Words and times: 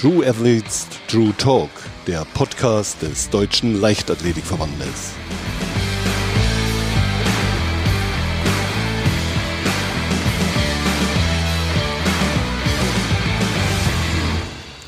True 0.00 0.24
Athletes 0.24 0.86
True 1.08 1.34
Talk, 1.38 1.70
der 2.06 2.24
Podcast 2.32 3.02
des 3.02 3.28
Deutschen 3.30 3.80
Leichtathletikverbandes. 3.80 5.12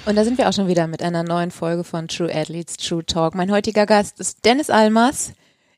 Und 0.07 0.15
da 0.15 0.23
sind 0.23 0.39
wir 0.39 0.49
auch 0.49 0.53
schon 0.53 0.69
wieder 0.69 0.87
mit 0.87 1.03
einer 1.03 1.25
neuen 1.25 1.51
Folge 1.51 1.83
von 1.83 2.07
True 2.07 2.33
Athletes 2.33 2.77
True 2.77 3.05
Talk. 3.05 3.35
Mein 3.35 3.51
heutiger 3.51 3.87
Gast 3.87 4.21
ist 4.21 4.45
Dennis 4.45 4.71
Almas. 4.71 5.33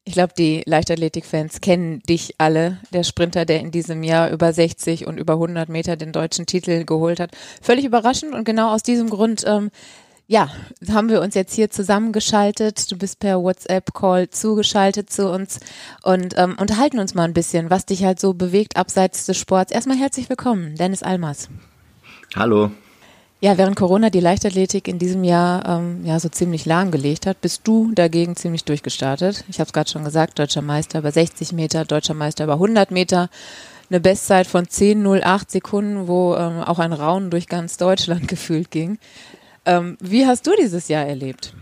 Ich 0.05 0.15
glaube, 0.15 0.33
die 0.37 0.63
Leichtathletik-Fans 0.67 1.61
kennen 1.61 2.01
dich 2.01 2.35
alle. 2.39 2.79
Der 2.93 3.05
Sprinter, 3.05 3.45
der 3.45 3.61
in 3.61 3.71
diesem 3.71 4.03
Jahr 4.03 4.31
über 4.31 4.53
60 4.53 5.07
und 5.07 5.17
über 5.17 5.35
100 5.35 5.69
Meter 5.69 5.97
den 5.97 6.11
deutschen 6.13 6.45
Titel 6.45 6.85
geholt 6.85 7.21
hat. 7.21 7.31
Völlig 7.61 7.85
überraschend 7.85 8.35
und 8.35 8.45
genau 8.45 8.73
aus 8.73 8.83
diesem 8.83 9.09
Grund, 9.11 9.45
ähm, 9.47 9.71
ja, 10.27 10.51
haben 10.91 11.09
wir 11.09 11.21
uns 11.21 11.35
jetzt 11.35 11.55
hier 11.55 11.71
zusammengeschaltet. 11.71 12.91
Du 12.91 12.97
bist 12.97 13.21
per 13.21 13.43
WhatsApp-Call 13.43 14.31
zugeschaltet 14.31 15.11
zu 15.11 15.31
uns 15.31 15.61
und 16.03 16.35
ähm, 16.37 16.57
unterhalten 16.59 16.99
uns 16.99 17.15
mal 17.15 17.25
ein 17.25 17.35
bisschen, 17.35 17.71
was 17.71 17.87
dich 17.87 18.03
halt 18.03 18.19
so 18.19 18.35
bewegt 18.35 18.77
abseits 18.77 19.27
des 19.27 19.37
Sports. 19.37 19.71
Erstmal 19.71 19.99
herzlich 19.99 20.29
willkommen, 20.29 20.75
Dennis 20.75 21.03
Almas. 21.05 21.49
Hallo. 22.35 22.73
Ja, 23.45 23.59
während 23.59 23.75
Corona 23.75 24.09
die 24.09 24.21
Leichtathletik 24.21 24.87
in 24.87 25.01
diesem 25.01 25.25
Jahr 25.25 25.69
ähm, 25.69 26.05
ja 26.05 26.21
so 26.21 26.29
ziemlich 26.29 26.65
lahmgelegt 26.65 27.27
hat, 27.27 27.41
bist 27.41 27.63
du 27.67 27.91
dagegen 27.93 28.37
ziemlich 28.37 28.65
durchgestartet. 28.65 29.43
Ich 29.49 29.59
habe 29.59 29.67
es 29.67 29.73
gerade 29.73 29.91
schon 29.91 30.05
gesagt, 30.05 30.39
deutscher 30.39 30.63
Meister 30.63 31.01
über 31.01 31.11
60 31.11 31.53
Meter, 31.53 31.85
deutscher 31.85 32.15
Meister 32.15 32.45
über 32.45 32.53
100 32.53 32.93
Meter, 32.93 33.31
eine 33.91 33.99
Bestzeit 33.99 34.47
von 34.47 34.67
10:08 34.67 35.51
Sekunden, 35.51 36.07
wo 36.07 36.37
ähm, 36.37 36.61
auch 36.61 36.79
ein 36.79 36.93
Raunen 36.93 37.31
durch 37.31 37.49
ganz 37.49 37.77
Deutschland 37.79 38.29
gefühlt 38.29 38.71
ging. 38.71 38.99
Ähm, 39.67 39.97
wie 39.99 40.25
hast 40.25 40.47
du 40.47 40.53
dieses 40.57 40.87
Jahr 40.87 41.05
erlebt? 41.05 41.53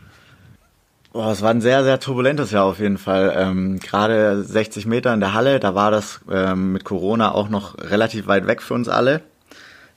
Boah, 1.14 1.32
es 1.32 1.40
war 1.40 1.48
ein 1.48 1.62
sehr, 1.62 1.82
sehr 1.82 1.98
turbulentes 1.98 2.50
Jahr 2.50 2.66
auf 2.66 2.78
jeden 2.78 2.98
Fall. 2.98 3.32
Ähm, 3.34 3.78
Gerade 3.80 4.44
60 4.44 4.84
Meter 4.84 5.14
in 5.14 5.20
der 5.20 5.32
Halle, 5.32 5.58
da 5.60 5.74
war 5.74 5.90
das 5.90 6.20
ähm, 6.30 6.74
mit 6.74 6.84
Corona 6.84 7.32
auch 7.32 7.48
noch 7.48 7.78
relativ 7.78 8.26
weit 8.26 8.46
weg 8.46 8.60
für 8.60 8.74
uns 8.74 8.90
alle. 8.90 9.22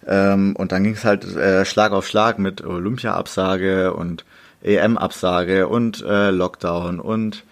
Ähm, 0.07 0.55
und 0.55 0.71
dann 0.71 0.83
ging 0.83 0.93
es 0.93 1.05
halt 1.05 1.25
äh, 1.35 1.65
Schlag 1.65 1.91
auf 1.91 2.07
Schlag 2.07 2.39
mit 2.39 2.63
Olympia-Absage 2.63 3.93
und 3.93 4.25
EM-Absage 4.61 5.67
und 5.67 6.01
äh, 6.01 6.31
Lockdown 6.31 6.99
und 6.99 7.43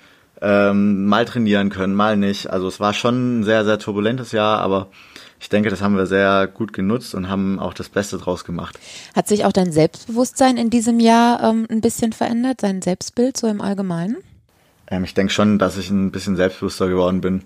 ähm, 0.42 1.06
mal 1.06 1.26
trainieren 1.26 1.70
können, 1.70 1.94
mal 1.94 2.18
nicht. 2.18 2.50
Also 2.50 2.68
es 2.68 2.80
war 2.80 2.94
schon 2.94 3.42
ein 3.42 3.44
sehr, 3.44 3.64
sehr 3.64 3.80
turbulentes 3.80 4.32
Jahr, 4.32 4.60
aber 4.60 4.88
ich 5.40 5.50
denke, 5.50 5.70
das 5.70 5.82
haben 5.82 5.96
wir 5.96 6.06
sehr 6.06 6.48
gut 6.48 6.74
genutzt 6.74 7.16
und 7.16 7.30
haben 7.30 7.60
auch 7.60 7.74
das 7.74 7.90
Beste 7.90 8.18
draus 8.18 8.44
gemacht. 8.44 8.80
Hat 9.16 9.28
sich 9.28 9.46
auch 9.46 9.52
dein 9.52 9.72
Selbstbewusstsein 9.72 10.58
in 10.58 10.70
diesem 10.70 11.00
Jahr 11.00 11.44
ähm, 11.44 11.68
ein 11.70 11.82
bisschen 11.82 12.14
verändert, 12.14 12.64
dein 12.64 12.82
Selbstbild 12.82 13.38
so 13.38 13.48
im 13.48 13.62
Allgemeinen? 13.62 14.18
Ähm, 14.88 15.04
ich 15.04 15.14
denke 15.14 15.34
schon, 15.34 15.60
dass 15.60 15.78
ich 15.78 15.90
ein 15.90 16.12
bisschen 16.12 16.36
selbstbewusster 16.36 16.88
geworden 16.88 17.22
bin. 17.22 17.44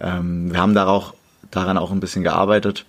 Ähm, 0.00 0.52
wir 0.52 0.60
haben 0.60 0.74
da 0.74 0.86
auch, 0.86 1.14
daran 1.50 1.78
auch 1.78 1.90
ein 1.90 2.00
bisschen 2.00 2.22
gearbeitet 2.22 2.86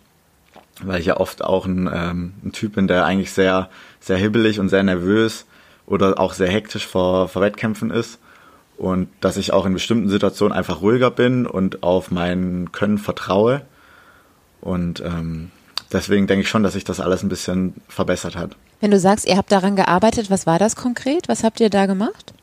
weil 0.84 1.00
ich 1.00 1.08
ja 1.08 1.18
oft 1.18 1.44
auch 1.44 1.66
ein, 1.66 1.90
ähm, 1.92 2.34
ein 2.44 2.52
Typ 2.52 2.76
bin, 2.76 2.88
der 2.88 3.06
eigentlich 3.06 3.32
sehr, 3.32 3.70
sehr 4.00 4.18
hibbelig 4.18 4.60
und 4.60 4.70
sehr 4.70 4.84
nervös 4.84 5.46
oder 5.86 6.20
auch 6.20 6.34
sehr 6.34 6.50
hektisch 6.50 6.86
vor, 6.86 7.28
vor 7.28 7.42
Wettkämpfen 7.42 7.92
ist. 7.92 8.20
Und 8.78 9.10
dass 9.22 9.38
ich 9.38 9.54
auch 9.54 9.66
in 9.66 9.74
bestimmten 9.74 10.10
Situationen 10.10 10.56
einfach 10.56 10.82
ruhiger 10.82 11.10
bin 11.10 11.48
und 11.48 11.82
auf 11.82 12.12
mein 12.12 12.72
Können 12.72 13.00
vertraue. 13.00 13.64
Und 14.62 15.02
ähm, 15.02 15.52
deswegen 15.92 16.28
denke 16.28 16.44
ich 16.44 16.50
schon, 16.50 16.62
dass 16.62 16.74
sich 16.74 16.84
das 16.84 17.00
alles 17.00 17.24
ein 17.24 17.30
bisschen 17.30 17.74
verbessert 17.88 18.36
hat. 18.36 18.56
Wenn 18.80 18.92
du 18.92 19.00
sagst, 19.00 19.26
ihr 19.26 19.38
habt 19.38 19.52
daran 19.52 19.76
gearbeitet, 19.76 20.30
was 20.30 20.46
war 20.46 20.60
das 20.60 20.76
konkret? 20.76 21.28
Was 21.28 21.44
habt 21.44 21.60
ihr 21.60 21.72
da 21.72 21.88
gemacht? 21.88 22.34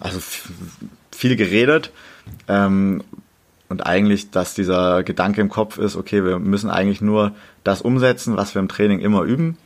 Also 0.00 0.20
viel 1.10 1.36
geredet. 1.36 1.90
Ähm, 2.48 3.02
und 3.68 3.86
eigentlich, 3.86 4.30
dass 4.30 4.54
dieser 4.54 5.02
Gedanke 5.02 5.40
im 5.40 5.48
Kopf 5.48 5.78
ist, 5.78 5.96
okay, 5.96 6.24
wir 6.24 6.38
müssen 6.38 6.70
eigentlich 6.70 7.00
nur 7.00 7.32
das 7.64 7.82
umsetzen, 7.82 8.36
was 8.36 8.54
wir 8.54 8.60
im 8.60 8.68
Training 8.68 9.00
immer 9.00 9.22
üben 9.22 9.58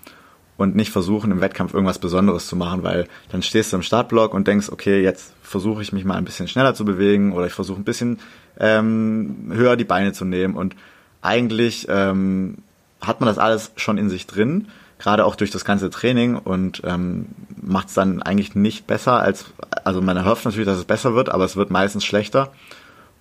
und 0.57 0.75
nicht 0.77 0.91
versuchen, 0.91 1.31
im 1.31 1.41
Wettkampf 1.41 1.75
irgendwas 1.75 1.99
Besonderes 1.99 2.47
zu 2.47 2.57
machen, 2.57 2.83
weil 2.83 3.07
dann 3.31 3.43
stehst 3.43 3.73
du 3.73 3.77
im 3.77 3.83
Startblock 3.83 4.33
und 4.35 4.47
denkst, 4.47 4.69
okay, 4.71 5.03
jetzt 5.03 5.33
versuche 5.43 5.83
ich 5.83 5.93
mich 5.93 6.05
mal 6.05 6.17
ein 6.17 6.25
bisschen 6.25 6.49
schneller 6.49 6.75
zu 6.75 6.85
bewegen 6.85 7.33
oder 7.33 7.47
ich 7.47 7.53
versuche 7.53 7.81
ein 7.81 7.85
bisschen 7.85 8.19
ähm, 8.59 9.51
höher 9.53 9.77
die 9.77 9.85
Beine 9.85 10.13
zu 10.13 10.25
nehmen. 10.25 10.55
Und 10.55 10.77
eigentlich 11.23 11.87
ähm, 11.91 12.59
hat 13.01 13.21
man 13.21 13.27
das 13.27 13.39
alles 13.39 13.73
schon 13.77 13.99
in 13.99 14.09
sich 14.09 14.27
drin, 14.27 14.69
gerade 14.99 15.25
auch 15.25 15.35
durch 15.35 15.51
das 15.51 15.65
ganze 15.65 15.89
Training 15.89 16.37
und 16.37 16.83
ähm, 16.85 17.27
macht 17.61 17.89
es 17.89 17.95
dann 17.95 18.23
eigentlich 18.23 18.55
nicht 18.55 18.87
besser 18.87 19.21
als, 19.21 19.47
also 19.85 20.03
man 20.03 20.17
erhofft 20.17 20.45
natürlich, 20.45 20.67
dass 20.67 20.79
es 20.79 20.85
besser 20.85 21.15
wird, 21.15 21.31
aber 21.31 21.45
es 21.45 21.57
wird 21.57 21.71
meistens 21.71 22.05
schlechter 22.05 22.53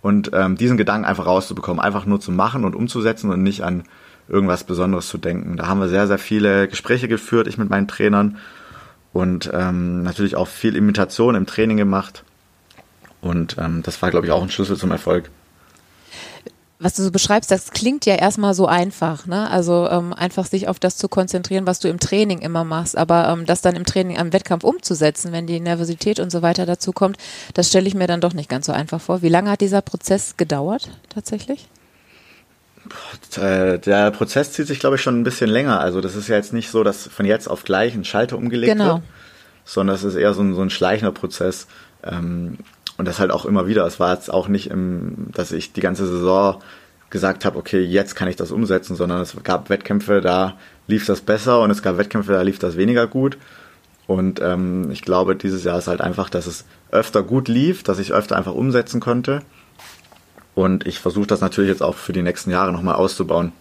und 0.01 0.31
ähm, 0.33 0.55
diesen 0.55 0.77
Gedanken 0.77 1.05
einfach 1.05 1.25
rauszubekommen, 1.25 1.81
einfach 1.81 2.05
nur 2.05 2.19
zu 2.19 2.31
machen 2.31 2.63
und 2.63 2.75
umzusetzen 2.75 3.31
und 3.31 3.43
nicht 3.43 3.63
an 3.63 3.83
irgendwas 4.27 4.63
Besonderes 4.63 5.07
zu 5.07 5.17
denken. 5.17 5.57
Da 5.57 5.67
haben 5.67 5.79
wir 5.79 5.89
sehr, 5.89 6.07
sehr 6.07 6.19
viele 6.19 6.67
Gespräche 6.67 7.07
geführt, 7.07 7.47
ich 7.47 7.57
mit 7.57 7.69
meinen 7.69 7.87
Trainern 7.87 8.37
und 9.11 9.49
ähm, 9.53 10.03
natürlich 10.03 10.35
auch 10.35 10.47
viel 10.47 10.75
Imitation 10.75 11.35
im 11.35 11.45
Training 11.45 11.77
gemacht. 11.77 12.23
Und 13.21 13.57
ähm, 13.59 13.83
das 13.83 14.01
war, 14.01 14.11
glaube 14.11 14.27
ich, 14.27 14.31
auch 14.31 14.41
ein 14.41 14.51
Schlüssel 14.51 14.77
zum 14.77 14.91
Erfolg 14.91 15.29
was 16.81 16.93
du 16.93 17.03
so 17.03 17.11
beschreibst, 17.11 17.51
das 17.51 17.71
klingt 17.71 18.05
ja 18.05 18.15
erstmal 18.15 18.53
so 18.53 18.65
einfach, 18.65 19.25
ne? 19.25 19.51
Also 19.51 19.89
ähm, 19.89 20.13
einfach 20.13 20.45
sich 20.45 20.69
auf 20.69 20.79
das 20.79 20.95
zu 20.95 21.09
konzentrieren, 21.09 21.67
was 21.67 21.79
du 21.79 21.89
im 21.89 21.99
Training 21.99 22.39
immer 22.39 22.63
machst, 22.63 22.97
aber 22.97 23.27
ähm, 23.27 23.45
das 23.45 23.61
dann 23.61 23.75
im 23.75 23.83
Training 23.83 24.17
am 24.17 24.31
Wettkampf 24.31 24.63
umzusetzen, 24.63 25.33
wenn 25.33 25.45
die 25.45 25.59
Nervosität 25.59 26.21
und 26.21 26.31
so 26.31 26.41
weiter 26.41 26.65
dazu 26.65 26.93
kommt, 26.93 27.17
das 27.53 27.67
stelle 27.67 27.87
ich 27.87 27.95
mir 27.95 28.07
dann 28.07 28.21
doch 28.21 28.33
nicht 28.33 28.49
ganz 28.49 28.65
so 28.65 28.71
einfach 28.71 29.01
vor. 29.01 29.21
Wie 29.21 29.29
lange 29.29 29.51
hat 29.51 29.59
dieser 29.59 29.81
Prozess 29.81 30.37
gedauert 30.37 30.89
tatsächlich? 31.09 31.67
Äh, 33.35 33.77
der 33.79 34.11
Prozess 34.11 34.53
zieht 34.53 34.67
sich, 34.67 34.79
glaube 34.79 34.95
ich, 34.95 35.01
schon 35.01 35.19
ein 35.19 35.25
bisschen 35.25 35.49
länger. 35.49 35.81
Also 35.81 35.99
das 35.99 36.15
ist 36.15 36.29
ja 36.29 36.37
jetzt 36.37 36.53
nicht 36.53 36.71
so, 36.71 36.85
dass 36.85 37.07
von 37.07 37.25
jetzt 37.25 37.47
auf 37.47 37.65
gleich 37.65 37.93
ein 37.93 38.05
Schalter 38.05 38.37
umgelegt 38.37 38.71
genau. 38.71 38.95
wird, 38.95 39.03
sondern 39.65 39.97
es 39.97 40.05
ist 40.05 40.15
eher 40.15 40.33
so 40.33 40.41
ein, 40.41 40.55
so 40.55 40.61
ein 40.61 40.69
schleichender 40.69 41.11
Prozess. 41.11 41.67
Ähm, 42.03 42.57
und 42.99 43.07
das 43.07 43.17
halt 43.19 43.31
auch 43.31 43.45
immer 43.45 43.65
wieder. 43.65 43.87
Es 43.87 43.99
war 44.01 44.13
jetzt 44.13 44.31
auch 44.31 44.49
nicht, 44.49 44.69
im, 44.69 45.27
dass 45.31 45.53
ich 45.53 45.71
die 45.71 45.79
ganze 45.79 46.05
Saison 46.05 46.61
gesagt 47.09 47.45
habe, 47.45 47.57
okay, 47.57 47.79
jetzt 47.79 48.13
kann 48.13 48.27
ich 48.27 48.35
das 48.35 48.51
umsetzen, 48.51 48.97
sondern 48.97 49.21
es 49.21 49.35
gab 49.41 49.69
Wettkämpfe, 49.69 50.19
da 50.19 50.57
lief 50.85 51.05
das 51.05 51.21
besser 51.21 51.61
und 51.61 51.71
es 51.71 51.81
gab 51.81 51.97
Wettkämpfe, 51.97 52.33
da 52.33 52.41
lief 52.41 52.59
das 52.59 52.75
weniger 52.75 53.07
gut. 53.07 53.37
Und 54.05 54.41
ähm, 54.41 54.91
ich 54.91 55.01
glaube, 55.01 55.37
dieses 55.37 55.63
Jahr 55.63 55.79
ist 55.79 55.87
halt 55.87 56.01
einfach, 56.01 56.29
dass 56.29 56.45
es 56.45 56.65
öfter 56.91 57.23
gut 57.23 57.47
lief, 57.47 57.83
dass 57.83 57.99
ich 57.99 58.11
öfter 58.11 58.35
einfach 58.35 58.53
umsetzen 58.53 58.99
konnte. 58.99 59.43
Und 60.53 60.85
ich 60.85 60.99
versuche 60.99 61.27
das 61.27 61.39
natürlich 61.39 61.69
jetzt 61.69 61.81
auch 61.81 61.95
für 61.95 62.11
die 62.11 62.21
nächsten 62.21 62.51
Jahre 62.51 62.73
nochmal 62.73 62.95
auszubauen. 62.95 63.53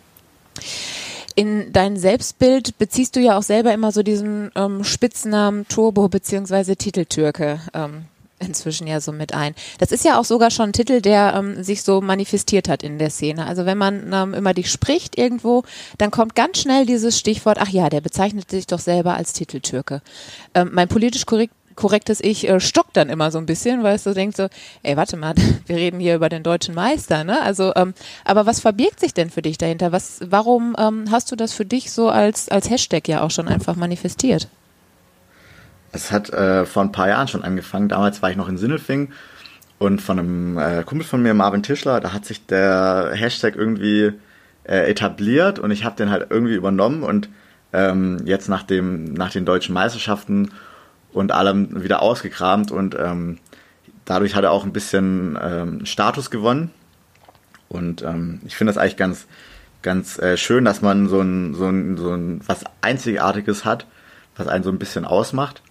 In 1.36 1.72
dein 1.72 1.96
Selbstbild 1.96 2.76
beziehst 2.78 3.14
du 3.14 3.20
ja 3.20 3.38
auch 3.38 3.44
selber 3.44 3.72
immer 3.72 3.92
so 3.92 4.02
diesen 4.02 4.50
ähm, 4.56 4.82
Spitznamen 4.82 5.68
Turbo 5.68 6.08
beziehungsweise 6.08 6.74
Titeltürke. 6.74 7.60
Ähm, 7.72 8.06
inzwischen 8.38 8.86
ja 8.86 9.00
so 9.00 9.12
mit 9.12 9.34
ein. 9.34 9.54
Das 9.78 9.92
ist 9.92 10.04
ja 10.04 10.18
auch 10.18 10.24
sogar 10.24 10.50
schon 10.50 10.70
ein 10.70 10.72
Titel, 10.72 11.00
der 11.00 11.34
ähm, 11.36 11.62
sich 11.62 11.82
so 11.82 12.00
manifestiert 12.00 12.68
hat 12.68 12.82
in 12.82 12.98
der 12.98 13.10
Szene. 13.10 13.46
Also 13.46 13.66
wenn 13.66 13.78
man 13.78 14.12
ähm, 14.12 14.34
immer 14.34 14.54
dich 14.54 14.70
spricht 14.70 15.18
irgendwo, 15.18 15.64
dann 15.98 16.10
kommt 16.10 16.34
ganz 16.34 16.58
schnell 16.58 16.86
dieses 16.86 17.18
Stichwort, 17.18 17.58
ach 17.60 17.68
ja, 17.68 17.88
der 17.88 18.00
bezeichnet 18.00 18.50
sich 18.50 18.66
doch 18.66 18.78
selber 18.78 19.14
als 19.14 19.32
Titeltürke. 19.32 20.02
Ähm, 20.54 20.70
mein 20.72 20.88
politisch 20.88 21.26
korrekt 21.26 21.52
korrektes 21.78 22.20
Ich 22.20 22.48
äh, 22.48 22.58
stockt 22.58 22.96
dann 22.96 23.08
immer 23.08 23.30
so 23.30 23.38
ein 23.38 23.46
bisschen, 23.46 23.84
weil 23.84 23.94
es 23.94 24.02
so 24.02 24.12
denkt 24.12 24.36
so, 24.36 24.48
ey, 24.82 24.96
warte 24.96 25.16
mal, 25.16 25.34
wir 25.66 25.76
reden 25.76 26.00
hier 26.00 26.16
über 26.16 26.28
den 26.28 26.42
deutschen 26.42 26.74
Meister, 26.74 27.22
ne? 27.22 27.40
Also, 27.40 27.72
ähm, 27.76 27.94
aber 28.24 28.46
was 28.46 28.60
verbirgt 28.60 28.98
sich 29.00 29.14
denn 29.14 29.30
für 29.30 29.42
dich 29.42 29.58
dahinter? 29.58 29.92
Was, 29.92 30.18
warum 30.24 30.74
ähm, 30.76 31.04
hast 31.10 31.30
du 31.30 31.36
das 31.36 31.52
für 31.52 31.64
dich 31.64 31.92
so 31.92 32.08
als 32.08 32.48
als 32.48 32.68
Hashtag 32.68 33.06
ja 33.06 33.22
auch 33.22 33.30
schon 33.30 33.46
einfach 33.46 33.76
manifestiert? 33.76 34.48
Es 35.92 36.12
hat 36.12 36.30
äh, 36.30 36.66
vor 36.66 36.82
ein 36.82 36.92
paar 36.92 37.08
Jahren 37.08 37.28
schon 37.28 37.42
angefangen. 37.42 37.88
Damals 37.88 38.22
war 38.22 38.30
ich 38.30 38.36
noch 38.36 38.48
in 38.48 38.58
Sinnelfing 38.58 39.12
und 39.78 40.02
von 40.02 40.18
einem 40.18 40.58
äh, 40.58 40.82
Kumpel 40.84 41.06
von 41.06 41.22
mir, 41.22 41.34
Marvin 41.34 41.62
Tischler, 41.62 42.00
da 42.00 42.12
hat 42.12 42.24
sich 42.24 42.46
der 42.46 43.12
Hashtag 43.14 43.56
irgendwie 43.56 44.12
äh, 44.64 44.90
etabliert 44.90 45.58
und 45.58 45.70
ich 45.70 45.84
habe 45.84 45.96
den 45.96 46.10
halt 46.10 46.26
irgendwie 46.30 46.54
übernommen 46.54 47.02
und 47.02 47.28
ähm, 47.72 48.18
jetzt 48.24 48.48
nach, 48.48 48.62
dem, 48.64 49.12
nach 49.14 49.30
den 49.30 49.44
deutschen 49.44 49.74
Meisterschaften 49.74 50.50
und 51.12 51.32
allem 51.32 51.82
wieder 51.82 52.02
ausgekramt 52.02 52.70
und 52.70 52.96
ähm, 52.98 53.38
dadurch 54.04 54.34
hat 54.34 54.44
er 54.44 54.52
auch 54.52 54.64
ein 54.64 54.72
bisschen 54.72 55.38
ähm, 55.40 55.86
Status 55.86 56.30
gewonnen. 56.30 56.70
Und 57.68 58.02
ähm, 58.02 58.40
ich 58.46 58.56
finde 58.56 58.72
das 58.72 58.78
eigentlich 58.78 58.96
ganz, 58.96 59.26
ganz 59.82 60.18
äh, 60.18 60.36
schön, 60.36 60.64
dass 60.64 60.80
man 60.80 61.08
so 61.08 61.20
ein, 61.20 61.54
so 61.54 61.66
ein, 61.66 61.96
so 61.98 62.14
ein 62.14 62.40
was 62.46 62.64
Einzigartiges 62.80 63.64
hat, 63.64 63.86
was 64.36 64.48
einen 64.48 64.64
so 64.64 64.70
ein 64.70 64.78
bisschen 64.78 65.04
ausmacht. 65.04 65.62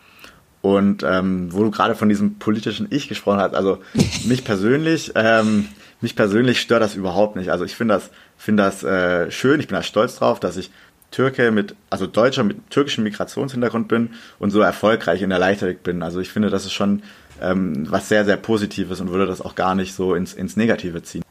Und 0.62 1.04
ähm, 1.04 1.54
wo 1.54 1.63
du 1.63 1.71
gerade 1.71 1.95
von 1.95 2.09
diesem 2.09 2.39
politischen 2.39 2.88
Ich 2.89 3.07
gesprochen 3.07 3.39
hast, 3.39 3.56
also 3.56 3.80
mich 4.25 4.44
persönlich, 4.44 5.12
ähm, 5.15 5.68
mich 6.01 6.15
persönlich 6.15 6.62
stört 6.62 6.81
das 6.81 6.95
überhaupt 6.95 7.36
nicht. 7.36 7.51
Also 7.51 7.63
ich 7.63 7.75
finde 7.75 7.95
das, 7.95 8.09
finde 8.38 8.63
das 8.63 8.83
äh, 8.83 9.31
schön, 9.31 9.59
ich 9.59 9.68
bin 9.68 9.75
da 9.75 9.83
stolz 9.83 10.15
drauf, 10.15 10.39
dass 10.39 10.57
ich 10.57 10.71
Türke 11.12 11.51
mit, 11.51 11.75
also 11.89 12.06
Deutscher 12.06 12.44
mit 12.44 12.69
türkischem 12.69 13.04
Migrationshintergrund 13.04 13.88
bin 13.88 14.12
und 14.39 14.51
so 14.51 14.59
erfolgreich 14.59 15.21
in 15.21 15.30
der 15.30 15.39
Leichtathletik 15.39 15.83
bin. 15.83 16.04
Also 16.04 16.19
ich 16.19 16.30
finde, 16.30 16.50
das 16.50 16.65
ist 16.65 16.74
schon 16.74 17.01
ähm, 17.42 17.86
was 17.89 18.09
sehr, 18.09 18.25
sehr 18.25 18.38
Positives 18.38 19.00
und 19.00 19.12
würde 19.12 19.25
das 19.25 19.42
auch 19.42 19.56
gar 19.56 19.75
nicht 19.75 19.94
so 19.94 20.15
ins, 20.15 20.33
ins 20.33 20.57
Negative 20.57 21.04
ziehen. 21.04 21.24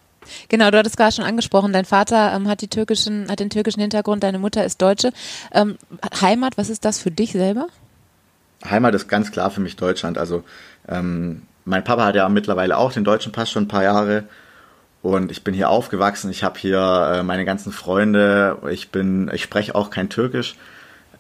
Genau, 0.49 0.71
du 0.71 0.79
hattest 0.79 0.97
gerade 0.97 1.15
schon 1.15 1.25
angesprochen, 1.25 1.73
dein 1.73 1.85
Vater 1.85 2.33
ähm, 2.35 2.49
hat, 2.49 2.61
die 2.61 2.69
türkischen, 2.69 3.31
hat 3.31 3.41
den 3.41 3.51
türkischen 3.51 3.81
Hintergrund, 3.81 4.23
deine 4.23 4.39
Mutter 4.39 4.65
ist 4.65 4.83
Deutsche. 4.83 5.13
Ähm, 5.53 5.77
Heimat, 6.21 6.59
was 6.59 6.69
ist 6.69 6.85
das 6.85 6.99
für 6.99 7.11
dich 7.11 7.33
selber? 7.33 7.69
Heimat 8.71 8.95
ist 8.95 9.09
ganz 9.09 9.33
klar 9.33 9.51
für 9.51 9.61
mich 9.61 9.77
Deutschland. 9.77 10.19
Also 10.19 10.45
ähm, 10.89 11.43
mein 11.65 11.85
Papa 11.85 12.05
hat 12.05 12.15
ja 12.15 12.29
mittlerweile 12.29 12.77
auch 12.77 12.93
den 12.93 13.05
deutschen 13.05 13.33
Pass 13.33 13.51
schon 13.51 13.65
ein 13.65 13.69
paar 13.69 13.83
Jahre 13.83 14.25
und 15.03 15.31
ich 15.31 15.45
bin 15.45 15.55
hier 15.55 15.71
aufgewachsen. 15.71 16.31
Ich 16.31 16.45
habe 16.45 16.59
hier 16.59 17.13
äh, 17.15 17.23
meine 17.23 17.45
ganzen 17.45 17.73
Freunde. 17.73 18.59
Ich 18.71 18.91
bin, 18.91 19.31
ich 19.33 19.43
spreche 19.43 19.75
auch 19.75 19.91
kein 19.91 20.09
Türkisch. 20.09 20.57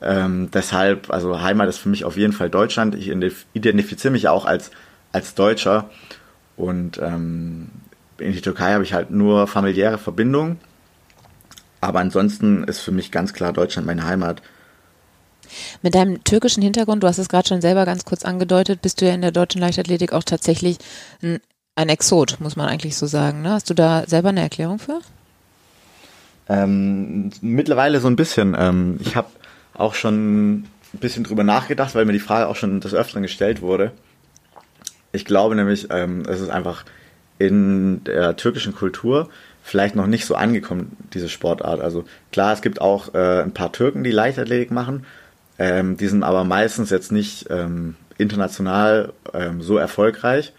Ähm, 0.02 0.50
deshalb, 0.52 1.10
also 1.10 1.40
Heimat 1.40 1.69
ist 1.69 1.78
für 1.78 1.88
mich 1.88 2.04
auf 2.04 2.16
jeden 2.16 2.32
Fall 2.32 2.50
Deutschland. 2.50 2.94
Ich 2.94 3.08
identifiziere 3.54 4.12
mich 4.12 4.28
auch 4.28 4.44
als 4.44 4.70
als 5.12 5.34
Deutscher 5.34 5.88
und 6.56 6.99
ähm, 6.99 7.70
in 8.19 8.32
die 8.32 8.40
Türkei 8.40 8.72
habe 8.72 8.84
ich 8.84 8.92
halt 8.92 9.10
nur 9.10 9.46
familiäre 9.46 9.99
Verbindungen. 9.99 10.58
Aber 11.81 12.00
ansonsten 12.00 12.64
ist 12.64 12.81
für 12.81 12.92
mich 12.92 13.12
ganz 13.12 13.32
klar 13.32 13.52
Deutschland 13.52 13.87
meine 13.87 14.04
Heimat. 14.06 14.42
Mit 15.82 15.94
deinem 15.94 16.22
türkischen 16.25 16.62
Hintergrund, 16.62 17.02
du 17.02 17.06
hast 17.06 17.19
es 17.19 17.28
gerade 17.28 17.48
schon 17.48 17.60
selber 17.60 17.84
ganz 17.84 18.04
kurz 18.04 18.25
angedeutet, 18.25 18.82
bist 18.82 19.00
du 19.00 19.06
ja 19.06 19.14
in 19.14 19.22
der 19.22 19.32
deutschen 19.32 19.60
Leichtathletik 19.60 20.12
auch 20.12 20.22
tatsächlich 20.22 20.78
ein, 21.22 21.40
ein 21.75 21.88
Exot, 21.88 22.38
muss 22.40 22.56
man 22.56 22.69
eigentlich 22.69 22.96
so 22.96 23.06
sagen. 23.06 23.43
Ne? 23.43 23.50
Hast 23.50 23.70
du 23.70 23.75
da 23.75 24.04
selber 24.06 24.31
eine 24.31 24.40
Erklärung 24.40 24.78
für? 24.78 25.00
Ähm, 26.48 27.31
mittlerweile 27.40 28.00
so 28.00 28.08
ein 28.08 28.16
bisschen. 28.16 28.56
Ähm, 28.58 28.98
ich 29.00 29.16
habe 29.16 29.28
auch 29.75 29.94
schon 29.94 30.58
ein 30.58 30.69
bisschen 30.93 31.25
drüber 31.25 31.44
nachgedacht, 31.44 31.94
weil 31.94 32.04
mir 32.04 32.12
die 32.12 32.20
Frage 32.20 32.49
auch 32.49 32.56
schon 32.56 32.81
des 32.81 32.94
Öfteren 32.94 33.22
gestellt 33.22 33.60
wurde. 33.60 33.92
Ich 35.12 35.25
glaube 35.25 35.54
nämlich, 35.54 35.88
ähm, 35.90 36.22
es 36.28 36.40
ist 36.40 36.50
einfach 36.50 36.84
in 37.38 38.04
der 38.04 38.37
türkischen 38.37 38.75
Kultur 38.75 39.28
vielleicht 39.62 39.96
noch 39.96 40.06
nicht 40.06 40.26
so 40.26 40.34
angekommen, 40.37 40.96
diese 41.12 41.28
Sportart. 41.28 41.81
Also 41.81 42.04
klar, 42.31 42.52
es 42.52 42.62
gibt 42.62 42.81
auch 42.81 43.14
äh, 43.14 43.42
ein 43.42 43.52
paar 43.52 43.72
Türken, 43.72 44.04
die 44.04 44.12
Leichtathletik 44.12 44.70
machen, 44.70 45.04
ähm, 45.58 45.96
die 45.96 46.08
sind 46.08 46.22
aber 46.22 46.44
meistens 46.44 46.90
jetzt 46.90 47.12
nicht 47.12 47.46
ähm, 47.50 47.96
international 48.18 49.12
ähm, 49.32 49.62
so 49.62 49.76
erfolgreich, 49.78 50.52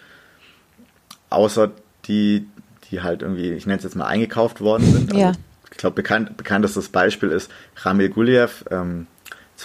außer 1.30 1.72
die, 2.06 2.48
die 2.90 3.02
halt 3.02 3.22
irgendwie, 3.22 3.52
ich 3.54 3.66
nenne 3.66 3.78
es 3.78 3.84
jetzt 3.84 3.96
mal 3.96 4.08
eingekauft 4.08 4.62
worden 4.62 4.92
sind. 4.92 5.12
Also, 5.12 5.22
ja. 5.22 5.32
Ich 5.72 5.78
glaube, 5.78 5.96
bekannt, 5.96 6.38
bekanntestes 6.38 6.90
Beispiel 6.90 7.30
ist 7.30 7.52
Ramil 7.76 8.10
Guliev, 8.10 8.64
200 8.68 9.08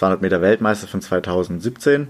ähm, 0.01 0.21
Meter 0.21 0.41
Weltmeister 0.41 0.87
von 0.87 1.01
2017. 1.01 2.07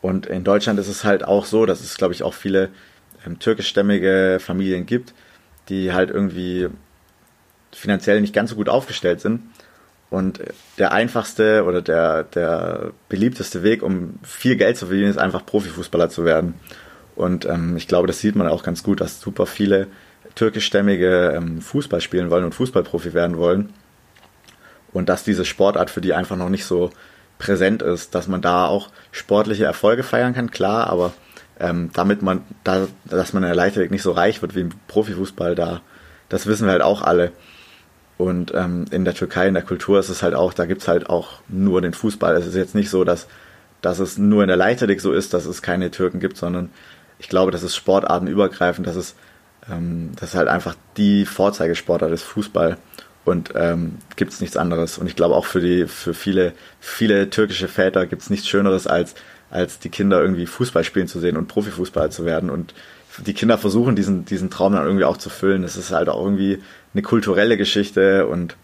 Und 0.00 0.26
in 0.26 0.44
Deutschland 0.44 0.78
ist 0.78 0.88
es 0.88 1.02
halt 1.02 1.24
auch 1.24 1.46
so, 1.46 1.66
dass 1.66 1.80
es, 1.80 1.96
glaube 1.96 2.14
ich, 2.14 2.22
auch 2.22 2.34
viele 2.34 2.68
ähm, 3.26 3.38
türkischstämmige 3.38 4.38
Familien 4.38 4.86
gibt, 4.86 5.14
die 5.68 5.92
halt 5.92 6.10
irgendwie 6.10 6.68
finanziell 7.72 8.20
nicht 8.20 8.34
ganz 8.34 8.50
so 8.50 8.56
gut 8.56 8.68
aufgestellt 8.68 9.20
sind. 9.20 9.40
Und 10.10 10.40
der 10.78 10.92
einfachste 10.92 11.64
oder 11.64 11.82
der, 11.82 12.22
der 12.24 12.92
beliebteste 13.08 13.62
Weg, 13.62 13.82
um 13.82 14.18
viel 14.22 14.56
Geld 14.56 14.76
zu 14.76 14.86
verdienen, 14.86 15.10
ist 15.10 15.18
einfach 15.18 15.44
Profifußballer 15.44 16.08
zu 16.08 16.24
werden. 16.24 16.54
Und 17.16 17.46
ähm, 17.46 17.76
ich 17.76 17.88
glaube, 17.88 18.06
das 18.06 18.20
sieht 18.20 18.36
man 18.36 18.48
auch 18.48 18.62
ganz 18.62 18.82
gut, 18.82 19.00
dass 19.00 19.20
super 19.20 19.46
viele 19.46 19.88
türkischstämmige 20.34 21.32
ähm, 21.36 21.60
Fußball 21.60 22.00
spielen 22.00 22.30
wollen 22.30 22.44
und 22.44 22.54
Fußballprofi 22.54 23.14
werden 23.14 23.36
wollen. 23.36 23.72
Und 24.92 25.08
dass 25.08 25.24
diese 25.24 25.44
Sportart 25.44 25.90
für 25.90 26.00
die 26.00 26.14
einfach 26.14 26.36
noch 26.36 26.48
nicht 26.48 26.64
so 26.64 26.90
präsent 27.38 27.82
ist, 27.82 28.14
dass 28.14 28.28
man 28.28 28.40
da 28.40 28.66
auch 28.66 28.90
sportliche 29.10 29.64
Erfolge 29.64 30.02
feiern 30.02 30.34
kann, 30.34 30.50
klar, 30.50 30.86
aber 30.86 31.12
ähm, 31.58 31.90
damit 31.92 32.22
man, 32.22 32.42
da, 32.62 32.86
dass 33.04 33.32
man 33.32 33.42
in 33.42 33.48
der 33.48 33.56
Leichtathletik 33.56 33.90
nicht 33.90 34.02
so 34.02 34.12
reich 34.12 34.42
wird 34.42 34.54
wie 34.54 34.60
im 34.60 34.70
Profifußball, 34.88 35.54
da, 35.54 35.82
das 36.28 36.46
wissen 36.46 36.66
wir 36.66 36.72
halt 36.72 36.82
auch 36.82 37.02
alle. 37.02 37.32
Und 38.16 38.52
ähm, 38.54 38.84
in 38.90 39.04
der 39.04 39.14
Türkei, 39.14 39.48
in 39.48 39.54
der 39.54 39.62
Kultur 39.62 39.98
ist 39.98 40.08
es 40.08 40.22
halt 40.22 40.34
auch, 40.34 40.54
da 40.54 40.66
gibt's 40.66 40.86
halt 40.86 41.10
auch 41.10 41.40
nur 41.48 41.80
den 41.80 41.94
Fußball. 41.94 42.36
Es 42.36 42.46
ist 42.46 42.54
jetzt 42.54 42.74
nicht 42.74 42.90
so, 42.90 43.04
dass, 43.04 43.26
dass 43.82 43.98
es 43.98 44.18
nur 44.18 44.42
in 44.42 44.48
der 44.48 44.56
Leichtathletik 44.56 45.00
so 45.00 45.12
ist, 45.12 45.34
dass 45.34 45.46
es 45.46 45.62
keine 45.62 45.90
Türken 45.90 46.20
gibt, 46.20 46.36
sondern 46.36 46.70
ich 47.18 47.28
glaube, 47.28 47.50
das 47.50 47.62
ist 47.62 47.74
sportartenübergreifend, 47.74 48.86
dass 48.86 48.96
es, 48.96 49.14
ähm, 49.70 50.12
das 50.20 50.30
ist 50.30 50.36
halt 50.36 50.48
einfach 50.48 50.76
die 50.96 51.26
Vorzeigesportart 51.26 52.12
ist 52.12 52.22
Fußball 52.22 52.76
und 53.24 53.52
ähm, 53.56 53.96
gibt 54.14 54.40
nichts 54.40 54.56
anderes. 54.56 54.98
Und 54.98 55.08
ich 55.08 55.16
glaube 55.16 55.34
auch 55.34 55.46
für 55.46 55.60
die, 55.60 55.86
für 55.86 56.14
viele, 56.14 56.52
viele 56.78 57.30
türkische 57.30 57.68
Väter 57.68 58.06
gibt's 58.06 58.30
nichts 58.30 58.48
Schöneres 58.48 58.86
als 58.86 59.14
als 59.54 59.78
die 59.78 59.88
Kinder 59.88 60.20
irgendwie 60.20 60.46
Fußball 60.46 60.82
spielen 60.82 61.06
zu 61.06 61.20
sehen 61.20 61.36
und 61.36 61.46
Profifußballer 61.46 62.10
zu 62.10 62.24
werden. 62.24 62.50
Und 62.50 62.74
die 63.18 63.34
Kinder 63.34 63.56
versuchen 63.56 63.94
diesen, 63.94 64.24
diesen 64.24 64.50
Traum 64.50 64.72
dann 64.72 64.84
irgendwie 64.84 65.04
auch 65.04 65.16
zu 65.16 65.30
füllen. 65.30 65.62
Das 65.62 65.76
ist 65.76 65.92
halt 65.92 66.08
auch 66.08 66.22
irgendwie 66.22 66.60
eine 66.94 67.02
kulturelle 67.02 67.56
Geschichte 67.56 68.26
und 68.26 68.56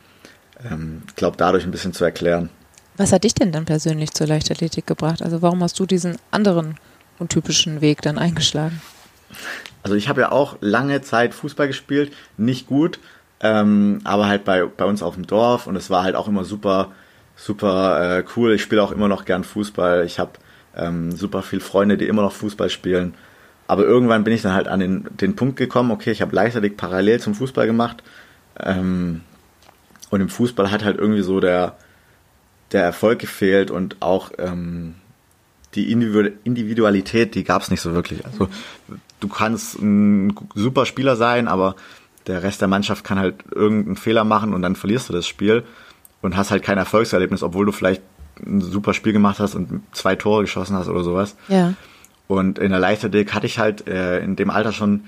ähm, 0.70 1.02
ich 1.08 1.16
glaube 1.16 1.36
dadurch 1.36 1.64
ein 1.64 1.70
bisschen 1.70 1.92
zu 1.92 2.04
erklären. 2.04 2.48
Was 2.96 3.12
hat 3.12 3.24
dich 3.24 3.34
denn 3.34 3.52
dann 3.52 3.64
persönlich 3.64 4.12
zur 4.12 4.26
Leichtathletik 4.26 4.86
gebracht? 4.86 5.22
Also 5.22 5.42
warum 5.42 5.62
hast 5.62 5.78
du 5.78 5.86
diesen 5.86 6.16
anderen 6.30 6.76
untypischen 7.18 7.80
Weg 7.80 8.02
dann 8.02 8.18
eingeschlagen? 8.18 8.80
Also 9.82 9.96
ich 9.96 10.08
habe 10.08 10.20
ja 10.22 10.32
auch 10.32 10.56
lange 10.60 11.00
Zeit 11.00 11.34
Fußball 11.34 11.66
gespielt, 11.66 12.12
nicht 12.36 12.66
gut, 12.66 12.98
ähm, 13.40 14.00
aber 14.04 14.26
halt 14.26 14.44
bei, 14.44 14.64
bei 14.64 14.84
uns 14.84 15.02
auf 15.02 15.14
dem 15.14 15.26
Dorf 15.26 15.66
und 15.66 15.76
es 15.76 15.88
war 15.88 16.02
halt 16.02 16.14
auch 16.14 16.28
immer 16.28 16.44
super, 16.44 16.92
super 17.36 18.18
äh, 18.18 18.24
cool. 18.36 18.54
Ich 18.54 18.62
spiele 18.62 18.82
auch 18.82 18.92
immer 18.92 19.08
noch 19.08 19.24
gern 19.24 19.44
Fußball. 19.44 20.04
Ich 20.04 20.18
habe 20.18 20.32
ähm, 20.76 21.12
super 21.12 21.42
viele 21.42 21.62
Freunde, 21.62 21.96
die 21.96 22.06
immer 22.06 22.22
noch 22.22 22.32
Fußball 22.32 22.68
spielen. 22.68 23.14
Aber 23.66 23.84
irgendwann 23.84 24.24
bin 24.24 24.34
ich 24.34 24.42
dann 24.42 24.52
halt 24.52 24.68
an 24.68 24.80
den, 24.80 25.06
den 25.20 25.36
Punkt 25.36 25.56
gekommen, 25.56 25.90
okay, 25.92 26.10
ich 26.10 26.20
habe 26.20 26.34
Leichtathletik 26.34 26.76
parallel 26.76 27.20
zum 27.20 27.34
Fußball 27.34 27.66
gemacht. 27.66 28.02
Ähm, 28.64 29.22
und 30.10 30.20
im 30.20 30.28
Fußball 30.28 30.70
hat 30.70 30.84
halt 30.84 30.98
irgendwie 30.98 31.22
so 31.22 31.40
der, 31.40 31.76
der 32.72 32.82
Erfolg 32.82 33.18
gefehlt 33.18 33.70
und 33.70 33.96
auch 34.00 34.32
ähm, 34.38 34.96
die 35.74 35.92
Individualität, 35.92 37.34
die 37.34 37.44
gab 37.44 37.62
es 37.62 37.70
nicht 37.70 37.80
so 37.80 37.94
wirklich. 37.94 38.24
Also 38.26 38.48
du 39.20 39.28
kannst 39.28 39.80
ein 39.80 40.34
super 40.54 40.84
Spieler 40.84 41.14
sein, 41.14 41.46
aber 41.46 41.76
der 42.26 42.42
Rest 42.42 42.60
der 42.60 42.68
Mannschaft 42.68 43.04
kann 43.04 43.18
halt 43.18 43.36
irgendeinen 43.52 43.96
Fehler 43.96 44.24
machen 44.24 44.52
und 44.52 44.62
dann 44.62 44.76
verlierst 44.76 45.08
du 45.08 45.12
das 45.12 45.26
Spiel 45.26 45.64
und 46.22 46.36
hast 46.36 46.50
halt 46.50 46.62
kein 46.62 46.78
Erfolgserlebnis, 46.78 47.42
obwohl 47.42 47.66
du 47.66 47.72
vielleicht 47.72 48.02
ein 48.44 48.60
super 48.60 48.94
Spiel 48.94 49.12
gemacht 49.12 49.38
hast 49.38 49.54
und 49.54 49.82
zwei 49.92 50.16
Tore 50.16 50.42
geschossen 50.42 50.76
hast 50.76 50.88
oder 50.88 51.04
sowas. 51.04 51.36
Ja. 51.48 51.74
Und 52.26 52.58
in 52.58 52.70
der 52.70 52.80
Leichtathletik 52.80 53.34
hatte 53.34 53.46
ich 53.46 53.58
halt 53.58 53.88
äh, 53.88 54.20
in 54.20 54.36
dem 54.36 54.50
Alter 54.50 54.72
schon 54.72 55.04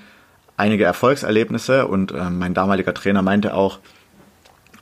einige 0.62 0.84
Erfolgserlebnisse 0.84 1.88
und 1.88 2.12
äh, 2.12 2.30
mein 2.30 2.54
damaliger 2.54 2.94
Trainer 2.94 3.20
meinte 3.22 3.54
auch, 3.54 3.80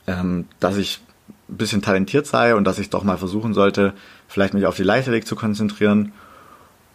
ähm, 0.05 0.45
dass 0.59 0.77
ich 0.77 1.01
ein 1.49 1.57
bisschen 1.57 1.81
talentiert 1.81 2.27
sei 2.27 2.53
und 2.53 2.65
dass 2.65 2.77
ich 2.77 2.91
doch 2.91 3.03
mal 3.03 3.17
versuchen 3.17 3.55
sollte, 3.55 3.93
vielleicht 4.27 4.53
mich 4.53 4.67
auf 4.67 4.75
die 4.75 4.83
Leichtathletik 4.83 5.27
zu 5.27 5.35
konzentrieren. 5.35 6.13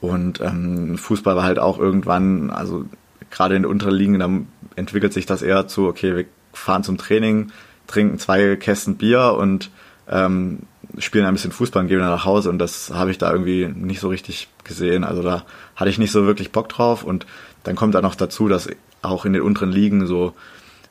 Und 0.01 0.41
ähm, 0.41 0.99
Fußball 0.99 1.35
war 1.35 1.43
halt 1.43 1.59
auch 1.59 1.81
irgendwann, 1.81 2.51
also 2.51 2.85
gerade 3.31 3.57
in 3.57 3.63
den 3.63 3.71
unteren 3.71 3.95
Ligen, 3.95 4.19
da 4.21 4.31
entwickelt 4.77 5.13
sich 5.13 5.27
das 5.27 5.43
eher 5.43 5.67
zu, 5.67 5.89
okay, 5.89 6.15
wir 6.15 6.25
fahren 6.53 6.85
zum 6.85 6.97
Training, 6.97 7.51
trinken 7.89 8.21
zwei 8.21 8.55
Kästen 8.55 8.97
Bier 8.97 9.35
und 9.37 9.71
ähm, 10.09 10.61
spielen 10.99 11.27
ein 11.27 11.35
bisschen 11.35 11.53
Fußball 11.53 11.83
und 11.83 11.89
gehen 11.89 11.99
dann 11.99 12.11
nach 12.11 12.25
Hause 12.25 12.51
und 12.51 12.59
das 12.59 12.91
habe 12.93 13.11
ich 13.11 13.19
da 13.19 13.31
irgendwie 13.31 13.67
nicht 13.67 14.01
so 14.01 14.09
richtig 14.09 14.49
gesehen. 14.65 15.05
Also 15.05 15.23
da 15.23 15.45
hatte 15.75 15.91
ich 15.91 15.99
nicht 15.99 16.13
so 16.13 16.27
wirklich 16.27 16.53
Bock 16.53 16.69
drauf 16.69 17.05
und 17.05 17.27
dann 17.65 17.77
kommt 17.77 17.95
da 17.95 18.03
noch 18.03 18.15
dazu, 18.15 18.49
dass 18.49 18.69
auch 19.03 19.25
in 19.25 19.33
den 19.33 19.43
unteren 19.43 19.73
Ligen 19.73 20.07
so 20.07 20.35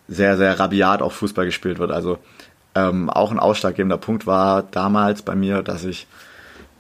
sehr, 0.08 0.38
sehr 0.38 0.60
rabiat 0.60 1.02
auch 1.02 1.12
Fußball 1.12 1.46
gespielt 1.46 1.80
wird. 1.80 1.92
Also 1.92 2.20
ähm, 2.76 3.10
auch 3.10 3.32
ein 3.32 3.40
ausschlaggebender 3.40 3.98
Punkt 3.98 4.28
war 4.28 4.64
damals 4.64 5.22
bei 5.22 5.36
mir, 5.36 5.64
dass 5.64 5.84
ich 5.86 6.08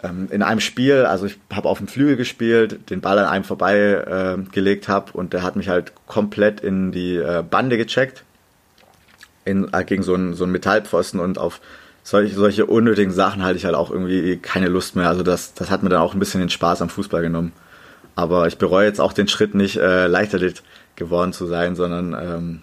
ähm, 0.03 0.27
in 0.29 0.43
einem 0.43 0.59
Spiel, 0.59 1.05
also 1.05 1.25
ich 1.25 1.39
habe 1.51 1.69
auf 1.69 1.79
dem 1.79 1.87
Flügel 1.87 2.17
gespielt, 2.17 2.89
den 2.89 3.01
Ball 3.01 3.17
an 3.17 3.25
einem 3.25 3.43
vorbei 3.43 3.75
äh, 3.77 4.37
gelegt 4.51 4.87
habe 4.87 5.13
und 5.13 5.33
der 5.33 5.41
hat 5.41 5.55
mich 5.55 5.69
halt 5.69 5.93
komplett 6.07 6.61
in 6.61 6.91
die 6.91 7.15
äh, 7.15 7.43
Bande 7.49 7.77
gecheckt 7.77 8.23
in, 9.45 9.71
äh, 9.73 9.83
gegen 9.83 10.03
so 10.03 10.13
einen, 10.13 10.33
so 10.33 10.43
einen 10.43 10.51
Metallpfosten 10.51 11.19
und 11.19 11.37
auf 11.37 11.61
solche, 12.05 12.35
solche 12.35 12.65
unnötigen 12.67 13.11
Sachen 13.11 13.43
halte 13.43 13.57
ich 13.57 13.65
halt 13.65 13.73
auch 13.73 13.89
irgendwie 13.89 14.37
keine 14.37 14.67
Lust 14.67 14.95
mehr. 14.95 15.09
Also 15.09 15.23
das, 15.23 15.55
das 15.55 15.71
hat 15.71 15.81
mir 15.81 15.89
dann 15.89 16.01
auch 16.01 16.13
ein 16.13 16.19
bisschen 16.19 16.39
den 16.39 16.51
Spaß 16.51 16.83
am 16.83 16.89
Fußball 16.89 17.23
genommen. 17.23 17.51
Aber 18.15 18.47
ich 18.47 18.59
bereue 18.59 18.85
jetzt 18.85 19.01
auch 19.01 19.11
den 19.11 19.27
Schritt 19.27 19.55
nicht, 19.55 19.77
äh, 19.77 20.05
Leichtathlet 20.05 20.61
geworden 20.95 21.33
zu 21.33 21.47
sein, 21.47 21.75
sondern 21.75 22.13
ähm, 22.13 22.61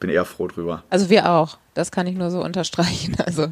bin 0.00 0.10
eher 0.10 0.24
froh 0.24 0.48
drüber. 0.48 0.82
Also 0.90 1.08
wir 1.08 1.30
auch. 1.30 1.58
Das 1.74 1.92
kann 1.92 2.08
ich 2.08 2.16
nur 2.16 2.30
so 2.30 2.42
unterstreichen. 2.42 3.16
Also 3.24 3.46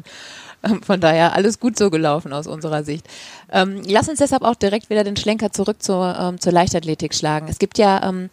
ähm, 0.63 0.83
von 0.83 0.99
daher 0.99 1.33
alles 1.33 1.59
gut 1.59 1.77
so 1.77 1.89
gelaufen 1.89 2.33
aus 2.33 2.45
unserer 2.45 2.83
Sicht. 2.83 3.07
Ähm, 3.51 3.81
lass 3.87 4.09
uns 4.09 4.19
deshalb 4.19 4.43
auch 4.43 4.55
direkt 4.55 4.89
wieder 4.89 5.05
den 5.05 5.15
Schlenker 5.15 5.51
zurück 5.51 5.81
zur, 5.81 6.13
ähm, 6.19 6.41
zur 6.41 6.51
Leichtathletik 6.51 7.15
schlagen. 7.15 7.47
Es 7.47 7.57
gibt 7.57 7.77
ja 7.77 8.07
ähm, 8.07 8.29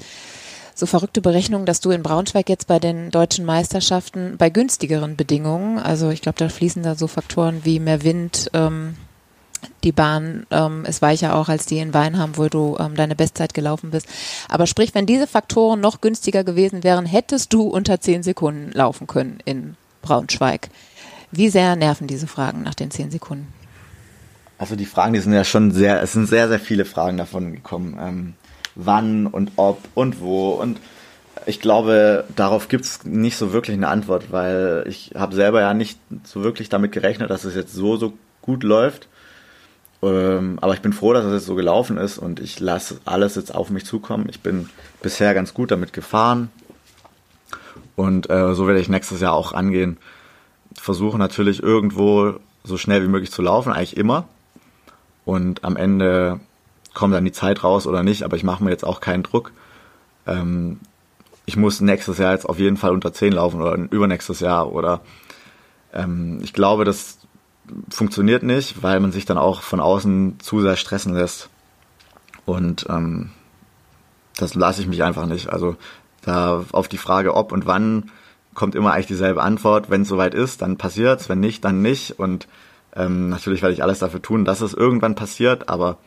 so 0.79 0.87
verrückte 0.87 1.21
Berechnungen, 1.21 1.67
dass 1.67 1.81
du 1.81 1.91
in 1.91 2.05
Braunschweig 2.05 2.49
jetzt 2.49 2.69
bei 2.69 2.79
den 2.79 3.11
deutschen 3.11 3.45
Meisterschaften 3.45 4.37
bei 4.39 4.49
günstigeren 4.49 5.17
Bedingungen, 5.17 5.79
also 5.79 6.11
ich 6.11 6.23
glaube, 6.23 6.39
da 6.39 6.49
fließen 6.49 6.85
da 6.85 6.95
so 6.95 7.09
Faktoren 7.09 7.65
wie 7.65 7.81
mehr 7.81 8.05
Wind, 8.05 8.49
ähm, 8.55 8.95
die 9.83 9.91
Bahn 9.91 10.47
ähm, 10.53 10.85
ist 10.85 11.03
weicher 11.03 11.35
auch 11.35 11.49
als 11.49 11.67
die 11.67 11.79
in 11.79 11.95
Weinheim, 11.95 12.37
wo 12.37 12.49
du 12.49 12.77
ähm, 12.79 12.95
deine 12.95 13.17
Bestzeit 13.17 13.55
gelaufen 13.55 13.91
bist. 13.91 14.07
Aber 14.49 14.69
sprich, 14.69 14.95
wenn 14.95 15.05
diese 15.05 15.27
Faktoren 15.27 15.81
noch 15.81 16.01
günstiger 16.01 16.45
gewesen 16.45 16.85
wären, 16.85 17.07
hättest 17.07 17.53
du 17.53 17.63
unter 17.63 18.01
zehn 18.01 18.23
Sekunden 18.23 18.71
laufen 18.73 19.09
können 19.09 19.39
in 19.45 19.77
Braunschweig. 20.03 20.69
Wie 21.33 21.49
sehr 21.49 21.75
nerven 21.75 22.07
diese 22.07 22.29
Fragen 22.29 22.63
nach 22.63 22.75
den 22.75 22.93
zehn 22.93 23.11
Sekunden? 23.11 23.53
Also 24.59 24.77
die 24.77 24.87
Fragen, 24.87 25.13
die 25.13 25.21
sind 25.21 25.33
ja 25.33 25.45
schon 25.45 25.73
sehr, 25.73 26.03
es 26.03 26.13
sind 26.13 26.27
sehr, 26.27 26.49
sehr 26.49 26.61
viele 26.61 26.85
Fragen 26.85 27.17
davon 27.17 27.53
gekommen. 27.53 27.97
Ähm, 28.01 28.35
wann 28.79 29.27
und 29.27 29.53
ob 29.57 29.81
und 29.95 30.21
wo 30.21 30.51
und 30.53 30.81
ich 31.47 31.61
glaube, 31.61 32.25
darauf 32.37 32.69
gibt 32.69 32.85
es 32.85 33.05
nicht 33.05 33.37
so 33.37 33.53
wirklich 33.53 33.77
eine 33.77 33.89
Antwort, 33.89 34.33
weil 34.33 34.85
ich 34.87 35.13
habe 35.15 35.35
selber 35.35 35.61
ja 35.61 35.75
nicht 35.75 35.99
so 36.25 36.43
wirklich 36.43 36.69
damit 36.69 36.93
gerechnet, 36.93 37.31
dass 37.31 37.45
es 37.45 37.55
jetzt 37.55 37.75
so, 37.75 37.97
so 37.97 38.13
gut 38.43 38.63
läuft. 38.63 39.09
Ähm, 40.03 40.59
aber 40.61 40.75
ich 40.75 40.81
bin 40.81 40.93
froh, 40.93 41.13
dass 41.13 41.25
es 41.25 41.33
jetzt 41.33 41.47
so 41.47 41.55
gelaufen 41.55 41.97
ist 41.97 42.19
und 42.19 42.41
ich 42.41 42.61
lasse 42.61 43.01
alles 43.05 43.35
jetzt 43.35 43.55
auf 43.55 43.71
mich 43.71 43.85
zukommen. 43.85 44.27
Ich 44.29 44.41
bin 44.41 44.69
bisher 45.03 45.35
ganz 45.35 45.55
gut 45.55 45.71
damit 45.71 45.93
gefahren 45.93 46.51
und 47.97 48.31
äh, 48.31 48.55
so 48.55 48.67
werde 48.67 48.81
ich 48.81 48.89
nächstes 48.89 49.21
Jahr 49.21 49.33
auch 49.33 49.53
angehen. 49.53 49.97
Versuche 50.75 51.19
natürlich 51.19 51.63
irgendwo 51.63 52.35
so 52.63 52.77
schnell 52.77 53.03
wie 53.03 53.09
möglich 53.09 53.33
zu 53.33 53.43
laufen, 53.43 53.73
eigentlich 53.73 53.97
immer. 53.97 54.29
Und 55.25 55.65
am 55.65 55.77
Ende 55.77 56.39
kommt 56.99 57.14
dann 57.14 57.25
die 57.25 57.33
Zeit 57.33 57.62
raus 57.62 57.87
oder 57.87 58.02
nicht, 58.02 58.25
aber 58.25 58.37
ich 58.37 58.43
mache 58.43 58.64
mir 58.64 58.71
jetzt 58.71 58.85
auch 58.85 59.00
keinen 59.00 59.23
Druck. 59.23 59.52
Ähm, 60.26 60.81
ich 61.47 61.57
muss 61.57 61.81
nächstes 61.81 62.19
Jahr 62.19 62.33
jetzt 62.33 62.49
auf 62.49 62.59
jeden 62.59 62.76
Fall 62.76 62.90
unter 62.90 63.12
10 63.12 63.35
laufen 63.35 63.62
oder 63.62 63.76
übernächstes 63.76 64.40
Jahr 64.40 64.73
oder 64.73 65.00
ähm, 65.95 66.40
ich 66.43 66.52
glaube, 66.52 66.85
das 66.85 67.19
funktioniert 67.88 68.43
nicht, 68.43 68.83
weil 68.83 68.99
man 68.99 69.12
sich 69.12 69.26
dann 69.26 69.38
auch 69.38 69.62
von 69.62 69.78
außen 69.78 70.40
zu 70.40 70.61
sehr 70.61 70.75
stressen 70.75 71.14
lässt. 71.14 71.50
Und 72.47 72.87
ähm, 72.88 73.31
das 74.37 74.57
lasse 74.57 74.81
ich 74.81 74.88
mich 74.88 75.05
einfach 75.05 75.26
nicht. 75.26 75.50
Also 75.50 75.76
da 76.23 76.64
auf 76.73 76.88
die 76.88 76.99
Frage 76.99 77.35
ob 77.35 77.52
und 77.52 77.64
wann 77.64 78.11
kommt 78.55 78.75
immer 78.75 78.93
eigentlich 78.93 79.07
dieselbe 79.07 79.45
Antwort. 79.45 79.88
Wenn 79.88 80.02
es 80.02 80.09
soweit 80.09 80.35
ist, 80.35 80.62
dann 80.62 80.78
passiert's. 80.78 81.28
Wenn 81.28 81.38
nicht, 81.38 81.64
dann 81.64 81.81
nicht. 81.81 82.19
Und 82.19 82.49
ähm, 82.97 83.28
natürlich 83.28 83.62
werde 83.62 83.75
ich 83.75 83.85
alles 83.85 84.00
dafür 84.00 84.21
tun, 84.21 84.45
dass 84.45 84.62
es 84.62 84.75
irgendwann 84.75 85.14
passiert, 85.14 85.69
aber 85.69 85.99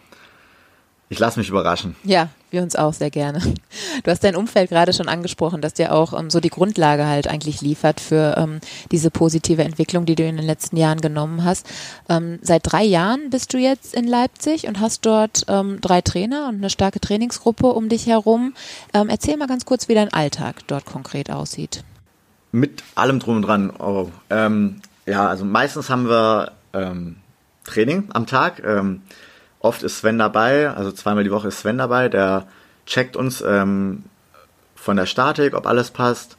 ich 1.11 1.19
lasse 1.19 1.37
mich 1.37 1.49
überraschen. 1.49 1.97
Ja, 2.05 2.29
wir 2.51 2.61
uns 2.61 2.77
auch 2.77 2.93
sehr 2.93 3.11
gerne. 3.11 3.41
Du 4.03 4.09
hast 4.09 4.23
dein 4.23 4.37
Umfeld 4.37 4.69
gerade 4.69 4.93
schon 4.93 5.09
angesprochen, 5.09 5.59
dass 5.61 5.73
dir 5.73 5.93
auch 5.93 6.17
ähm, 6.17 6.29
so 6.29 6.39
die 6.39 6.49
Grundlage 6.49 7.05
halt 7.05 7.27
eigentlich 7.27 7.59
liefert 7.59 7.99
für 7.99 8.35
ähm, 8.37 8.61
diese 8.91 9.11
positive 9.11 9.61
Entwicklung, 9.61 10.05
die 10.05 10.15
du 10.15 10.23
in 10.23 10.37
den 10.37 10.45
letzten 10.45 10.77
Jahren 10.77 11.01
genommen 11.01 11.43
hast. 11.43 11.67
Ähm, 12.07 12.39
seit 12.41 12.61
drei 12.63 12.83
Jahren 12.83 13.29
bist 13.29 13.53
du 13.53 13.57
jetzt 13.57 13.93
in 13.93 14.07
Leipzig 14.07 14.69
und 14.69 14.79
hast 14.79 15.05
dort 15.05 15.43
ähm, 15.49 15.79
drei 15.81 15.99
Trainer 15.99 16.47
und 16.47 16.55
eine 16.55 16.69
starke 16.69 17.01
Trainingsgruppe 17.01 17.67
um 17.67 17.89
dich 17.89 18.07
herum. 18.07 18.53
Ähm, 18.93 19.09
erzähl 19.09 19.35
mal 19.35 19.47
ganz 19.47 19.65
kurz, 19.65 19.89
wie 19.89 19.95
dein 19.95 20.13
Alltag 20.13 20.65
dort 20.67 20.85
konkret 20.85 21.29
aussieht. 21.29 21.83
Mit 22.53 22.83
allem 22.95 23.19
drum 23.19 23.35
und 23.35 23.41
dran. 23.41 23.69
Oh, 23.77 24.09
ähm, 24.29 24.81
ja, 25.05 25.27
also 25.27 25.43
meistens 25.43 25.89
haben 25.89 26.07
wir 26.07 26.53
Training 27.65 28.07
am 28.13 28.27
Tag 28.27 28.63
Oft 29.61 29.83
ist 29.83 29.99
Sven 29.99 30.17
dabei, 30.17 30.71
also 30.71 30.91
zweimal 30.91 31.23
die 31.23 31.31
Woche 31.31 31.49
ist 31.49 31.59
Sven 31.59 31.77
dabei, 31.77 32.09
der 32.09 32.47
checkt 32.85 33.15
uns 33.15 33.41
ähm, 33.41 34.03
von 34.75 34.97
der 34.97 35.05
Statik, 35.05 35.53
ob 35.53 35.67
alles 35.67 35.91
passt. 35.91 36.37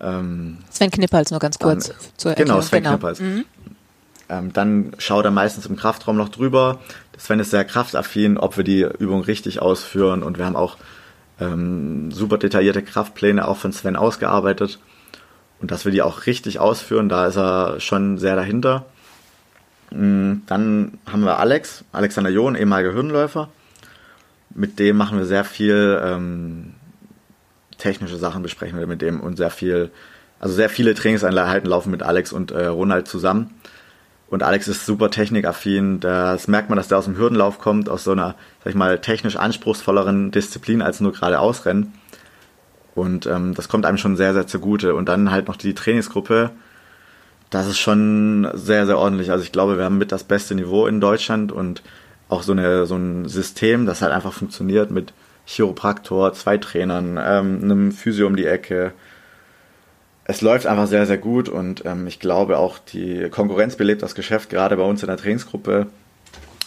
Ähm, 0.00 0.58
Sven 0.70 0.90
Knippals 0.90 1.30
nur 1.30 1.40
ganz 1.40 1.58
kurz 1.58 1.88
dann, 1.88 1.96
zur 2.16 2.30
Erklärung. 2.30 2.54
Genau, 2.54 2.62
Sven 2.62 2.82
genau. 2.82 2.96
Knippals. 2.96 3.20
Mhm. 3.20 3.44
Ähm, 4.28 4.52
dann 4.52 4.92
schaut 4.98 5.26
er 5.26 5.30
meistens 5.30 5.66
im 5.66 5.76
Kraftraum 5.76 6.16
noch 6.16 6.30
drüber. 6.30 6.80
Sven 7.18 7.40
ist 7.40 7.50
sehr 7.50 7.64
kraftaffin, 7.64 8.38
ob 8.38 8.56
wir 8.56 8.64
die 8.64 8.86
Übung 8.98 9.22
richtig 9.22 9.60
ausführen 9.60 10.22
und 10.22 10.38
wir 10.38 10.46
haben 10.46 10.56
auch 10.56 10.78
ähm, 11.40 12.10
super 12.10 12.38
detaillierte 12.38 12.82
Kraftpläne 12.82 13.46
auch 13.46 13.58
von 13.58 13.72
Sven 13.72 13.96
ausgearbeitet 13.96 14.78
und 15.60 15.70
dass 15.70 15.84
wir 15.84 15.92
die 15.92 16.02
auch 16.02 16.26
richtig 16.26 16.58
ausführen, 16.58 17.08
da 17.08 17.26
ist 17.26 17.36
er 17.36 17.78
schon 17.78 18.18
sehr 18.18 18.34
dahinter. 18.34 18.86
Mm, 19.92 20.42
dann 20.46 20.98
haben 21.10 21.24
wir 21.24 21.38
Alex, 21.38 21.84
Alexander 21.92 22.30
John, 22.30 22.54
ehemaliger 22.54 22.94
Hürdenläufer. 22.94 23.48
Mit 24.54 24.78
dem 24.78 24.96
machen 24.96 25.18
wir 25.18 25.26
sehr 25.26 25.44
viel 25.44 26.00
ähm, 26.02 26.74
technische 27.78 28.16
Sachen, 28.16 28.42
besprechen 28.42 28.78
wir 28.78 28.86
mit 28.86 29.02
dem 29.02 29.20
und 29.20 29.36
sehr 29.36 29.50
viel, 29.50 29.90
also 30.40 30.54
sehr 30.54 30.68
viele 30.68 30.94
Trainingseinheiten 30.94 31.68
laufen 31.68 31.90
mit 31.90 32.02
Alex 32.02 32.32
und 32.32 32.50
äh, 32.50 32.66
Ronald 32.66 33.08
zusammen. 33.08 33.54
Und 34.28 34.42
Alex 34.42 34.66
ist 34.66 34.86
super 34.86 35.10
technikaffin. 35.10 36.00
Das 36.00 36.48
merkt 36.48 36.70
man, 36.70 36.78
dass 36.78 36.88
der 36.88 36.96
aus 36.96 37.04
dem 37.04 37.18
Hürdenlauf 37.18 37.58
kommt, 37.58 37.90
aus 37.90 38.04
so 38.04 38.12
einer, 38.12 38.34
sag 38.64 38.70
ich 38.70 38.74
mal, 38.74 38.98
technisch 38.98 39.36
anspruchsvolleren 39.36 40.30
Disziplin 40.30 40.80
als 40.80 41.00
nur 41.00 41.12
gerade 41.12 41.38
Ausrennen. 41.38 41.92
Und 42.94 43.26
ähm, 43.26 43.54
das 43.54 43.68
kommt 43.68 43.84
einem 43.84 43.98
schon 43.98 44.16
sehr, 44.16 44.32
sehr 44.32 44.46
zugute. 44.46 44.94
Und 44.94 45.10
dann 45.10 45.30
halt 45.30 45.48
noch 45.48 45.56
die 45.56 45.74
Trainingsgruppe, 45.74 46.50
das 47.52 47.66
ist 47.66 47.78
schon 47.78 48.48
sehr, 48.54 48.86
sehr 48.86 48.98
ordentlich. 48.98 49.30
Also 49.30 49.44
ich 49.44 49.52
glaube, 49.52 49.76
wir 49.76 49.84
haben 49.84 49.98
mit 49.98 50.10
das 50.10 50.24
beste 50.24 50.54
Niveau 50.54 50.86
in 50.86 51.02
Deutschland 51.02 51.52
und 51.52 51.82
auch 52.30 52.42
so, 52.42 52.52
eine, 52.52 52.86
so 52.86 52.96
ein 52.96 53.28
System, 53.28 53.84
das 53.84 54.00
halt 54.00 54.10
einfach 54.10 54.32
funktioniert 54.32 54.90
mit 54.90 55.12
Chiropraktor, 55.44 56.32
zwei 56.32 56.56
Trainern, 56.56 57.20
ähm, 57.22 57.60
einem 57.62 57.92
Physio 57.92 58.26
um 58.26 58.36
die 58.36 58.46
Ecke. 58.46 58.92
Es 60.24 60.40
läuft 60.40 60.66
einfach 60.66 60.86
sehr, 60.86 61.04
sehr 61.04 61.18
gut 61.18 61.50
und 61.50 61.84
ähm, 61.84 62.06
ich 62.06 62.20
glaube 62.20 62.56
auch, 62.56 62.78
die 62.78 63.28
Konkurrenz 63.28 63.76
belebt 63.76 64.02
das 64.02 64.14
Geschäft, 64.14 64.48
gerade 64.48 64.78
bei 64.78 64.84
uns 64.84 65.02
in 65.02 65.08
der 65.08 65.18
Trainingsgruppe. 65.18 65.88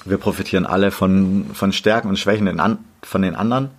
Wir 0.04 0.18
profitieren 0.20 0.68
alle 0.68 0.92
von, 0.92 1.48
von 1.54 1.74
Stärken 1.74 2.10
und 2.10 2.20
Schwächen 2.20 2.60
an, 2.60 2.78
von 3.02 3.24
den 3.24 3.34
anderen 3.34 3.72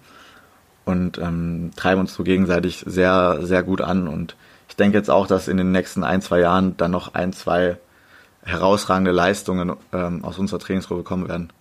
und 0.84 1.18
ähm, 1.18 1.70
treiben 1.76 2.00
uns 2.00 2.14
so 2.14 2.24
gegenseitig 2.24 2.82
sehr, 2.84 3.38
sehr 3.42 3.62
gut 3.62 3.80
an 3.80 4.08
und 4.08 4.34
ich 4.68 4.76
denke 4.76 4.98
jetzt 4.98 5.10
auch, 5.10 5.26
dass 5.26 5.48
in 5.48 5.56
den 5.56 5.72
nächsten 5.72 6.04
ein, 6.04 6.22
zwei 6.22 6.40
Jahren 6.40 6.76
dann 6.76 6.90
noch 6.90 7.14
ein, 7.14 7.32
zwei 7.32 7.78
herausragende 8.42 9.10
Leistungen 9.10 9.76
ähm, 9.92 10.24
aus 10.24 10.38
unserer 10.38 10.60
Trainingsgruppe 10.60 11.02
kommen 11.02 11.28
werden. 11.28 11.52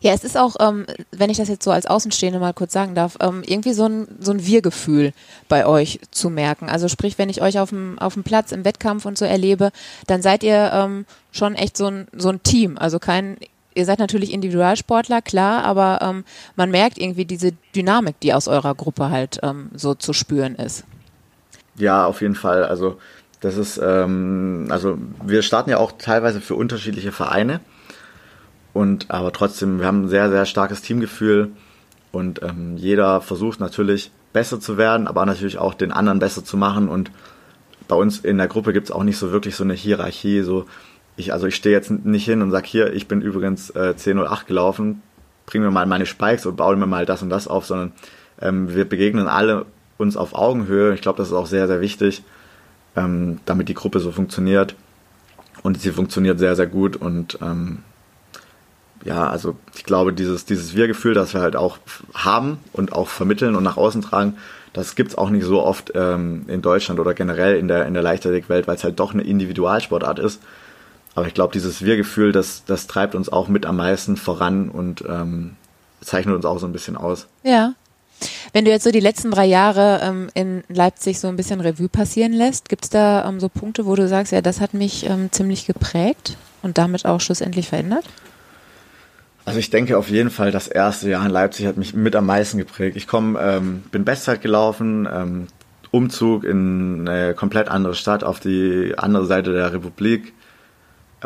Ja, 0.00 0.12
es 0.12 0.24
ist 0.24 0.36
auch, 0.36 0.56
ähm, 0.60 0.86
wenn 1.10 1.30
ich 1.30 1.38
das 1.38 1.48
jetzt 1.48 1.64
so 1.64 1.70
als 1.70 1.86
Außenstehende 1.86 2.38
mal 2.38 2.52
kurz 2.52 2.72
sagen 2.72 2.94
darf, 2.94 3.16
ähm, 3.20 3.42
irgendwie 3.44 3.72
so 3.72 3.86
ein, 3.86 4.06
so 4.20 4.32
ein 4.32 4.44
Wir-Gefühl 4.44 5.12
bei 5.48 5.66
euch 5.66 6.00
zu 6.10 6.30
merken. 6.30 6.68
Also 6.68 6.88
sprich, 6.88 7.18
wenn 7.18 7.28
ich 7.28 7.42
euch 7.42 7.58
auf 7.58 7.70
dem, 7.70 7.98
Platz 8.24 8.52
im 8.52 8.64
Wettkampf 8.64 9.06
und 9.06 9.18
so 9.18 9.24
erlebe, 9.24 9.70
dann 10.06 10.22
seid 10.22 10.42
ihr 10.44 10.70
ähm, 10.72 11.06
schon 11.30 11.54
echt 11.54 11.76
so 11.76 11.86
ein, 11.86 12.06
so 12.16 12.28
ein 12.28 12.42
Team. 12.42 12.78
Also 12.78 12.98
kein, 12.98 13.38
ihr 13.74 13.84
seid 13.84 13.98
natürlich 13.98 14.32
Individualsportler, 14.32 15.22
klar, 15.22 15.64
aber 15.64 15.98
ähm, 16.02 16.24
man 16.56 16.70
merkt 16.70 16.98
irgendwie 16.98 17.24
diese 17.24 17.52
Dynamik, 17.74 18.20
die 18.20 18.34
aus 18.34 18.48
eurer 18.48 18.74
Gruppe 18.74 19.10
halt 19.10 19.40
ähm, 19.42 19.70
so 19.74 19.94
zu 19.94 20.12
spüren 20.12 20.54
ist. 20.54 20.84
Ja, 21.76 22.06
auf 22.06 22.20
jeden 22.20 22.34
Fall. 22.34 22.64
Also 22.64 22.98
das 23.40 23.56
ist, 23.56 23.80
ähm, 23.82 24.66
also 24.70 24.98
wir 25.24 25.42
starten 25.42 25.70
ja 25.70 25.78
auch 25.78 25.92
teilweise 25.98 26.40
für 26.40 26.54
unterschiedliche 26.54 27.12
Vereine. 27.12 27.60
Und 28.72 29.10
aber 29.10 29.32
trotzdem, 29.32 29.80
wir 29.80 29.86
haben 29.86 30.04
ein 30.04 30.08
sehr, 30.08 30.30
sehr 30.30 30.46
starkes 30.46 30.82
Teamgefühl. 30.82 31.50
Und 32.12 32.42
ähm, 32.42 32.76
jeder 32.76 33.20
versucht 33.20 33.60
natürlich 33.60 34.12
besser 34.32 34.60
zu 34.60 34.76
werden, 34.76 35.06
aber 35.06 35.26
natürlich 35.26 35.58
auch 35.58 35.74
den 35.74 35.92
anderen 35.92 36.18
besser 36.18 36.44
zu 36.44 36.56
machen. 36.56 36.88
Und 36.88 37.10
bei 37.88 37.96
uns 37.96 38.20
in 38.20 38.38
der 38.38 38.48
Gruppe 38.48 38.72
gibt 38.72 38.86
es 38.88 38.92
auch 38.92 39.02
nicht 39.02 39.18
so 39.18 39.32
wirklich 39.32 39.56
so 39.56 39.64
eine 39.64 39.74
Hierarchie, 39.74 40.42
so 40.42 40.66
ich, 41.16 41.32
also 41.32 41.46
ich 41.46 41.56
stehe 41.56 41.74
jetzt 41.74 41.90
nicht 41.90 42.24
hin 42.24 42.40
und 42.42 42.50
sag 42.50 42.64
hier, 42.64 42.92
ich 42.94 43.06
bin 43.06 43.20
übrigens 43.20 43.70
äh, 43.70 43.94
10.08 43.96 44.46
gelaufen, 44.46 45.02
bring 45.46 45.62
mir 45.62 45.70
mal 45.70 45.86
meine 45.86 46.06
Spikes 46.06 46.46
und 46.46 46.56
baue 46.56 46.76
mir 46.76 46.86
mal 46.86 47.04
das 47.04 47.22
und 47.22 47.28
das 47.28 47.48
auf, 47.48 47.66
sondern 47.66 47.92
ähm, 48.40 48.74
wir 48.74 48.86
begegnen 48.86 49.28
alle 49.28 49.66
uns 50.02 50.16
auf 50.16 50.34
Augenhöhe. 50.34 50.94
Ich 50.94 51.00
glaube, 51.00 51.18
das 51.18 51.28
ist 51.28 51.34
auch 51.34 51.46
sehr, 51.46 51.66
sehr 51.66 51.80
wichtig, 51.80 52.22
ähm, 52.96 53.40
damit 53.46 53.68
die 53.68 53.74
Gruppe 53.74 54.00
so 54.00 54.12
funktioniert. 54.12 54.74
Und 55.62 55.80
sie 55.80 55.92
funktioniert 55.92 56.38
sehr, 56.38 56.56
sehr 56.56 56.66
gut. 56.66 56.96
Und 56.96 57.38
ähm, 57.40 57.78
ja, 59.04 59.28
also 59.28 59.56
ich 59.74 59.84
glaube, 59.84 60.12
dieses, 60.12 60.44
dieses 60.44 60.74
Wir-Gefühl, 60.74 61.14
das 61.14 61.34
wir 61.34 61.40
halt 61.40 61.56
auch 61.56 61.78
haben 62.14 62.58
und 62.72 62.92
auch 62.92 63.08
vermitteln 63.08 63.56
und 63.56 63.64
nach 63.64 63.76
außen 63.76 64.02
tragen, 64.02 64.36
das 64.72 64.94
gibt 64.94 65.10
es 65.10 65.18
auch 65.18 65.30
nicht 65.30 65.44
so 65.44 65.62
oft 65.62 65.92
ähm, 65.94 66.44
in 66.48 66.62
Deutschland 66.62 66.98
oder 66.98 67.14
generell 67.14 67.56
in 67.56 67.68
der, 67.68 67.86
in 67.86 67.94
der 67.94 68.02
Leichtathletikwelt, 68.02 68.66
weil 68.66 68.76
es 68.76 68.84
halt 68.84 68.98
doch 69.00 69.12
eine 69.12 69.22
Individualsportart 69.22 70.18
ist. 70.18 70.40
Aber 71.14 71.26
ich 71.26 71.34
glaube, 71.34 71.52
dieses 71.52 71.84
Wir-Gefühl, 71.84 72.32
das, 72.32 72.64
das 72.64 72.86
treibt 72.86 73.14
uns 73.14 73.28
auch 73.28 73.48
mit 73.48 73.66
am 73.66 73.76
meisten 73.76 74.16
voran 74.16 74.70
und 74.70 75.04
ähm, 75.06 75.56
zeichnet 76.00 76.34
uns 76.34 76.46
auch 76.46 76.58
so 76.58 76.66
ein 76.66 76.72
bisschen 76.72 76.96
aus. 76.96 77.26
Ja, 77.42 77.74
wenn 78.52 78.64
du 78.64 78.70
jetzt 78.70 78.84
so 78.84 78.90
die 78.90 79.00
letzten 79.00 79.30
drei 79.30 79.46
Jahre 79.46 80.00
ähm, 80.02 80.28
in 80.34 80.62
Leipzig 80.68 81.18
so 81.18 81.28
ein 81.28 81.36
bisschen 81.36 81.60
Revue 81.60 81.88
passieren 81.88 82.32
lässt, 82.32 82.68
gibt 82.68 82.84
es 82.84 82.90
da 82.90 83.26
ähm, 83.26 83.40
so 83.40 83.48
Punkte, 83.48 83.86
wo 83.86 83.94
du 83.94 84.06
sagst, 84.08 84.32
ja, 84.32 84.42
das 84.42 84.60
hat 84.60 84.74
mich 84.74 85.08
ähm, 85.08 85.32
ziemlich 85.32 85.66
geprägt 85.66 86.36
und 86.62 86.78
damit 86.78 87.06
auch 87.06 87.20
schlussendlich 87.20 87.68
verändert? 87.68 88.04
Also 89.44 89.58
ich 89.58 89.70
denke 89.70 89.98
auf 89.98 90.08
jeden 90.08 90.30
Fall, 90.30 90.52
das 90.52 90.68
erste 90.68 91.10
Jahr 91.10 91.24
in 91.24 91.32
Leipzig 91.32 91.66
hat 91.66 91.76
mich 91.76 91.94
mit 91.94 92.14
am 92.14 92.26
meisten 92.26 92.58
geprägt. 92.58 92.96
Ich 92.96 93.08
komme, 93.08 93.40
ähm, 93.40 93.82
bin 93.90 94.04
Bestzeit 94.04 94.40
gelaufen, 94.40 95.08
ähm, 95.12 95.46
Umzug 95.90 96.44
in 96.44 97.08
eine 97.08 97.34
komplett 97.34 97.68
andere 97.68 97.94
Stadt 97.94 98.22
auf 98.22 98.38
die 98.38 98.94
andere 98.96 99.26
Seite 99.26 99.52
der 99.52 99.72
Republik. 99.72 100.32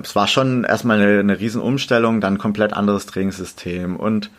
Es 0.03 0.17
war 0.17 0.29
schon 0.29 0.65
erstmal 0.65 1.01
eine, 1.01 1.21
eine 1.21 1.41
Riesenumstellung, 1.41 2.21
dann 2.21 2.39
komplett 2.39 2.73
anderes 2.73 3.07
Trainingssystem 3.07 3.97
und 3.97 4.31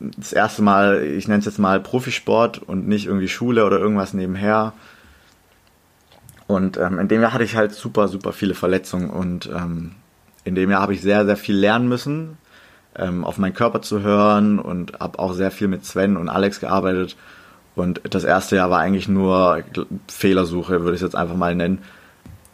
das 0.00 0.32
erste 0.32 0.62
Mal, 0.62 1.02
ich 1.02 1.26
nenne 1.28 1.40
es 1.40 1.46
jetzt 1.46 1.58
mal 1.58 1.80
Profisport 1.80 2.58
und 2.58 2.86
nicht 2.86 3.06
irgendwie 3.06 3.28
Schule 3.28 3.64
oder 3.64 3.78
irgendwas 3.78 4.12
nebenher. 4.12 4.72
Und 6.46 6.76
ähm, 6.76 6.98
in 6.98 7.08
dem 7.08 7.22
Jahr 7.22 7.32
hatte 7.32 7.44
ich 7.44 7.56
halt 7.56 7.72
super, 7.72 8.08
super 8.08 8.32
viele 8.32 8.54
Verletzungen 8.54 9.10
und 9.10 9.46
ähm, 9.46 9.92
in 10.44 10.54
dem 10.54 10.70
Jahr 10.70 10.82
habe 10.82 10.94
ich 10.94 11.02
sehr, 11.02 11.26
sehr 11.26 11.36
viel 11.36 11.56
lernen 11.56 11.88
müssen, 11.88 12.38
ähm, 12.94 13.24
auf 13.24 13.36
meinen 13.38 13.54
Körper 13.54 13.82
zu 13.82 14.00
hören 14.00 14.58
und 14.60 15.00
habe 15.00 15.18
auch 15.18 15.32
sehr 15.32 15.50
viel 15.50 15.66
mit 15.66 15.84
Sven 15.84 16.16
und 16.16 16.28
Alex 16.28 16.60
gearbeitet. 16.60 17.16
Und 17.74 18.00
das 18.08 18.24
erste 18.24 18.56
Jahr 18.56 18.70
war 18.70 18.78
eigentlich 18.78 19.08
nur 19.08 19.62
Fehlersuche, 20.08 20.82
würde 20.82 20.92
ich 20.92 21.02
es 21.02 21.06
jetzt 21.06 21.16
einfach 21.16 21.36
mal 21.36 21.54
nennen. 21.54 21.78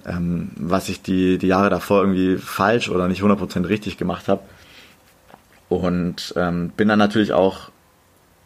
Ähm, 0.07 0.51
was 0.57 0.89
ich 0.89 1.03
die, 1.03 1.39
die 1.39 1.47
Jahre 1.47 1.71
davor 1.71 2.01
irgendwie 2.01 2.39
falsch 2.39 2.89
oder 2.89 3.09
nicht 3.09 3.23
100% 3.23 3.69
richtig 3.69 3.99
gemacht 3.99 4.27
habe. 4.29 4.43
Und 5.77 6.35
ähm, 6.37 6.71
bin 6.77 6.89
dann 6.89 6.99
natürlich 6.99 7.33
auch 7.33 7.71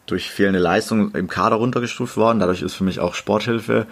durch 0.05 0.31
fehlende 0.31 0.59
Leistung 0.59 1.13
im 1.13 1.27
Kader 1.27 1.57
runtergestuft 1.57 2.15
worden. 2.15 2.39
Dadurch 2.39 2.61
ist 2.61 2.75
für 2.75 2.85
mich 2.85 2.99
auch 2.99 3.13
Sporthilfe, 3.13 3.85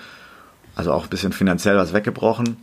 also 0.76 0.94
auch 0.94 1.04
ein 1.04 1.10
bisschen 1.10 1.34
finanziell 1.34 1.76
was 1.78 1.94
weggebrochen. 1.94 2.58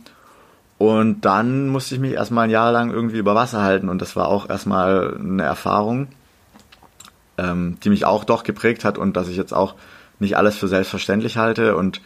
Und 0.79 1.21
dann 1.21 1.69
musste 1.69 1.95
ich 1.95 2.01
mich 2.01 2.13
erstmal 2.13 2.45
ein 2.45 2.49
Jahr 2.49 2.71
lang 2.71 2.91
irgendwie 2.91 3.19
über 3.19 3.35
Wasser 3.35 3.61
halten 3.61 3.89
und 3.89 4.01
das 4.01 4.15
war 4.15 4.27
auch 4.27 4.49
erstmal 4.49 5.15
eine 5.15 5.43
Erfahrung, 5.43 6.07
ähm, 7.37 7.77
die 7.83 7.89
mich 7.89 8.05
auch 8.05 8.23
doch 8.23 8.43
geprägt 8.43 8.83
hat 8.83 8.97
und 8.97 9.15
dass 9.15 9.27
ich 9.27 9.37
jetzt 9.37 9.53
auch 9.53 9.75
nicht 10.19 10.35
alles 10.35 10.57
für 10.57 10.67
selbstverständlich 10.67 11.37
halte 11.37 11.75
und 11.77 12.01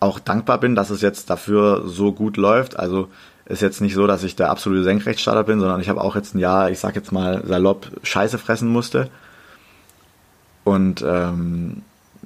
auch 0.00 0.18
dankbar 0.18 0.58
bin, 0.58 0.74
dass 0.74 0.90
es 0.90 1.00
jetzt 1.00 1.30
dafür 1.30 1.84
so 1.86 2.12
gut 2.12 2.36
läuft. 2.36 2.78
Also 2.78 3.08
ist 3.46 3.62
jetzt 3.62 3.80
nicht 3.80 3.94
so, 3.94 4.06
dass 4.06 4.24
ich 4.24 4.36
der 4.36 4.50
absolute 4.50 4.82
Senkrechtstarter 4.84 5.44
bin, 5.44 5.60
sondern 5.60 5.80
ich 5.80 5.88
habe 5.88 6.00
auch 6.00 6.16
jetzt 6.16 6.34
ein 6.34 6.38
Jahr, 6.40 6.70
ich 6.70 6.78
sag 6.78 6.96
jetzt 6.96 7.12
mal 7.12 7.42
salopp, 7.46 7.90
Scheiße 8.02 8.38
fressen 8.38 8.68
musste. 8.68 9.08
Und 10.64 11.04
ähm, 11.06 11.82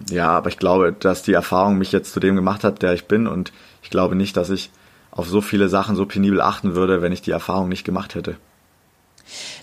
ja, 0.08 0.28
aber 0.28 0.48
ich 0.48 0.56
glaube, 0.56 0.94
dass 0.98 1.22
die 1.22 1.34
Erfahrung 1.34 1.76
mich 1.76 1.92
jetzt 1.92 2.12
zu 2.12 2.20
dem 2.20 2.36
gemacht 2.36 2.64
hat, 2.64 2.80
der 2.80 2.94
ich 2.94 3.06
bin. 3.06 3.26
Und 3.26 3.52
ich 3.82 3.90
glaube 3.90 4.14
nicht, 4.14 4.36
dass 4.36 4.48
ich 4.48 4.70
auf 5.10 5.28
so 5.28 5.40
viele 5.40 5.68
Sachen 5.68 5.96
so 5.96 6.06
penibel 6.06 6.40
achten 6.40 6.74
würde, 6.74 7.02
wenn 7.02 7.12
ich 7.12 7.20
die 7.20 7.32
Erfahrung 7.32 7.68
nicht 7.68 7.84
gemacht 7.84 8.14
hätte. 8.14 8.36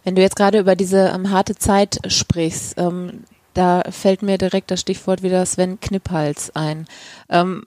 Wenn 0.03 0.15
du 0.15 0.21
jetzt 0.21 0.35
gerade 0.35 0.59
über 0.59 0.75
diese 0.75 1.11
ähm, 1.13 1.31
harte 1.31 1.55
Zeit 1.55 1.99
sprichst, 2.07 2.75
ähm, 2.77 3.23
da 3.53 3.81
fällt 3.89 4.21
mir 4.21 4.37
direkt 4.37 4.69
das 4.69 4.81
Stichwort 4.81 5.23
wieder 5.23 5.45
Sven 5.45 5.79
Knipphals 5.79 6.55
ein. 6.55 6.85
Ähm, 7.29 7.65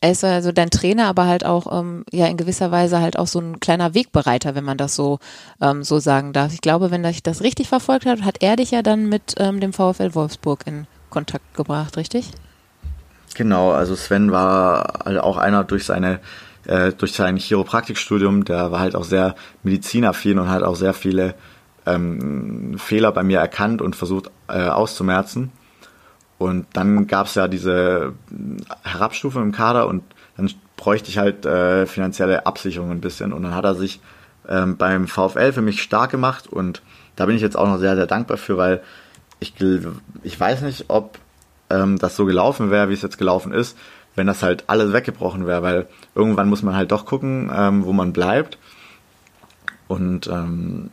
er 0.00 0.12
ist 0.12 0.24
also 0.24 0.52
dein 0.52 0.70
Trainer, 0.70 1.06
aber 1.06 1.26
halt 1.26 1.44
auch 1.44 1.80
ähm, 1.80 2.04
ja 2.12 2.26
in 2.26 2.36
gewisser 2.36 2.70
Weise 2.70 3.00
halt 3.00 3.18
auch 3.18 3.26
so 3.26 3.40
ein 3.40 3.58
kleiner 3.58 3.94
Wegbereiter, 3.94 4.54
wenn 4.54 4.64
man 4.64 4.78
das 4.78 4.94
so 4.94 5.18
ähm, 5.60 5.82
so 5.82 5.98
sagen 5.98 6.32
darf. 6.32 6.52
Ich 6.52 6.60
glaube, 6.60 6.90
wenn 6.90 7.04
ich 7.04 7.22
das 7.22 7.42
richtig 7.42 7.68
verfolgt 7.68 8.06
habe, 8.06 8.24
hat 8.24 8.42
er 8.42 8.56
dich 8.56 8.70
ja 8.70 8.82
dann 8.82 9.08
mit 9.08 9.34
ähm, 9.38 9.60
dem 9.60 9.72
VfL 9.72 10.14
Wolfsburg 10.14 10.66
in 10.66 10.86
Kontakt 11.10 11.54
gebracht, 11.54 11.96
richtig? 11.96 12.30
Genau, 13.34 13.72
also 13.72 13.96
Sven 13.96 14.30
war 14.30 15.00
halt 15.04 15.18
auch 15.18 15.36
einer 15.36 15.64
durch 15.64 15.84
seine 15.84 16.20
äh, 16.66 16.92
durch 16.92 17.12
sein 17.12 17.36
Chiropraktikstudium, 17.36 18.44
der 18.44 18.70
war 18.70 18.80
halt 18.80 18.94
auch 18.94 19.04
sehr 19.04 19.34
medizinaffin 19.62 20.38
und 20.38 20.48
hat 20.48 20.62
auch 20.62 20.76
sehr 20.76 20.94
viele 20.94 21.34
ähm, 21.86 22.76
Fehler 22.78 23.10
bei 23.10 23.22
mir 23.22 23.38
erkannt 23.38 23.82
und 23.82 23.96
versucht 23.96 24.30
äh, 24.48 24.68
auszumerzen. 24.68 25.50
Und 26.38 26.66
dann 26.72 27.06
gab 27.06 27.26
es 27.26 27.34
ja 27.34 27.48
diese 27.48 28.14
Herabstufe 28.84 29.40
im 29.40 29.52
Kader 29.52 29.88
und 29.88 30.02
dann 30.36 30.50
bräuchte 30.76 31.10
ich 31.10 31.18
halt 31.18 31.44
äh, 31.44 31.86
finanzielle 31.86 32.46
Absicherung 32.46 32.92
ein 32.92 33.00
bisschen. 33.00 33.32
Und 33.32 33.42
dann 33.42 33.54
hat 33.54 33.64
er 33.64 33.74
sich 33.74 34.00
ähm, 34.48 34.76
beim 34.76 35.08
VfL 35.08 35.52
für 35.52 35.62
mich 35.62 35.82
stark 35.82 36.10
gemacht 36.10 36.46
und 36.46 36.82
da 37.16 37.26
bin 37.26 37.34
ich 37.34 37.42
jetzt 37.42 37.58
auch 37.58 37.66
noch 37.66 37.78
sehr, 37.78 37.96
sehr 37.96 38.06
dankbar 38.06 38.36
für, 38.36 38.56
weil 38.56 38.82
ich, 39.40 39.54
ich 40.22 40.38
weiß 40.38 40.62
nicht, 40.62 40.86
ob 40.88 41.18
ähm, 41.70 41.98
das 41.98 42.16
so 42.16 42.24
gelaufen 42.24 42.70
wäre, 42.70 42.88
wie 42.88 42.94
es 42.94 43.02
jetzt 43.02 43.18
gelaufen 43.18 43.52
ist, 43.52 43.76
wenn 44.14 44.26
das 44.26 44.42
halt 44.42 44.64
alles 44.68 44.92
weggebrochen 44.92 45.46
wäre, 45.46 45.62
weil 45.62 45.86
irgendwann 46.14 46.48
muss 46.48 46.62
man 46.62 46.76
halt 46.76 46.92
doch 46.92 47.04
gucken, 47.06 47.50
ähm, 47.54 47.84
wo 47.84 47.92
man 47.92 48.12
bleibt. 48.12 48.58
Und 49.88 50.28
ähm, 50.28 50.90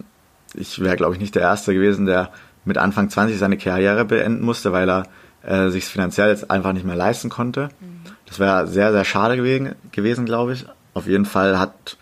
ich 0.53 0.79
wäre, 0.79 0.95
glaube 0.95 1.13
ich, 1.13 1.19
nicht 1.19 1.35
der 1.35 1.43
Erste 1.43 1.73
gewesen, 1.73 2.05
der 2.05 2.31
mit 2.65 2.77
Anfang 2.77 3.09
20 3.09 3.37
seine 3.37 3.57
Karriere 3.57 4.05
beenden 4.05 4.43
musste, 4.43 4.71
weil 4.71 4.89
er 4.89 5.03
äh, 5.45 5.69
sich 5.69 5.85
finanziell 5.85 6.29
jetzt 6.29 6.49
einfach 6.49 6.73
nicht 6.73 6.85
mehr 6.85 6.95
leisten 6.95 7.29
konnte. 7.29 7.69
Mhm. 7.79 8.11
Das 8.25 8.39
wäre 8.39 8.67
sehr, 8.67 8.91
sehr 8.91 9.05
schade 9.05 9.37
gewesen, 9.37 9.75
gewesen 9.91 10.25
glaube 10.25 10.53
ich. 10.53 10.65
Auf 10.93 11.07
jeden 11.07 11.25
Fall 11.25 11.59
hat 11.59 11.97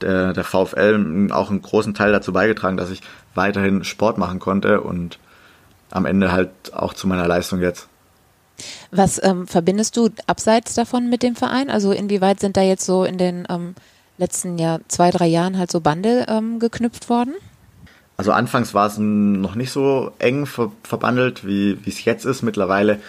der, 0.00 0.32
der 0.32 0.44
VfL 0.44 1.28
auch 1.32 1.50
einen 1.50 1.62
großen 1.62 1.94
Teil 1.94 2.12
dazu 2.12 2.32
beigetragen, 2.32 2.76
dass 2.76 2.90
ich 2.90 3.02
weiterhin 3.34 3.84
Sport 3.84 4.18
machen 4.18 4.38
konnte 4.38 4.80
und 4.80 5.18
am 5.90 6.06
Ende 6.06 6.32
halt 6.32 6.50
auch 6.72 6.94
zu 6.94 7.06
meiner 7.06 7.26
Leistung 7.26 7.60
jetzt. 7.60 7.88
Was 8.90 9.22
ähm, 9.22 9.46
verbindest 9.46 9.96
du 9.96 10.08
abseits 10.26 10.74
davon 10.74 11.10
mit 11.10 11.22
dem 11.22 11.36
Verein? 11.36 11.70
Also 11.70 11.92
inwieweit 11.92 12.40
sind 12.40 12.56
da 12.56 12.62
jetzt 12.62 12.86
so 12.86 13.04
in 13.04 13.18
den 13.18 13.46
ähm, 13.50 13.74
letzten 14.18 14.58
Jahr, 14.58 14.80
zwei, 14.88 15.10
drei 15.10 15.26
Jahren 15.26 15.58
halt 15.58 15.70
so 15.70 15.80
Bande 15.80 16.26
ähm, 16.28 16.58
geknüpft 16.58 17.08
worden? 17.10 17.34
Also 18.16 18.32
anfangs 18.32 18.72
war 18.72 18.86
es 18.86 18.96
noch 18.98 19.54
nicht 19.54 19.70
so 19.70 20.12
eng 20.18 20.46
ver 20.46 20.72
verbandelt, 20.82 21.46
wie 21.46 21.78
es 21.86 22.04
jetzt 22.04 22.24
ist. 22.24 22.42
Mittlerweile 22.42 23.00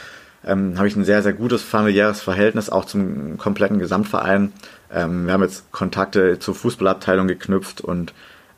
ähm, 0.45 0.77
habe 0.77 0.87
ich 0.87 0.95
ein 0.95 1.05
sehr, 1.05 1.23
sehr 1.23 1.33
gutes 1.33 1.61
familiäres 1.61 2.21
Verhältnis, 2.21 2.69
auch 2.69 2.85
zum 2.85 3.37
kompletten 3.37 3.79
Gesamtverein. 3.79 4.51
Ähm, 4.93 5.25
wir 5.25 5.33
haben 5.33 5.43
jetzt 5.43 5.71
Kontakte 5.71 6.39
zur 6.39 6.55
Fußballabteilung 6.55 7.27
geknüpft 7.27 7.81
und 7.81 8.13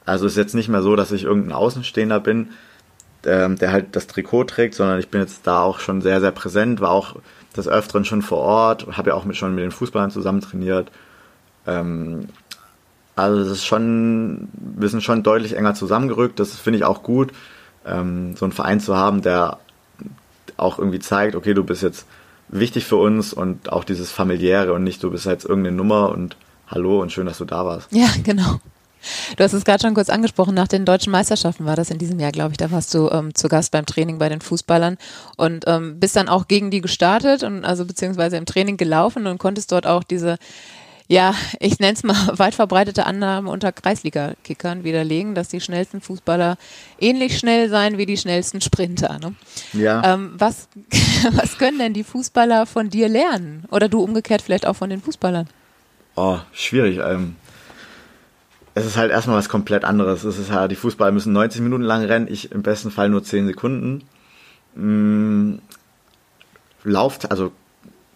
also 0.06 0.26
ist 0.26 0.38
jetzt 0.38 0.56
nicht 0.56 0.70
mehr 0.70 0.82
so, 0.82 0.96
dass 0.96 1.12
ich 1.12 1.24
irgendein 1.24 1.54
Außenstehender 1.54 2.20
bin, 2.20 2.50
ähm, 3.26 3.58
der 3.58 3.72
halt 3.72 3.96
das 3.96 4.08
Trikot 4.08 4.46
trägt, 4.46 4.76
sondern 4.76 5.00
ich 5.00 5.10
bin 5.10 5.22
jetzt 5.22 5.46
da 5.46 5.62
auch 5.62 5.80
schon 5.80 6.02
sehr, 6.02 6.20
sehr 6.20 6.32
präsent, 6.32 6.82
war 6.82 6.92
auch 6.92 7.16
des 7.56 7.68
Öfteren 7.68 8.06
schon 8.06 8.22
vor 8.22 8.40
Ort, 8.40 8.88
habe 8.98 9.10
ja 9.10 9.16
auch 9.16 9.26
mit, 9.26 9.36
schon 9.36 9.54
mit 9.56 9.64
den 9.64 9.72
Fußballern 9.72 10.12
zusammen 10.12 10.42
trainiert. 10.42 10.92
Ähm, 11.68 12.30
also 13.20 13.42
es 13.42 13.50
ist 13.50 13.66
schon, 13.66 14.50
wir 14.54 14.90
sind 14.90 15.04
schon 15.04 15.24
deutlich 15.24 15.56
enger 15.56 15.76
zusammengerückt. 15.76 16.40
Das 16.40 16.58
finde 16.58 16.80
ich 16.80 16.86
auch 16.86 17.04
gut, 17.04 17.32
ähm, 17.86 18.36
so 18.36 18.46
einen 18.46 18.52
Verein 18.52 18.80
zu 18.80 18.96
haben, 18.96 19.22
der 19.22 19.60
auch 20.58 20.80
irgendwie 20.80 21.00
zeigt, 21.00 21.36
okay, 21.36 21.54
du 21.54 21.64
bist 21.64 21.84
jetzt 21.84 22.06
wichtig 22.50 22.86
für 22.86 22.98
uns 22.98 23.34
und 23.34 23.72
auch 23.72 23.84
dieses 23.84 24.12
familiäre 24.12 24.74
und 24.74 24.84
nicht, 24.84 25.04
du 25.04 25.12
bist 25.12 25.26
jetzt 25.26 25.46
irgendeine 25.46 25.76
Nummer 25.76 26.10
und 26.10 26.36
hallo 26.68 27.02
und 27.02 27.12
schön, 27.12 27.26
dass 27.26 27.38
du 27.38 27.46
da 27.46 27.66
warst. 27.66 27.92
Ja, 27.92 28.08
genau. 28.24 28.60
Du 29.38 29.44
hast 29.44 29.54
es 29.54 29.64
gerade 29.64 29.82
schon 29.82 29.94
kurz 29.94 30.10
angesprochen, 30.10 30.54
nach 30.54 30.68
den 30.68 30.84
deutschen 30.84 31.12
Meisterschaften 31.12 31.66
war 31.66 31.78
das 31.78 31.90
in 31.90 32.00
diesem 32.00 32.20
Jahr, 32.20 32.34
glaube 32.34 32.52
ich, 32.52 32.58
da 32.58 32.70
warst 32.70 32.94
du 32.94 33.10
ähm, 33.10 33.34
zu 33.34 33.48
Gast 33.48 33.72
beim 33.72 33.86
Training 33.86 34.18
bei 34.18 34.28
den 34.28 34.42
Fußballern 34.42 34.98
und 35.38 35.64
ähm, 35.68 36.02
bist 36.02 36.18
dann 36.18 36.28
auch 36.28 36.50
gegen 36.50 36.70
die 36.70 36.82
gestartet 36.82 37.44
und 37.44 37.64
also 37.64 37.86
beziehungsweise 37.86 38.36
im 38.36 38.46
Training 38.46 38.76
gelaufen 38.76 39.26
und 39.26 39.38
konntest 39.38 39.72
dort 39.72 39.88
auch 39.88 40.04
diese 40.04 40.38
ja, 41.10 41.34
ich 41.60 41.80
nenne 41.80 41.94
es 41.94 42.04
mal 42.04 42.16
weit 42.38 42.54
verbreitete 42.54 43.06
Annahme 43.08 43.50
unter 43.50 43.72
Kreisliga-Kickern 43.72 44.84
widerlegen, 44.84 45.34
dass 45.34 45.50
die 45.50 45.60
schnellsten 45.60 46.02
Fußballer 46.02 46.56
ähnlich 47.00 47.40
schnell 47.40 47.68
seien 47.68 47.98
wie 47.98 48.06
die 48.06 48.16
schnellsten 48.16 48.62
Sprinter. 48.62 49.18
Ne? 49.20 49.34
Ja. 49.74 50.14
Ähm, 50.14 50.36
was, 50.38 50.70
was 51.32 51.58
können 51.58 51.80
denn 51.80 51.94
die 51.94 52.04
Fußballer 52.04 52.68
von 52.68 52.92
dir 52.92 53.10
lernen? 53.10 53.66
Oder 53.72 53.90
du 53.90 54.02
umgekehrt 54.02 54.44
vielleicht 54.44 54.68
auch 54.68 54.76
von 54.76 54.92
den 54.92 55.02
Fußballern? 55.02 55.50
Oh, 56.16 56.38
schwierig. 56.54 57.00
Ähm, 57.00 57.36
es 58.76 58.86
ist 58.86 58.96
halt 58.96 59.10
erstmal 59.10 59.38
was 59.38 59.50
komplett 59.50 59.86
anderes. 59.86 60.24
Es 60.24 60.38
ist 60.38 60.52
halt, 60.52 60.70
die 60.70 60.76
Fußballer 60.76 61.12
müssen 61.12 61.34
90 61.34 61.62
Minuten 61.62 61.84
lang 61.84 62.04
rennen, 62.06 62.28
ich 62.30 62.52
im 62.52 62.62
besten 62.62 62.92
Fall 62.92 63.10
nur 63.10 63.24
10 63.24 63.48
Sekunden. 63.48 64.04
Mm, 64.76 65.58
Lauft, 66.84 67.32
also 67.32 67.52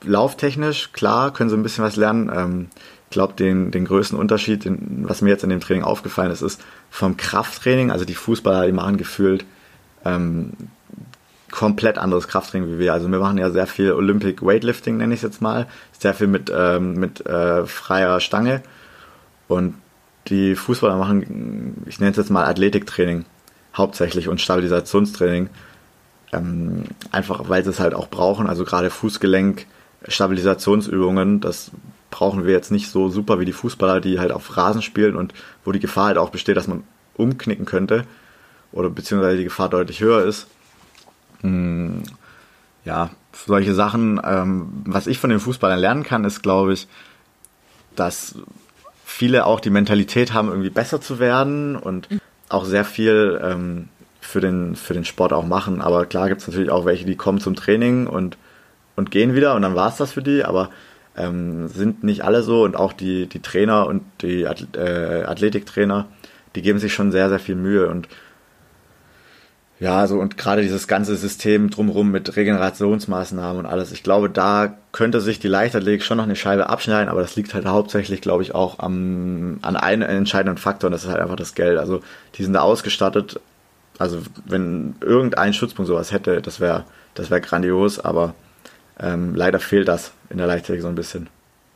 lauftechnisch, 0.04 0.92
klar, 0.94 1.34
können 1.34 1.50
sie 1.50 1.58
ein 1.58 1.64
bisschen 1.64 1.84
was 1.84 1.96
lernen. 1.96 2.32
Ähm, 2.34 2.68
ich 3.10 3.14
glaube, 3.14 3.34
den, 3.34 3.72
den 3.72 3.86
größten 3.86 4.18
Unterschied, 4.18 4.66
den, 4.66 5.04
was 5.08 5.22
mir 5.22 5.30
jetzt 5.30 5.44
in 5.44 5.50
dem 5.50 5.60
Training 5.60 5.84
aufgefallen 5.84 6.32
ist, 6.32 6.42
ist 6.42 6.62
vom 6.90 7.18
Krafttraining, 7.18 7.92
also 7.92 8.06
die 8.06 8.16
Fußballer, 8.16 8.66
die 8.66 8.72
machen 8.72 8.98
gefühlt 8.98 9.46
ähm, 10.04 10.54
komplett 11.52 12.00
anderes 12.00 12.28
Krafttraining 12.28 12.68
wie 12.70 12.80
wir. 12.80 12.94
Also 12.94 13.08
wir 13.10 13.20
machen 13.20 13.38
ja 13.38 13.52
sehr 13.52 13.68
viel 13.68 13.92
Olympic 13.92 14.44
Weightlifting, 14.44 14.98
nenne 14.98 15.14
ich 15.14 15.20
es 15.20 15.24
jetzt 15.24 15.42
mal. 15.42 15.68
Sehr 15.98 16.16
viel 16.16 16.26
mit, 16.26 16.52
ähm, 16.54 16.96
mit 16.96 17.26
äh, 17.28 17.68
freier 17.68 18.20
Stange. 18.20 18.64
Und 19.48 19.76
die 20.28 20.56
Fußballer 20.56 20.98
machen, 20.98 21.84
ich 21.86 22.00
nenne 22.00 22.12
es 22.12 22.18
jetzt 22.18 22.32
mal 22.32 22.46
Athletiktraining 22.46 23.26
hauptsächlich 23.76 24.30
und 24.30 24.42
Stabilisationstraining. 24.42 25.50
Ähm, 26.32 26.86
einfach 27.12 27.48
weil 27.50 27.64
sie 27.64 27.70
es 27.70 27.80
halt 27.80 27.94
auch 27.94 28.10
brauchen. 28.10 28.48
Also 28.48 28.66
gerade 28.66 28.90
Fußgelenk, 28.90 29.68
Stabilisationsübungen, 30.08 31.40
das 31.40 31.72
brauchen 32.10 32.46
wir 32.46 32.54
jetzt 32.54 32.72
nicht 32.72 32.90
so 32.90 33.10
super 33.10 33.40
wie 33.40 33.46
die 33.46 33.54
Fußballer, 33.54 34.00
die 34.00 34.20
halt 34.20 34.32
auf 34.32 34.56
Rasen 34.56 34.82
spielen 34.82 35.16
und 35.16 35.34
wo 35.66 35.72
die 35.72 35.80
Gefahr 35.80 36.08
halt 36.08 36.18
auch 36.18 36.30
besteht, 36.30 36.58
dass 36.58 36.68
man 36.68 36.84
umknicken 37.16 37.66
könnte. 37.66 38.06
oder 38.72 38.90
beziehungsweise 38.90 39.38
die 39.38 39.44
Gefahr 39.44 39.70
deutlich 39.70 40.02
höher 40.02 40.24
ist. 40.26 40.48
Hm, 41.42 42.04
ja, 42.86 43.12
solche 43.32 43.74
Sachen, 43.74 44.20
ähm, 44.24 44.68
was 44.86 45.08
ich 45.08 45.20
von 45.20 45.30
den 45.30 45.40
Fußballern 45.40 45.80
lernen 45.80 46.04
kann, 46.04 46.26
ist, 46.26 46.42
glaube 46.42 46.74
ich, 46.74 46.88
dass 47.96 48.36
viele 49.06 49.46
auch 49.46 49.60
die 49.60 49.70
Mentalität 49.70 50.34
haben, 50.34 50.50
irgendwie 50.50 50.70
besser 50.70 51.02
zu 51.02 51.20
werden 51.20 51.76
und 51.76 52.08
auch 52.50 52.66
sehr 52.66 52.86
viel 52.86 53.40
ähm, 53.44 53.90
für, 54.20 54.42
den, 54.42 54.76
für 54.76 54.94
den 54.94 55.06
Sport 55.06 55.34
auch 55.34 55.46
machen. 55.46 55.82
Aber 55.82 56.06
klar 56.06 56.30
gibt 56.30 56.42
es 56.42 56.48
natürlich 56.48 56.72
auch 56.72 56.86
welche, 56.86 57.06
die 57.06 57.16
kommen 57.16 57.40
zum 57.40 57.56
Training 57.56 58.08
und, 58.08 58.38
und 58.96 59.12
gehen 59.12 59.36
wieder 59.36 59.56
und 59.56 59.62
dann 59.62 59.76
war 59.76 59.90
es 59.90 59.98
das 59.98 60.12
für 60.12 60.24
die, 60.24 60.44
aber 60.44 60.70
ähm, 61.16 61.68
sind 61.68 62.04
nicht 62.04 62.24
alle 62.24 62.44
so 62.44 62.64
und 62.64 62.76
auch 62.76 62.94
die, 62.94 63.28
die 63.28 63.42
Trainer 63.42 63.88
und 63.88 64.04
die 64.22 64.44
äh, 64.44 65.24
Athletiktrainer, 65.26 66.08
die 66.56 66.62
geben 66.62 66.80
sich 66.80 66.94
schon 66.94 67.12
sehr, 67.12 67.30
sehr 67.30 67.40
viel 67.40 67.56
Mühe 67.56 67.88
und 67.90 68.08
ja, 69.80 70.00
also 70.00 70.18
und 70.20 70.38
gerade 70.38 70.62
dieses 70.62 70.88
ganze 70.88 71.16
System 71.18 71.70
drumherum 71.70 72.10
mit 72.10 72.36
Regenerationsmaßnahmen 72.36 73.60
und 73.60 73.66
alles, 73.66 73.92
ich 73.92 74.04
glaube, 74.04 74.30
da 74.30 74.78
könnte 74.92 75.20
sich 75.20 75.40
die 75.40 75.48
Leichtathletik 75.48 76.04
schon 76.04 76.18
noch 76.18 76.24
eine 76.24 76.36
Scheibe 76.36 76.70
abschneiden, 76.70 77.10
aber 77.10 77.22
das 77.22 77.36
liegt 77.36 77.54
halt 77.54 77.66
hauptsächlich, 77.66 78.22
glaube 78.22 78.44
ich, 78.44 78.56
auch 78.56 78.80
am, 78.80 79.60
an 79.62 79.76
einem 79.76 80.04
entscheidenden 80.04 80.58
Faktor 80.58 80.88
und 80.88 80.94
das 80.94 81.04
ist 81.04 81.10
halt 81.10 81.20
einfach 81.20 81.36
das 81.36 81.56
Geld. 81.56 81.80
Also 81.80 82.02
die 82.36 82.44
sind 82.44 82.54
da 82.54 82.62
ausgestattet, 82.62 83.42
also 83.98 84.20
wenn 84.46 84.96
irgendein 85.02 85.54
Schutzpunkt 85.54 85.88
sowas 85.88 86.12
hätte, 86.12 86.42
das 86.42 86.60
wäre 86.60 86.86
das 87.16 87.30
wäre 87.30 87.42
grandios, 87.42 88.00
aber 88.00 88.34
ähm, 89.00 89.36
leider 89.36 89.60
fehlt 89.60 89.88
das 89.88 90.12
in 90.30 90.38
der 90.38 90.48
Leichtathletik 90.48 90.82
so 90.84 90.88
ein 90.88 90.96
bisschen. 90.96 91.30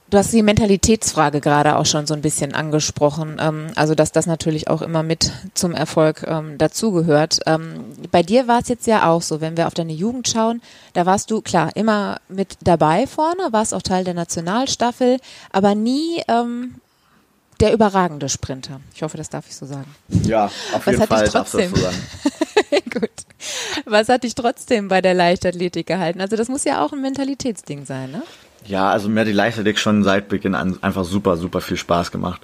Du 0.09 0.17
hast 0.17 0.31
die 0.31 0.41
Mentalitätsfrage 0.41 1.41
gerade 1.41 1.75
auch 1.75 1.85
schon 1.85 2.07
so 2.07 2.13
ein 2.13 2.21
bisschen 2.21 2.53
angesprochen, 2.53 3.41
ähm, 3.41 3.67
also 3.75 3.93
dass 3.93 4.13
das 4.13 4.25
natürlich 4.25 4.69
auch 4.69 4.81
immer 4.81 5.03
mit 5.03 5.33
zum 5.53 5.73
Erfolg 5.73 6.23
ähm, 6.25 6.57
dazugehört. 6.57 7.39
Ähm, 7.45 7.83
bei 8.09 8.23
dir 8.23 8.47
war 8.47 8.61
es 8.61 8.69
jetzt 8.69 8.87
ja 8.87 9.09
auch 9.09 9.21
so, 9.21 9.41
wenn 9.41 9.57
wir 9.57 9.67
auf 9.67 9.73
deine 9.73 9.91
Jugend 9.91 10.29
schauen, 10.29 10.61
da 10.93 11.05
warst 11.05 11.29
du 11.29 11.41
klar 11.41 11.71
immer 11.75 12.21
mit 12.29 12.55
dabei 12.63 13.05
vorne, 13.05 13.49
warst 13.51 13.73
auch 13.73 13.81
Teil 13.81 14.05
der 14.05 14.13
Nationalstaffel, 14.13 15.17
aber 15.51 15.75
nie 15.75 16.21
ähm, 16.29 16.75
der 17.59 17.73
überragende 17.73 18.29
Sprinter. 18.29 18.79
Ich 18.95 19.03
hoffe, 19.03 19.17
das 19.17 19.29
darf 19.29 19.45
ich 19.49 19.57
so 19.57 19.65
sagen. 19.65 19.93
Ja, 20.07 20.45
auf 20.45 20.85
Was 20.85 20.85
jeden 20.85 21.01
hat 21.01 21.09
Fall 21.09 21.23
dich 21.25 21.33
darfst 21.33 21.53
du 21.53 21.57
das 21.57 21.69
trotzdem? 21.69 21.75
so 21.75 21.81
sagen. 21.81 22.89
Gut. 22.93 23.26
Was 23.85 24.09
hat 24.09 24.23
dich 24.23 24.35
trotzdem 24.35 24.87
bei 24.87 25.01
der 25.01 25.13
Leichtathletik 25.13 25.87
gehalten? 25.87 26.21
Also 26.21 26.35
das 26.35 26.49
muss 26.49 26.63
ja 26.63 26.83
auch 26.83 26.93
ein 26.93 27.01
Mentalitätsding 27.01 27.85
sein, 27.85 28.11
ne? 28.11 28.23
Ja, 28.65 28.89
also 28.89 29.07
mir 29.07 29.21
hat 29.21 29.27
die 29.27 29.33
Leichtathletik 29.33 29.79
schon 29.79 30.03
seit 30.03 30.27
Beginn 30.27 30.55
an 30.55 30.77
einfach 30.81 31.05
super, 31.05 31.37
super 31.37 31.61
viel 31.61 31.77
Spaß 31.77 32.11
gemacht. 32.11 32.41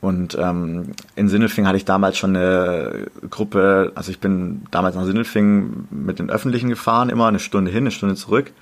Und 0.00 0.36
ähm, 0.40 0.92
in 1.14 1.28
Sindelfing 1.28 1.66
hatte 1.66 1.76
ich 1.76 1.84
damals 1.84 2.16
schon 2.16 2.34
eine 2.34 3.08
Gruppe, 3.28 3.92
also 3.94 4.10
ich 4.10 4.18
bin 4.18 4.62
damals 4.70 4.96
nach 4.96 5.04
Sindelfing 5.04 5.88
mit 5.90 6.18
den 6.18 6.30
Öffentlichen 6.30 6.70
gefahren, 6.70 7.10
immer 7.10 7.26
eine 7.26 7.38
Stunde 7.38 7.70
hin, 7.70 7.82
eine 7.82 7.90
Stunde 7.90 8.14
zurück. 8.14 8.52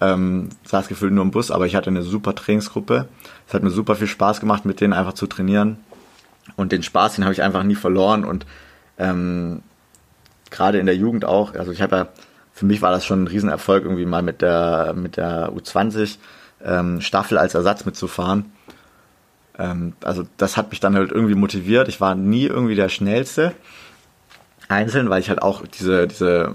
Ähm, 0.00 0.48
saß 0.64 0.88
gefühlt 0.88 1.12
nur 1.12 1.22
im 1.22 1.30
Bus, 1.30 1.52
aber 1.52 1.66
ich 1.66 1.76
hatte 1.76 1.90
eine 1.90 2.02
super 2.02 2.34
Trainingsgruppe. 2.34 3.06
Es 3.46 3.54
hat 3.54 3.62
mir 3.62 3.70
super 3.70 3.94
viel 3.94 4.08
Spaß 4.08 4.40
gemacht, 4.40 4.64
mit 4.64 4.80
denen 4.80 4.92
einfach 4.92 5.12
zu 5.12 5.28
trainieren. 5.28 5.76
Und 6.56 6.72
den 6.72 6.82
Spaß, 6.82 7.14
den 7.14 7.24
habe 7.24 7.32
ich 7.32 7.42
einfach 7.42 7.62
nie 7.62 7.76
verloren. 7.76 8.24
Und 8.24 8.44
ähm, 8.98 9.62
gerade 10.52 10.78
in 10.78 10.86
der 10.86 10.96
Jugend 10.96 11.24
auch, 11.24 11.54
also 11.54 11.72
ich 11.72 11.82
habe 11.82 11.96
ja, 11.96 12.08
für 12.52 12.66
mich 12.66 12.82
war 12.82 12.92
das 12.92 13.04
schon 13.04 13.24
ein 13.24 13.26
Riesenerfolg, 13.26 13.84
irgendwie 13.84 14.06
mal 14.06 14.22
mit 14.22 14.42
der, 14.42 14.94
mit 14.94 15.16
der 15.16 15.52
U20 15.52 16.18
ähm, 16.64 17.00
Staffel 17.00 17.38
als 17.38 17.54
Ersatz 17.54 17.84
mitzufahren. 17.84 18.52
Ähm, 19.58 19.94
also 20.02 20.24
das 20.36 20.56
hat 20.56 20.70
mich 20.70 20.80
dann 20.80 20.94
halt 20.94 21.10
irgendwie 21.10 21.34
motiviert. 21.34 21.88
Ich 21.88 22.00
war 22.00 22.14
nie 22.14 22.44
irgendwie 22.44 22.74
der 22.74 22.88
Schnellste 22.88 23.52
einzeln, 24.68 25.10
weil 25.10 25.20
ich 25.20 25.28
halt 25.28 25.42
auch 25.42 25.66
diese, 25.66 26.06
diese 26.06 26.54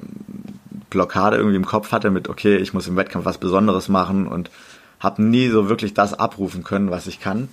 Blockade 0.89 1.37
irgendwie 1.37 1.57
im 1.57 1.65
Kopf 1.65 1.91
hatte 1.91 2.09
mit, 2.09 2.29
okay, 2.29 2.57
ich 2.57 2.73
muss 2.73 2.87
im 2.87 2.95
Wettkampf 2.95 3.25
was 3.25 3.37
Besonderes 3.37 3.89
machen 3.89 4.27
und 4.27 4.49
habe 4.99 5.21
nie 5.21 5.49
so 5.49 5.69
wirklich 5.69 5.93
das 5.93 6.13
abrufen 6.13 6.63
können, 6.63 6.89
was 6.89 7.07
ich 7.07 7.19
kann. 7.19 7.49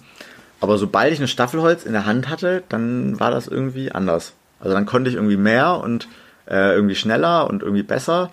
Aber 0.60 0.78
sobald 0.78 1.12
ich 1.12 1.20
ein 1.20 1.28
Staffelholz 1.28 1.84
in 1.84 1.92
der 1.92 2.06
Hand 2.06 2.28
hatte, 2.28 2.62
dann 2.68 3.18
war 3.20 3.30
das 3.30 3.48
irgendwie 3.48 3.92
anders. 3.92 4.32
Also 4.60 4.74
dann 4.74 4.86
konnte 4.86 5.10
ich 5.10 5.16
irgendwie 5.16 5.36
mehr 5.36 5.76
und 5.76 6.08
äh, 6.46 6.74
irgendwie 6.74 6.94
schneller 6.94 7.48
und 7.48 7.62
irgendwie 7.62 7.82
besser. 7.82 8.30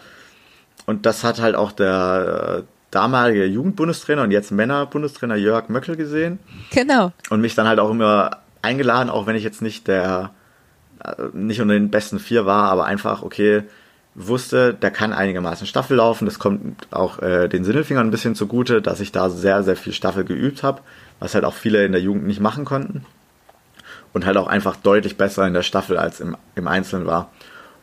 Und 0.86 1.06
das 1.06 1.24
hat 1.24 1.40
halt 1.40 1.56
auch 1.56 1.72
der 1.72 2.60
äh, 2.60 2.64
damalige 2.92 3.46
Jugendbundestrainer 3.46 4.24
und 4.24 4.32
jetzt 4.32 4.52
Männerbundestrainer 4.52 5.36
Jörg 5.36 5.70
Möckel 5.70 5.96
gesehen 5.96 6.40
Genau. 6.72 7.12
und 7.30 7.40
mich 7.42 7.56
dann 7.56 7.68
halt 7.68 7.80
auch 7.80 7.90
immer 7.92 8.38
eingeladen, 8.62 9.10
auch 9.10 9.28
wenn 9.28 9.36
ich 9.36 9.44
jetzt 9.44 9.62
nicht 9.62 9.88
der 9.88 10.32
äh, 11.04 11.14
nicht 11.34 11.62
unter 11.62 11.74
den 11.74 11.90
besten 11.90 12.20
vier 12.20 12.46
war, 12.46 12.70
aber 12.70 12.86
einfach 12.86 13.22
okay 13.24 13.64
wusste, 14.14 14.74
der 14.74 14.92
kann 14.92 15.14
einigermaßen 15.14 15.66
Staffel 15.66 15.96
laufen. 15.96 16.26
Das 16.26 16.38
kommt 16.38 16.88
auch 16.92 17.20
äh, 17.22 17.48
den 17.48 17.64
Sindelfingern 17.64 18.08
ein 18.08 18.12
bisschen 18.12 18.36
zugute, 18.36 18.82
dass 18.82 19.00
ich 19.00 19.14
da 19.14 19.30
sehr 19.30 19.64
sehr 19.64 19.78
viel 19.78 19.94
Staffel 19.94 20.26
geübt 20.26 20.64
habe, 20.64 20.82
was 21.20 21.34
halt 21.34 21.46
auch 21.46 21.54
viele 21.54 21.86
in 21.86 21.94
der 21.94 22.02
Jugend 22.02 22.28
nicht 22.28 22.42
machen 22.42 22.66
konnten 22.66 23.06
und 24.12 24.26
halt 24.26 24.36
auch 24.36 24.48
einfach 24.48 24.76
deutlich 24.76 25.16
besser 25.16 25.48
in 25.48 25.54
der 25.54 25.64
Staffel 25.64 25.98
als 25.98 26.20
im, 26.20 26.36
im 26.56 26.68
Einzelnen 26.68 27.06
war. 27.08 27.32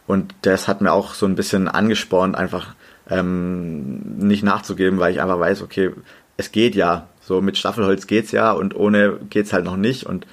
Und 0.09 0.35
das 0.43 0.67
hat 0.69 0.81
mir 0.81 0.91
auch 0.91 1.13
so 1.13 1.27
ein 1.27 1.35
bisschen 1.35 1.69
angespornt, 1.69 2.35
einfach 2.35 2.75
ähm, 3.11 4.01
nicht 4.17 4.43
nachzugeben, 4.43 4.99
weil 4.99 5.13
ich 5.13 5.21
einfach 5.21 5.39
weiß, 5.39 5.61
okay, 5.63 5.93
es 6.39 6.51
geht 6.51 6.75
ja. 6.75 7.09
So 7.21 7.43
mit 7.43 7.59
Staffelholz 7.59 8.07
geht's 8.07 8.33
ja 8.33 8.53
und 8.53 8.75
ohne 8.75 9.19
geht's 9.29 9.53
halt 9.53 9.67
noch 9.67 9.77
nicht. 9.77 10.05
Und 10.05 10.27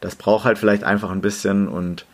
das 0.00 0.16
braucht 0.16 0.44
halt 0.44 0.58
vielleicht 0.58 0.82
einfach 0.82 1.12
ein 1.12 1.20
bisschen 1.20 1.68
und 1.68 2.06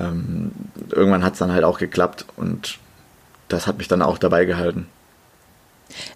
ähm, 0.00 0.52
irgendwann 0.90 1.22
hat's 1.22 1.38
dann 1.38 1.52
halt 1.52 1.64
auch 1.64 1.78
geklappt 1.78 2.24
und 2.36 2.78
das 3.48 3.66
hat 3.66 3.76
mich 3.76 3.88
dann 3.88 4.00
auch 4.00 4.16
dabei 4.16 4.46
gehalten. 4.46 4.86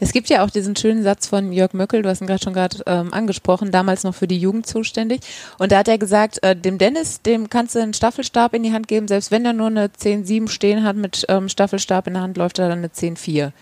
Es 0.00 0.12
gibt 0.12 0.28
ja 0.28 0.44
auch 0.44 0.50
diesen 0.50 0.76
schönen 0.76 1.02
Satz 1.02 1.26
von 1.26 1.52
Jörg 1.52 1.72
Möckel, 1.72 2.02
du 2.02 2.08
hast 2.08 2.20
ihn 2.20 2.26
gerade 2.26 2.42
schon 2.42 2.54
gerade 2.54 2.82
ähm, 2.86 3.12
angesprochen, 3.12 3.70
damals 3.70 4.04
noch 4.04 4.14
für 4.14 4.26
die 4.26 4.38
Jugend 4.38 4.66
zuständig. 4.66 5.20
Und 5.58 5.72
da 5.72 5.78
hat 5.78 5.88
er 5.88 5.98
gesagt, 5.98 6.42
äh, 6.42 6.56
dem 6.56 6.78
Dennis, 6.78 7.22
dem 7.22 7.50
kannst 7.50 7.74
du 7.74 7.80
einen 7.80 7.94
Staffelstab 7.94 8.54
in 8.54 8.62
die 8.62 8.72
Hand 8.72 8.88
geben, 8.88 9.08
selbst 9.08 9.30
wenn 9.30 9.44
er 9.44 9.52
nur 9.52 9.68
eine 9.68 9.88
10-7 9.88 10.48
stehen 10.48 10.84
hat 10.84 10.96
mit 10.96 11.24
ähm, 11.28 11.48
Staffelstab 11.48 12.06
in 12.06 12.14
der 12.14 12.22
Hand, 12.22 12.36
läuft 12.36 12.58
er 12.58 12.68
dann 12.68 12.78
eine 12.78 12.88
10-4. 12.88 13.52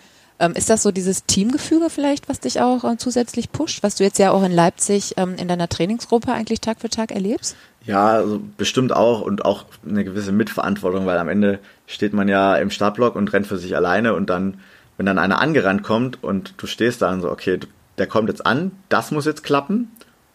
Ähm, 0.40 0.52
ist 0.54 0.68
das 0.68 0.82
so 0.82 0.90
dieses 0.90 1.26
Teamgefüge 1.26 1.90
vielleicht, 1.90 2.28
was 2.28 2.40
dich 2.40 2.60
auch 2.60 2.82
äh, 2.84 2.96
zusätzlich 2.96 3.52
pusht, 3.52 3.82
was 3.82 3.96
du 3.96 4.04
jetzt 4.04 4.18
ja 4.18 4.32
auch 4.32 4.42
in 4.42 4.50
Leipzig 4.50 5.14
ähm, 5.16 5.36
in 5.36 5.46
deiner 5.46 5.68
Trainingsgruppe 5.68 6.32
eigentlich 6.32 6.60
Tag 6.60 6.80
für 6.80 6.88
Tag 6.88 7.12
erlebst? 7.12 7.56
Ja, 7.86 8.08
also 8.08 8.40
bestimmt 8.56 8.92
auch 8.92 9.20
und 9.20 9.44
auch 9.44 9.66
eine 9.88 10.04
gewisse 10.04 10.32
Mitverantwortung, 10.32 11.06
weil 11.06 11.18
am 11.18 11.28
Ende 11.28 11.60
steht 11.86 12.14
man 12.14 12.28
ja 12.28 12.56
im 12.56 12.70
Startblock 12.70 13.14
und 13.14 13.32
rennt 13.32 13.46
für 13.46 13.58
sich 13.58 13.76
alleine 13.76 14.14
und 14.14 14.28
dann, 14.28 14.60
wenn 14.96 15.06
dann 15.06 15.18
einer 15.18 15.40
angerannt 15.40 15.82
kommt 15.82 16.22
und 16.22 16.54
du 16.58 16.66
stehst 16.66 17.02
da 17.02 17.12
und 17.12 17.20
so, 17.20 17.30
okay, 17.30 17.60
der 17.98 18.06
kommt 18.06 18.28
jetzt 18.28 18.44
an, 18.46 18.72
das 18.88 19.10
muss 19.10 19.24
jetzt 19.24 19.44
klappen 19.44 19.90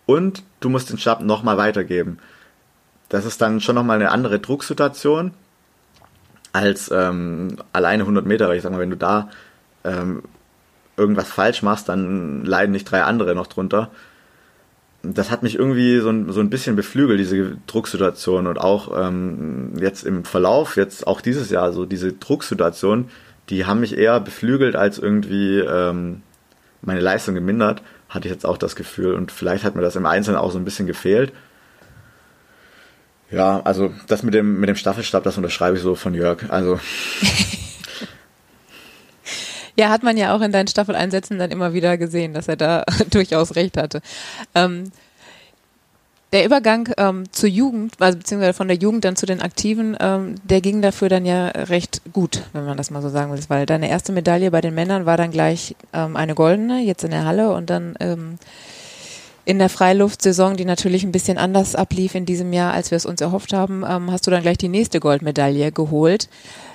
und 0.05 0.43
du 0.59 0.69
musst 0.69 0.89
den 0.89 0.97
Stab 0.97 1.21
nochmal 1.21 1.57
weitergeben. 1.57 2.19
Das 3.09 3.25
ist 3.25 3.41
dann 3.41 3.61
schon 3.61 3.75
nochmal 3.75 3.95
eine 3.97 4.11
andere 4.11 4.39
Drucksituation 4.39 5.33
als 6.51 6.91
ähm, 6.91 7.57
alleine 7.73 8.03
100 8.03 8.25
Meter, 8.25 8.47
weil 8.49 8.57
ich 8.57 8.63
sag 8.63 8.71
mal, 8.71 8.79
wenn 8.79 8.89
du 8.89 8.97
da 8.97 9.29
ähm, 9.83 10.23
irgendwas 10.97 11.29
falsch 11.29 11.61
machst, 11.61 11.89
dann 11.89 12.45
leiden 12.45 12.71
nicht 12.71 12.85
drei 12.85 13.03
andere 13.03 13.35
noch 13.35 13.47
drunter 13.47 13.89
das 15.01 15.31
hat 15.31 15.43
mich 15.43 15.55
irgendwie 15.55 15.99
so 15.99 16.09
ein, 16.09 16.31
so 16.31 16.39
ein 16.41 16.49
bisschen 16.49 16.75
beflügelt, 16.75 17.19
diese 17.19 17.57
Drucksituation 17.67 18.47
und 18.47 18.59
auch 18.59 18.91
ähm, 18.97 19.73
jetzt 19.79 20.03
im 20.03 20.25
Verlauf, 20.25 20.75
jetzt 20.75 21.07
auch 21.07 21.21
dieses 21.21 21.49
Jahr, 21.49 21.71
so 21.71 21.85
diese 21.85 22.13
Drucksituation, 22.13 23.09
die 23.49 23.65
haben 23.65 23.79
mich 23.79 23.97
eher 23.97 24.19
beflügelt 24.19 24.75
als 24.75 24.97
irgendwie 24.97 25.59
ähm, 25.59 26.21
meine 26.81 26.99
Leistung 26.99 27.35
gemindert, 27.35 27.81
hatte 28.07 28.27
ich 28.27 28.33
jetzt 28.33 28.45
auch 28.45 28.57
das 28.57 28.75
Gefühl 28.75 29.13
und 29.13 29.31
vielleicht 29.31 29.63
hat 29.63 29.75
mir 29.75 29.81
das 29.81 29.95
im 29.95 30.05
Einzelnen 30.05 30.39
auch 30.39 30.51
so 30.51 30.57
ein 30.57 30.65
bisschen 30.65 30.87
gefehlt. 30.87 31.33
Ja, 33.31 33.61
also 33.63 33.93
das 34.07 34.23
mit 34.23 34.33
dem, 34.33 34.59
mit 34.59 34.69
dem 34.69 34.75
Staffelstab, 34.75 35.23
das 35.23 35.37
unterschreibe 35.37 35.77
ich 35.77 35.83
so 35.83 35.95
von 35.95 36.13
Jörg. 36.13 36.49
Also 36.49 36.79
Ja, 39.79 39.87
hat 39.87 40.03
man 40.03 40.17
ja 40.17 40.35
auch 40.35 40.41
in 40.41 40.51
deinen 40.51 40.67
Staffeleinsätzen 40.67 41.39
dann 41.39 41.51
immer 41.51 41.71
wieder 41.71 41.97
gesehen, 41.97 42.33
dass 42.33 42.49
er 42.49 42.57
da 42.57 42.83
durchaus 43.11 43.55
recht 43.55 43.77
hatte. 43.77 44.01
Ähm, 44.53 44.91
der 46.31 46.45
Übergang 46.45 46.89
ähm, 46.97 47.23
zur 47.31 47.49
Jugend, 47.49 47.93
also 47.99 48.17
beziehungsweise 48.17 48.53
von 48.53 48.67
der 48.67 48.77
Jugend 48.77 49.03
dann 49.03 49.15
zu 49.15 49.25
den 49.25 49.41
Aktiven, 49.41 49.97
ähm, 49.99 50.35
der 50.43 50.61
ging 50.61 50.81
dafür 50.81 51.09
dann 51.09 51.25
ja 51.25 51.47
recht 51.47 52.01
gut, 52.13 52.43
wenn 52.53 52.65
man 52.65 52.77
das 52.77 52.91
mal 52.91 53.01
so 53.01 53.09
sagen 53.09 53.31
will. 53.31 53.39
Weil 53.47 53.65
deine 53.65 53.89
erste 53.89 54.11
Medaille 54.11 54.51
bei 54.51 54.61
den 54.61 54.75
Männern 54.75 55.05
war 55.05 55.17
dann 55.17 55.31
gleich 55.31 55.75
ähm, 55.91 56.15
eine 56.15 56.35
goldene, 56.35 56.81
jetzt 56.81 57.03
in 57.03 57.11
der 57.11 57.25
Halle 57.25 57.51
und 57.51 57.69
dann 57.71 57.95
ähm, 57.99 58.37
in 59.45 59.57
der 59.57 59.69
Freiluftsaison, 59.69 60.57
die 60.57 60.65
natürlich 60.65 61.03
ein 61.03 61.11
bisschen 61.11 61.39
anders 61.39 61.73
ablief 61.73 62.13
in 62.13 62.27
diesem 62.27 62.53
Jahr, 62.53 62.73
als 62.73 62.91
wir 62.91 62.97
es 62.97 63.07
uns 63.07 63.21
erhofft 63.21 63.51
haben, 63.51 63.83
ähm, 63.87 64.11
hast 64.11 64.27
du 64.27 64.31
dann 64.31 64.43
gleich 64.43 64.59
die 64.59 64.67
nächste 64.67 64.99
Goldmedaille 64.99 65.71
geholt. 65.71 66.29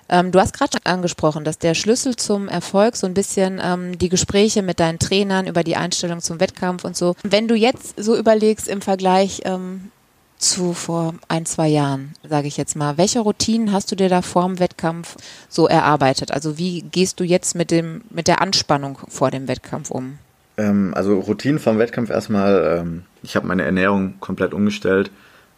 Ähm, 0.08 0.32
du 0.32 0.40
hast 0.40 0.52
gerade 0.52 0.72
schon 0.72 0.92
angesprochen, 0.92 1.44
dass 1.44 1.58
der 1.58 1.74
Schlüssel 1.74 2.16
zum 2.16 2.48
Erfolg 2.48 2.96
so 2.96 3.06
ein 3.06 3.14
bisschen 3.14 3.60
ähm, 3.62 3.98
die 3.98 4.08
Gespräche 4.08 4.62
mit 4.62 4.80
deinen 4.80 4.98
Trainern 4.98 5.46
über 5.46 5.64
die 5.64 5.76
Einstellung 5.76 6.20
zum 6.20 6.40
Wettkampf 6.40 6.84
und 6.84 6.96
so. 6.96 7.14
Wenn 7.22 7.48
du 7.48 7.54
jetzt 7.54 7.94
so 8.02 8.16
überlegst 8.16 8.68
im 8.68 8.82
Vergleich 8.82 9.42
ähm, 9.44 9.90
zu 10.38 10.74
vor 10.74 11.14
ein, 11.28 11.46
zwei 11.46 11.68
Jahren, 11.68 12.14
sage 12.28 12.48
ich 12.48 12.56
jetzt 12.56 12.76
mal. 12.76 12.98
Welche 12.98 13.20
Routinen 13.20 13.72
hast 13.72 13.90
du 13.90 13.96
dir 13.96 14.08
da 14.08 14.20
vor 14.20 14.44
dem 14.46 14.58
Wettkampf 14.58 15.16
so 15.48 15.66
erarbeitet? 15.66 16.32
Also 16.32 16.58
wie 16.58 16.82
gehst 16.82 17.18
du 17.18 17.24
jetzt 17.24 17.54
mit 17.54 17.70
dem 17.70 18.02
mit 18.10 18.28
der 18.28 18.40
Anspannung 18.42 18.98
vor 19.08 19.30
dem 19.30 19.48
Wettkampf 19.48 19.90
um? 19.90 20.18
Ähm, 20.56 20.92
also 20.94 21.18
Routinen 21.18 21.58
vom 21.58 21.78
Wettkampf 21.78 22.10
erstmal. 22.10 22.78
Ähm, 22.80 23.04
ich 23.22 23.36
habe 23.36 23.46
meine 23.46 23.64
Ernährung 23.64 24.14
komplett 24.20 24.52
umgestellt. 24.52 25.10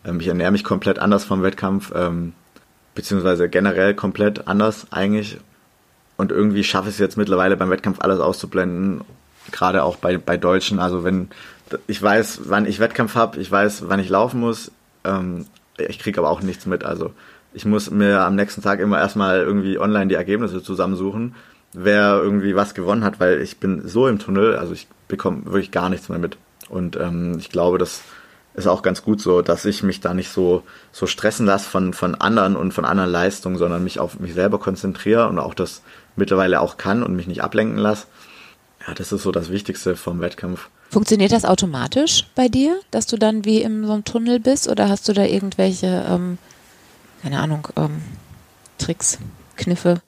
Ähm, 0.04 0.20
ich 0.20 0.28
ernähre 0.28 0.52
mich 0.52 0.64
komplett 0.64 0.98
anders 0.98 1.24
vom 1.24 1.42
Wettkampf, 1.42 1.92
beziehungsweise 2.96 3.48
generell 3.48 3.94
komplett 3.94 4.48
anders 4.48 4.88
eigentlich. 4.90 5.38
Und 6.16 6.32
irgendwie 6.32 6.64
schaffe 6.64 6.88
ich 6.88 6.96
es 6.96 6.98
jetzt 6.98 7.16
mittlerweile 7.16 7.56
beim 7.56 7.70
Wettkampf 7.70 8.00
alles 8.00 8.18
auszublenden, 8.18 9.02
gerade 9.52 9.85
auch 9.85 9.96
bei, 9.96 10.18
bei 10.18 10.37
Deutschen. 10.37 10.80
Also 10.80 11.04
wenn 11.04 11.28
ich 11.87 12.02
weiß, 12.02 12.40
wann 12.44 12.66
ich 12.66 12.80
Wettkampf 12.80 13.14
habe, 13.14 13.38
ich 13.38 13.50
weiß, 13.50 13.88
wann 13.88 14.00
ich 14.00 14.09
laufen 14.09 14.40
muss. 14.40 14.72
Ähm, 15.04 15.46
ich 15.78 15.98
kriege 15.98 16.20
aber 16.20 16.30
auch 16.30 16.40
nichts 16.40 16.66
mit. 16.66 16.85
Also 16.85 17.12
ich 17.52 17.64
muss 17.64 17.90
mir 17.90 18.20
am 18.22 18.35
nächsten 18.35 18.62
Tag 18.62 18.80
immer 18.80 18.98
erstmal 18.98 19.40
irgendwie 19.40 19.78
online 19.78 20.09
die 20.09 20.14
Ergebnisse 20.14 20.62
zusammensuchen, 20.62 21.35
wer 21.72 22.20
irgendwie 22.22 22.56
was 22.56 22.74
gewonnen 22.74 23.04
hat, 23.04 23.20
weil 23.20 23.40
ich 23.40 23.59
bin 23.59 23.87
so 23.87 24.09
im 24.09 24.18
Tunnel, 24.18 24.56
also 24.56 24.72
ich 24.72 24.88
bekomme 25.09 25.44
wirklich 25.44 25.70
gar 25.70 25.90
nichts 25.90 26.09
mehr 26.09 26.18
mit. 26.18 26.38
Und 26.68 26.96
ähm, 26.96 27.37
ich 27.38 27.50
glaube, 27.50 27.78
das 27.78 28.02
ist 28.57 28.66
auch 28.66 28.83
ganz 28.83 29.03
gut 29.03 29.21
so, 29.21 29.42
dass 29.42 29.64
ich 29.66 29.83
mich 29.83 30.01
da 30.01 30.14
nicht 30.14 30.31
so, 30.31 30.62
so 30.90 31.07
stressen 31.07 31.47
lasse 31.47 31.69
von, 31.69 31.92
von 31.92 32.14
anderen 32.14 32.57
und 32.57 32.73
von 32.73 32.87
anderen 32.87 33.11
Leistungen, 33.11 33.59
sondern 33.59 33.85
mich 33.85 34.01
auf 34.01 34.19
mich 34.19 34.33
selber 34.33 34.59
konzentriere 34.59 35.29
und 35.29 35.38
auch 35.38 35.55
das 35.55 35.83
mittlerweile 36.16 36.61
auch 36.61 36.79
kann 36.79 37.03
und 37.03 37.14
mich 37.14 37.27
nicht 37.27 37.42
ablenken 37.42 37.77
lasse. 37.77 38.07
Ja, 38.87 38.95
das 38.95 39.12
ist 39.12 39.23
so 39.23 39.31
das 39.31 39.51
Wichtigste 39.51 39.95
vom 39.95 40.21
Wettkampf. 40.21 40.71
Funktioniert 40.90 41.33
das 41.33 41.45
automatisch 41.45 42.27
bei 42.35 42.49
dir, 42.49 42.81
dass 42.90 43.07
du 43.07 43.19
dann 43.19 43.45
wie 43.45 43.61
in 43.61 43.85
so 43.85 43.92
einem 43.92 44.05
Tunnel 44.05 44.40
bist 44.40 44.69
oder 44.69 44.88
hast 44.88 45.09
du 45.09 45.12
da 45.12 45.25
irgendwelche, 45.25 46.07
ähm, 46.09 46.38
keine 47.23 47.40
Ahnung, 47.40 47.69
ähm, 47.77 48.03
Tricks, 48.79 49.19
Kniffe, 49.57 50.01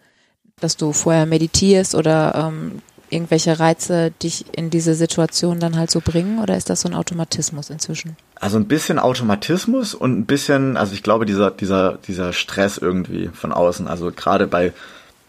dass 0.60 0.76
du 0.76 0.92
vorher 0.92 1.26
meditierst 1.26 1.94
oder 1.94 2.34
ähm, 2.34 2.80
irgendwelche 3.10 3.58
Reize 3.58 4.12
dich 4.22 4.44
in 4.52 4.70
diese 4.70 4.94
Situation 4.94 5.60
dann 5.60 5.76
halt 5.76 5.90
so 5.90 6.00
bringen 6.00 6.40
oder 6.40 6.56
ist 6.56 6.70
das 6.70 6.82
so 6.82 6.88
ein 6.88 6.94
Automatismus 6.94 7.70
inzwischen? 7.70 8.16
Also 8.36 8.58
ein 8.58 8.68
bisschen 8.68 8.98
Automatismus 8.98 9.94
und 9.94 10.18
ein 10.18 10.26
bisschen, 10.26 10.76
also 10.76 10.94
ich 10.94 11.02
glaube, 11.02 11.26
dieser, 11.26 11.50
dieser, 11.50 11.98
dieser 12.06 12.32
Stress 12.32 12.78
irgendwie 12.78 13.28
von 13.32 13.52
außen. 13.52 13.88
Also 13.88 14.12
gerade 14.12 14.46
bei, 14.46 14.72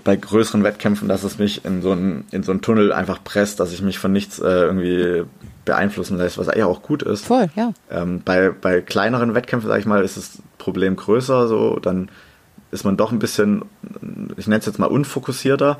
bei 0.03 0.15
größeren 0.15 0.63
Wettkämpfen, 0.63 1.07
dass 1.07 1.23
es 1.23 1.37
mich 1.37 1.65
in 1.65 1.81
so 1.81 1.91
einen, 1.91 2.25
in 2.31 2.43
so 2.43 2.51
einen 2.51 2.61
Tunnel 2.61 2.91
einfach 2.91 3.23
presst, 3.23 3.59
dass 3.59 3.73
ich 3.73 3.81
mich 3.81 3.99
von 3.99 4.11
nichts 4.11 4.39
äh, 4.39 4.47
irgendwie 4.47 5.23
beeinflussen 5.65 6.17
lässt, 6.17 6.37
was 6.37 6.47
eher 6.47 6.67
auch 6.67 6.81
gut 6.81 7.03
ist. 7.03 7.25
Voll, 7.25 7.49
ja. 7.55 7.73
Ähm, 7.89 8.21
bei, 8.23 8.49
bei 8.49 8.81
kleineren 8.81 9.35
Wettkämpfen, 9.35 9.69
sag 9.69 9.79
ich 9.79 9.85
mal, 9.85 10.03
ist 10.03 10.17
das 10.17 10.39
Problem 10.57 10.95
größer, 10.95 11.47
so, 11.47 11.79
dann 11.79 12.09
ist 12.71 12.83
man 12.83 12.97
doch 12.97 13.11
ein 13.11 13.19
bisschen, 13.19 13.63
ich 14.37 14.47
nenne 14.47 14.59
es 14.59 14.65
jetzt 14.65 14.79
mal 14.79 14.85
unfokussierter 14.85 15.79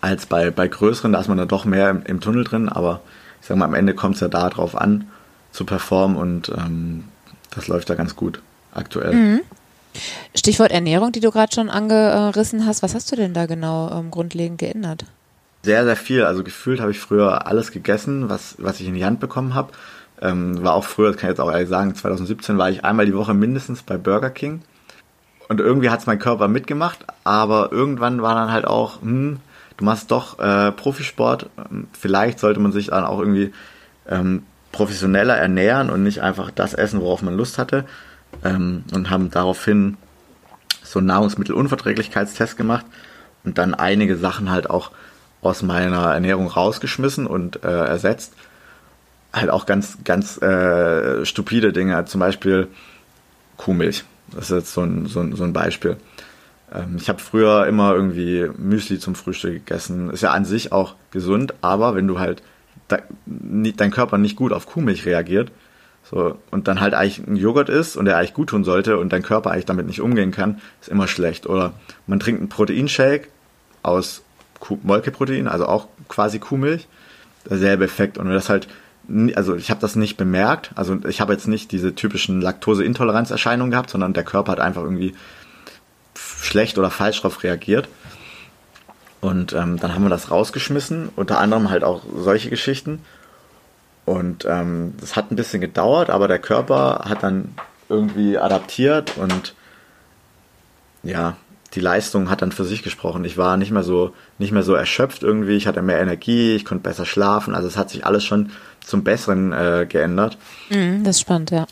als 0.00 0.26
bei, 0.26 0.50
bei 0.50 0.68
größeren, 0.68 1.12
da 1.12 1.20
ist 1.20 1.28
man 1.28 1.38
dann 1.38 1.48
doch 1.48 1.64
mehr 1.64 1.90
im, 1.90 2.02
im 2.04 2.20
Tunnel 2.20 2.44
drin, 2.44 2.68
aber 2.68 3.00
ich 3.40 3.46
sag 3.46 3.56
mal, 3.56 3.64
am 3.64 3.74
Ende 3.74 3.94
kommt 3.94 4.16
es 4.16 4.20
ja 4.20 4.28
da 4.28 4.48
drauf 4.48 4.76
an, 4.76 5.08
zu 5.52 5.64
performen 5.64 6.16
und 6.16 6.50
ähm, 6.50 7.04
das 7.54 7.68
läuft 7.68 7.90
da 7.90 7.94
ganz 7.94 8.16
gut 8.16 8.40
aktuell. 8.72 9.14
Mhm. 9.14 9.40
Stichwort 10.34 10.70
Ernährung, 10.70 11.12
die 11.12 11.20
du 11.20 11.30
gerade 11.30 11.52
schon 11.52 11.70
angerissen 11.70 12.66
hast, 12.66 12.82
was 12.82 12.94
hast 12.94 13.10
du 13.10 13.16
denn 13.16 13.34
da 13.34 13.46
genau 13.46 13.90
ähm, 13.90 14.10
grundlegend 14.10 14.58
geändert? 14.58 15.04
Sehr, 15.62 15.84
sehr 15.84 15.96
viel. 15.96 16.24
Also 16.24 16.44
gefühlt 16.44 16.80
habe 16.80 16.92
ich 16.92 17.00
früher 17.00 17.46
alles 17.46 17.72
gegessen, 17.72 18.28
was, 18.28 18.54
was 18.58 18.80
ich 18.80 18.86
in 18.86 18.94
die 18.94 19.04
Hand 19.04 19.18
bekommen 19.18 19.54
habe. 19.54 19.72
Ähm, 20.20 20.62
war 20.62 20.74
auch 20.74 20.84
früher, 20.84 21.08
das 21.08 21.16
kann 21.16 21.30
ich 21.30 21.32
jetzt 21.32 21.40
auch 21.40 21.50
ehrlich 21.50 21.68
sagen, 21.68 21.94
2017 21.94 22.58
war 22.58 22.70
ich 22.70 22.84
einmal 22.84 23.06
die 23.06 23.14
Woche 23.14 23.34
mindestens 23.34 23.82
bei 23.82 23.96
Burger 23.96 24.30
King. 24.30 24.62
Und 25.48 25.60
irgendwie 25.60 25.90
hat 25.90 26.00
es 26.00 26.06
mein 26.06 26.18
Körper 26.18 26.46
mitgemacht, 26.46 26.98
aber 27.24 27.72
irgendwann 27.72 28.20
war 28.20 28.34
dann 28.34 28.52
halt 28.52 28.66
auch, 28.66 29.00
hm, 29.00 29.38
du 29.78 29.84
machst 29.84 30.10
doch 30.10 30.38
äh, 30.38 30.70
Profisport, 30.72 31.48
vielleicht 31.98 32.38
sollte 32.38 32.60
man 32.60 32.72
sich 32.72 32.88
dann 32.88 33.04
auch 33.04 33.18
irgendwie 33.18 33.52
ähm, 34.08 34.42
professioneller 34.72 35.36
ernähren 35.36 35.88
und 35.88 36.02
nicht 36.02 36.20
einfach 36.20 36.50
das 36.50 36.74
essen, 36.74 37.00
worauf 37.00 37.22
man 37.22 37.36
Lust 37.36 37.56
hatte. 37.56 37.86
Ähm, 38.44 38.84
und 38.92 39.08
haben 39.08 39.30
daraufhin 39.30 39.96
so 40.82 40.98
einen 40.98 41.08
Nahrungsmittelunverträglichkeitstest 41.08 42.56
gemacht 42.56 42.84
und 43.44 43.56
dann 43.56 43.74
einige 43.74 44.16
Sachen 44.16 44.50
halt 44.50 44.68
auch 44.68 44.90
aus 45.40 45.62
meiner 45.62 46.12
Ernährung 46.12 46.48
rausgeschmissen 46.48 47.26
und 47.26 47.64
äh, 47.64 47.68
ersetzt. 47.68 48.34
Halt 49.32 49.50
auch 49.50 49.66
ganz, 49.66 49.98
ganz 50.04 50.40
äh, 50.42 51.24
stupide 51.24 51.72
Dinge, 51.72 52.04
zum 52.06 52.20
Beispiel 52.20 52.68
Kuhmilch. 53.56 54.04
Das 54.32 54.50
ist 54.50 54.56
jetzt 54.56 54.72
so 54.74 54.82
ein, 54.82 55.06
so 55.06 55.20
ein, 55.20 55.34
so 55.36 55.44
ein 55.44 55.52
Beispiel. 55.52 55.96
Ähm, 56.72 56.96
ich 56.98 57.08
habe 57.08 57.20
früher 57.20 57.66
immer 57.66 57.94
irgendwie 57.94 58.50
Müsli 58.56 58.98
zum 58.98 59.14
Frühstück 59.14 59.52
gegessen. 59.52 60.10
Ist 60.10 60.22
ja 60.22 60.32
an 60.32 60.44
sich 60.44 60.72
auch 60.72 60.94
gesund, 61.10 61.54
aber 61.60 61.94
wenn 61.94 62.06
du 62.06 62.18
halt 62.18 62.42
de, 62.90 63.00
dein 63.72 63.90
Körper 63.90 64.18
nicht 64.18 64.36
gut 64.36 64.52
auf 64.52 64.66
Kuhmilch 64.66 65.06
reagiert, 65.06 65.50
so, 66.10 66.38
und 66.50 66.68
dann 66.68 66.80
halt 66.80 66.94
eigentlich 66.94 67.26
ein 67.26 67.36
Joghurt 67.36 67.68
isst 67.68 67.96
und 67.96 68.06
der 68.06 68.16
eigentlich 68.16 68.32
gut 68.32 68.48
tun 68.48 68.64
sollte 68.64 68.96
und 68.96 69.12
dein 69.12 69.22
Körper 69.22 69.50
eigentlich 69.50 69.66
damit 69.66 69.86
nicht 69.86 70.00
umgehen 70.00 70.30
kann, 70.30 70.60
ist 70.80 70.88
immer 70.88 71.06
schlecht. 71.06 71.46
Oder 71.46 71.74
man 72.06 72.18
trinkt 72.18 72.40
einen 72.40 72.48
Proteinshake 72.48 73.28
aus 73.82 74.22
Molkeprotein, 74.82 75.48
also 75.48 75.66
auch 75.66 75.88
quasi 76.08 76.38
Kuhmilch, 76.38 76.88
derselbe 77.48 77.84
Effekt. 77.84 78.16
Und 78.16 78.26
wenn 78.26 78.34
das 78.34 78.48
halt, 78.48 78.68
also 79.34 79.54
ich 79.54 79.70
habe 79.70 79.80
das 79.80 79.96
nicht 79.96 80.16
bemerkt, 80.16 80.70
also 80.76 80.98
ich 81.06 81.20
habe 81.20 81.34
jetzt 81.34 81.46
nicht 81.46 81.72
diese 81.72 81.94
typischen 81.94 82.40
Laktoseintoleranzerscheinungen 82.40 83.70
gehabt, 83.70 83.90
sondern 83.90 84.14
der 84.14 84.24
Körper 84.24 84.52
hat 84.52 84.60
einfach 84.60 84.82
irgendwie 84.82 85.14
schlecht 86.40 86.78
oder 86.78 86.90
falsch 86.90 87.18
darauf 87.18 87.42
reagiert. 87.42 87.88
Und 89.20 89.52
ähm, 89.52 89.78
dann 89.78 89.94
haben 89.94 90.04
wir 90.04 90.10
das 90.10 90.30
rausgeschmissen, 90.30 91.10
unter 91.16 91.40
anderem 91.40 91.70
halt 91.70 91.82
auch 91.82 92.02
solche 92.16 92.50
Geschichten. 92.50 93.00
Und 94.04 94.46
ähm, 94.48 94.94
das 95.00 95.16
hat 95.16 95.30
ein 95.30 95.36
bisschen 95.36 95.60
gedauert, 95.60 96.08
aber 96.08 96.28
der 96.28 96.38
Körper 96.38 97.04
hat 97.08 97.22
dann 97.22 97.54
irgendwie 97.88 98.38
adaptiert 98.38 99.16
und 99.16 99.54
ja, 101.02 101.36
die 101.74 101.80
Leistung 101.80 102.30
hat 102.30 102.42
dann 102.42 102.52
für 102.52 102.64
sich 102.64 102.82
gesprochen. 102.82 103.24
Ich 103.24 103.36
war 103.36 103.56
nicht 103.56 103.70
mehr 103.70 103.82
so, 103.82 104.14
nicht 104.38 104.52
mehr 104.52 104.62
so 104.62 104.74
erschöpft 104.74 105.22
irgendwie, 105.22 105.56
ich 105.56 105.66
hatte 105.66 105.82
mehr 105.82 106.00
Energie, 106.00 106.54
ich 106.54 106.64
konnte 106.64 106.84
besser 106.84 107.04
schlafen. 107.04 107.54
Also 107.54 107.68
es 107.68 107.76
hat 107.76 107.90
sich 107.90 108.06
alles 108.06 108.24
schon 108.24 108.50
zum 108.80 109.04
Besseren 109.04 109.52
äh, 109.52 109.86
geändert. 109.88 110.38
Mm, 110.70 111.04
das 111.04 111.16
ist 111.16 111.22
spannend, 111.22 111.50
ja. 111.50 111.66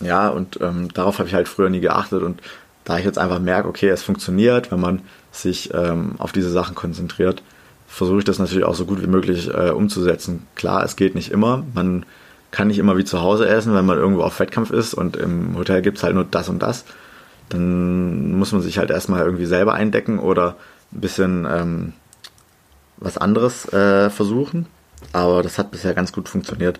Ja, 0.00 0.28
und 0.28 0.58
ähm, 0.60 0.88
darauf 0.92 1.18
habe 1.18 1.28
ich 1.28 1.34
halt 1.34 1.48
früher 1.48 1.68
nie 1.68 1.80
geachtet 1.80 2.22
und 2.22 2.40
da 2.86 2.98
ich 2.98 3.04
jetzt 3.04 3.18
einfach 3.18 3.40
merke, 3.40 3.68
okay, 3.68 3.88
es 3.88 4.04
funktioniert, 4.04 4.70
wenn 4.70 4.80
man 4.80 5.02
sich 5.32 5.74
ähm, 5.74 6.12
auf 6.18 6.30
diese 6.30 6.50
Sachen 6.50 6.76
konzentriert, 6.76 7.42
versuche 7.88 8.20
ich 8.20 8.24
das 8.24 8.38
natürlich 8.38 8.64
auch 8.64 8.76
so 8.76 8.86
gut 8.86 9.02
wie 9.02 9.08
möglich 9.08 9.48
äh, 9.52 9.70
umzusetzen. 9.70 10.46
Klar, 10.54 10.84
es 10.84 10.94
geht 10.94 11.16
nicht 11.16 11.32
immer. 11.32 11.64
Man 11.74 12.06
kann 12.52 12.68
nicht 12.68 12.78
immer 12.78 12.96
wie 12.96 13.04
zu 13.04 13.20
Hause 13.20 13.48
essen, 13.48 13.74
wenn 13.74 13.84
man 13.84 13.98
irgendwo 13.98 14.22
auf 14.22 14.38
Wettkampf 14.38 14.70
ist 14.70 14.94
und 14.94 15.16
im 15.16 15.56
Hotel 15.58 15.82
gibt 15.82 15.98
es 15.98 16.04
halt 16.04 16.14
nur 16.14 16.24
das 16.24 16.48
und 16.48 16.60
das. 16.60 16.84
Dann 17.48 18.38
muss 18.38 18.52
man 18.52 18.62
sich 18.62 18.78
halt 18.78 18.90
erstmal 18.90 19.24
irgendwie 19.24 19.46
selber 19.46 19.74
eindecken 19.74 20.20
oder 20.20 20.54
ein 20.92 21.00
bisschen 21.00 21.44
ähm, 21.50 21.92
was 22.98 23.18
anderes 23.18 23.70
äh, 23.72 24.10
versuchen. 24.10 24.66
Aber 25.12 25.42
das 25.42 25.58
hat 25.58 25.72
bisher 25.72 25.92
ganz 25.92 26.12
gut 26.12 26.28
funktioniert. 26.28 26.78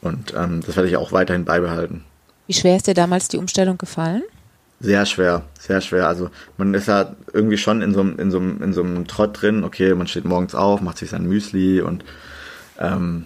Und 0.00 0.34
ähm, 0.36 0.60
das 0.66 0.74
werde 0.74 0.88
ich 0.88 0.96
auch 0.96 1.12
weiterhin 1.12 1.44
beibehalten. 1.44 2.04
Wie 2.48 2.52
schwer 2.52 2.76
ist 2.76 2.88
dir 2.88 2.94
damals 2.94 3.28
die 3.28 3.38
Umstellung 3.38 3.78
gefallen? 3.78 4.24
Sehr 4.84 5.06
schwer, 5.06 5.42
sehr 5.58 5.80
schwer. 5.80 6.06
Also 6.06 6.28
man 6.58 6.74
ist 6.74 6.88
ja 6.88 7.14
irgendwie 7.32 7.56
schon 7.56 7.80
in 7.80 7.94
so, 7.94 8.00
einem, 8.00 8.18
in, 8.18 8.30
so 8.30 8.38
einem, 8.38 8.62
in 8.62 8.74
so 8.74 8.82
einem 8.82 9.06
Trott 9.06 9.40
drin, 9.40 9.64
okay, 9.64 9.94
man 9.94 10.06
steht 10.06 10.26
morgens 10.26 10.54
auf, 10.54 10.82
macht 10.82 10.98
sich 10.98 11.08
sein 11.08 11.26
Müsli 11.26 11.80
und 11.80 12.04
ähm, 12.78 13.24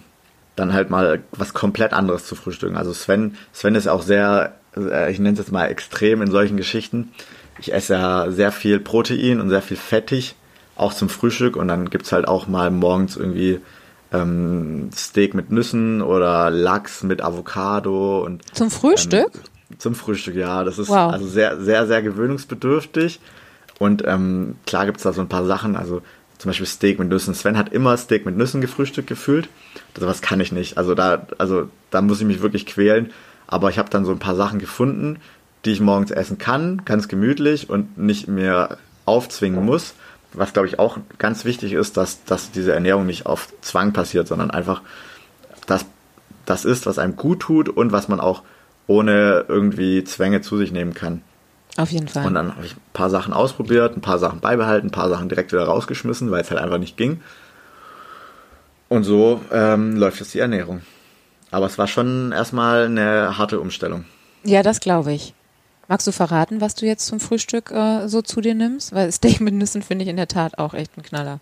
dann 0.55 0.71
halt 0.71 0.89
mal 0.89 1.21
was 1.31 1.53
komplett 1.53 1.91
anderes 1.91 2.25
zu 2.25 2.35
frühstücken. 2.35 2.77
Also 2.77 2.93
Sven, 2.93 3.35
Sven 3.51 3.75
ist 3.75 3.87
auch 3.87 4.03
sehr, 4.03 4.53
äh, 4.77 5.11
ich 5.11 5.19
nenne 5.19 5.33
es 5.33 5.39
jetzt 5.39 5.51
mal 5.51 5.65
extrem 5.65 6.21
in 6.21 6.31
solchen 6.31 6.55
Geschichten. 6.55 7.11
Ich 7.59 7.73
esse 7.73 7.95
ja 7.95 8.31
sehr 8.31 8.53
viel 8.53 8.79
Protein 8.79 9.41
und 9.41 9.49
sehr 9.49 9.61
viel 9.61 9.75
fettig, 9.75 10.35
auch 10.77 10.93
zum 10.93 11.09
Frühstück 11.09 11.57
und 11.57 11.67
dann 11.67 11.89
gibt's 11.89 12.13
halt 12.13 12.25
auch 12.25 12.47
mal 12.47 12.71
morgens 12.71 13.17
irgendwie 13.17 13.59
ähm, 14.13 14.91
Steak 14.95 15.33
mit 15.33 15.51
Nüssen 15.51 16.01
oder 16.01 16.49
Lachs 16.51 17.03
mit 17.03 17.21
Avocado 17.21 18.23
und 18.23 18.43
zum 18.55 18.71
Frühstück? 18.71 19.31
Ähm, 19.35 19.41
zum 19.77 19.95
Frühstück, 19.95 20.35
ja. 20.35 20.63
Das 20.63 20.79
ist 20.79 20.89
wow. 20.89 21.11
also 21.11 21.27
sehr, 21.27 21.61
sehr, 21.61 21.87
sehr 21.87 22.01
gewöhnungsbedürftig. 22.01 23.19
Und 23.77 24.03
ähm, 24.05 24.55
klar 24.65 24.85
gibt's 24.85 25.03
da 25.03 25.13
so 25.13 25.21
ein 25.21 25.29
paar 25.29 25.45
Sachen, 25.45 25.75
also 25.75 26.01
zum 26.37 26.49
Beispiel 26.49 26.67
Steak 26.67 26.99
mit 26.99 27.09
Nüssen. 27.09 27.33
Sven 27.33 27.57
hat 27.57 27.71
immer 27.73 27.95
Steak 27.97 28.25
mit 28.25 28.37
Nüssen 28.37 28.61
gefrühstückt 28.61 29.07
gefühlt. 29.07 29.49
Also 29.95 30.07
was 30.07 30.21
kann 30.21 30.39
ich 30.39 30.51
nicht. 30.51 30.77
Also 30.77 30.95
da, 30.95 31.27
also 31.37 31.69
da 31.91 32.01
muss 32.01 32.19
ich 32.21 32.27
mich 32.27 32.41
wirklich 32.41 32.65
quälen. 32.65 33.11
Aber 33.47 33.69
ich 33.69 33.77
habe 33.77 33.89
dann 33.89 34.05
so 34.05 34.11
ein 34.11 34.19
paar 34.19 34.35
Sachen 34.35 34.59
gefunden, 34.59 35.19
die 35.65 35.71
ich 35.71 35.81
morgens 35.81 36.11
essen 36.11 36.37
kann, 36.37 36.83
ganz 36.85 37.07
gemütlich 37.07 37.69
und 37.69 37.97
nicht 37.97 38.27
mehr 38.27 38.77
aufzwingen 39.05 39.65
muss. 39.65 39.95
Was 40.33 40.53
glaube 40.53 40.67
ich 40.67 40.79
auch 40.79 40.97
ganz 41.17 41.43
wichtig 41.43 41.73
ist, 41.73 41.97
dass, 41.97 42.23
dass 42.23 42.51
diese 42.51 42.73
Ernährung 42.73 43.05
nicht 43.05 43.25
auf 43.25 43.49
Zwang 43.61 43.91
passiert, 43.91 44.27
sondern 44.27 44.51
einfach 44.51 44.81
das, 45.65 45.85
das 46.45 46.65
ist, 46.65 46.85
was 46.85 46.99
einem 46.99 47.15
gut 47.15 47.41
tut 47.41 47.67
und 47.67 47.91
was 47.91 48.07
man 48.07 48.19
auch 48.19 48.43
ohne 48.89 49.45
irgendwie 49.47 50.03
Zwänge 50.03 50.41
zu 50.41 50.57
sich 50.57 50.71
nehmen 50.71 50.95
kann. 50.95 51.21
Auf 51.77 51.91
jeden 51.91 52.07
Fall. 52.07 52.25
Und 52.25 52.33
dann 52.33 52.55
habe 52.55 52.65
ich 52.65 52.73
ein 52.75 52.81
paar 52.91 53.11
Sachen 53.11 53.33
ausprobiert, 53.33 53.95
ein 53.95 54.01
paar 54.01 54.17
Sachen 54.17 54.39
beibehalten, 54.39 54.87
ein 54.87 54.91
paar 54.91 55.09
Sachen 55.09 55.29
direkt 55.29 55.51
wieder 55.53 55.65
rausgeschmissen, 55.65 56.31
weil 56.31 56.41
es 56.41 56.49
halt 56.49 56.59
einfach 56.59 56.79
nicht 56.79 56.97
ging. 56.97 57.21
Und 58.89 59.03
so 59.03 59.41
ähm, 59.51 59.95
läuft 59.95 60.19
jetzt 60.19 60.33
die 60.33 60.39
Ernährung. 60.39 60.81
Aber 61.51 61.67
es 61.67 61.77
war 61.77 61.87
schon 61.87 62.31
erstmal 62.31 62.85
eine 62.85 63.37
harte 63.37 63.59
Umstellung. 63.59 64.05
Ja, 64.43 64.63
das 64.63 64.79
glaube 64.79 65.13
ich. 65.13 65.35
Magst 65.87 66.07
du 66.07 66.11
verraten, 66.11 66.59
was 66.59 66.73
du 66.73 66.87
jetzt 66.87 67.05
zum 67.05 67.19
Frühstück 67.19 67.69
äh, 67.71 68.07
so 68.07 68.23
zu 68.23 68.41
dir 68.41 68.55
nimmst? 68.55 68.93
Weil 68.93 69.11
Steak 69.11 69.39
mit 69.39 69.53
Nüssen 69.53 69.83
finde 69.83 70.03
ich 70.03 70.09
in 70.09 70.17
der 70.17 70.27
Tat 70.27 70.57
auch 70.57 70.73
echt 70.73 70.97
ein 70.97 71.03
Knaller. 71.03 71.39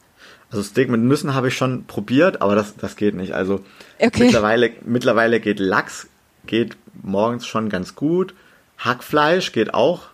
Also 0.52 0.64
Steak 0.64 0.90
mit 0.90 1.00
Nüssen 1.00 1.34
habe 1.34 1.48
ich 1.48 1.56
schon 1.56 1.86
probiert, 1.86 2.42
aber 2.42 2.56
das, 2.56 2.76
das 2.76 2.98
geht 2.98 3.16
nicht. 3.16 3.34
Also 3.34 3.64
Okay. 4.00 4.26
mittlerweile, 4.26 4.72
mittlerweile 4.86 5.40
geht 5.40 5.60
Lachs, 5.60 6.08
geht 6.48 6.78
morgens 7.04 7.46
schon 7.46 7.70
ganz 7.70 7.96
gut. 7.96 8.34
Hackfleisch 8.78 9.52
geht 9.52 9.74
auch 9.74 10.08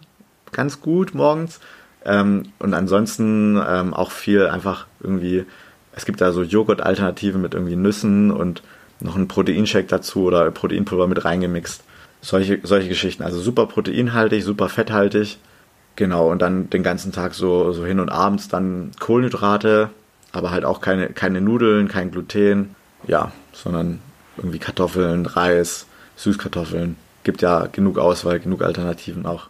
ganz 0.52 0.82
gut 0.82 1.14
morgens. 1.14 1.60
Ähm, 2.06 2.52
und 2.60 2.74
ansonsten 2.74 3.62
ähm, 3.66 3.94
auch 3.94 4.12
viel 4.12 4.48
einfach 4.48 4.88
irgendwie, 5.02 5.46
es 5.96 6.06
gibt 6.06 6.22
da 6.22 6.32
so 6.32 6.44
Joghurt-Alternativen 6.44 7.42
mit 7.42 7.54
irgendwie 7.54 7.76
Nüssen 7.76 8.32
und 8.32 8.62
noch 9.00 9.16
einen 9.16 9.28
Proteinshake 9.28 9.88
dazu 9.88 10.24
oder 10.24 10.50
Proteinpulver 10.52 11.08
mit 11.08 11.24
reingemixt. 11.26 11.84
Solche, 12.22 12.60
solche 12.64 12.90
Geschichten. 12.90 13.24
Also 13.24 13.40
super 13.40 13.66
proteinhaltig, 13.68 14.44
super 14.44 14.70
fetthaltig. 14.70 15.38
Genau, 15.96 16.32
und 16.32 16.42
dann 16.42 16.70
den 16.70 16.84
ganzen 16.84 17.12
Tag 17.12 17.34
so, 17.36 17.72
so 17.72 17.86
hin 17.86 18.00
und 18.00 18.10
abends 18.10 18.48
dann 18.48 18.92
Kohlenhydrate, 19.00 19.90
aber 20.32 20.50
halt 20.50 20.66
auch 20.66 20.82
keine, 20.82 21.10
keine 21.10 21.40
Nudeln, 21.40 21.88
kein 21.88 22.10
Gluten, 22.10 22.76
ja, 23.06 23.32
sondern 23.52 24.00
irgendwie 24.38 24.58
Kartoffeln, 24.58 25.26
Reis, 25.28 25.86
Süßkartoffeln. 26.16 26.96
Gibt 27.24 27.42
ja 27.42 27.68
genug 27.72 27.98
Auswahl, 27.98 28.40
genug 28.40 28.62
Alternativen 28.62 29.26
auch. 29.26 29.48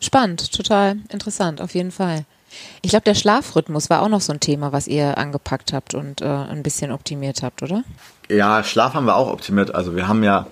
Spannend, 0.00 0.52
total 0.52 0.96
interessant, 1.10 1.60
auf 1.60 1.74
jeden 1.74 1.90
Fall. 1.90 2.24
Ich 2.82 2.90
glaube, 2.90 3.04
der 3.04 3.14
Schlafrhythmus 3.14 3.90
war 3.90 4.02
auch 4.02 4.08
noch 4.08 4.20
so 4.20 4.32
ein 4.32 4.40
Thema, 4.40 4.72
was 4.72 4.86
ihr 4.86 5.18
angepackt 5.18 5.72
habt 5.72 5.94
und 5.94 6.20
äh, 6.22 6.26
ein 6.26 6.62
bisschen 6.62 6.92
optimiert 6.92 7.42
habt, 7.42 7.62
oder? 7.62 7.82
Ja, 8.28 8.62
Schlaf 8.62 8.94
haben 8.94 9.06
wir 9.06 9.16
auch 9.16 9.30
optimiert. 9.32 9.74
Also 9.74 9.96
wir 9.96 10.06
haben 10.08 10.22
ja 10.22 10.46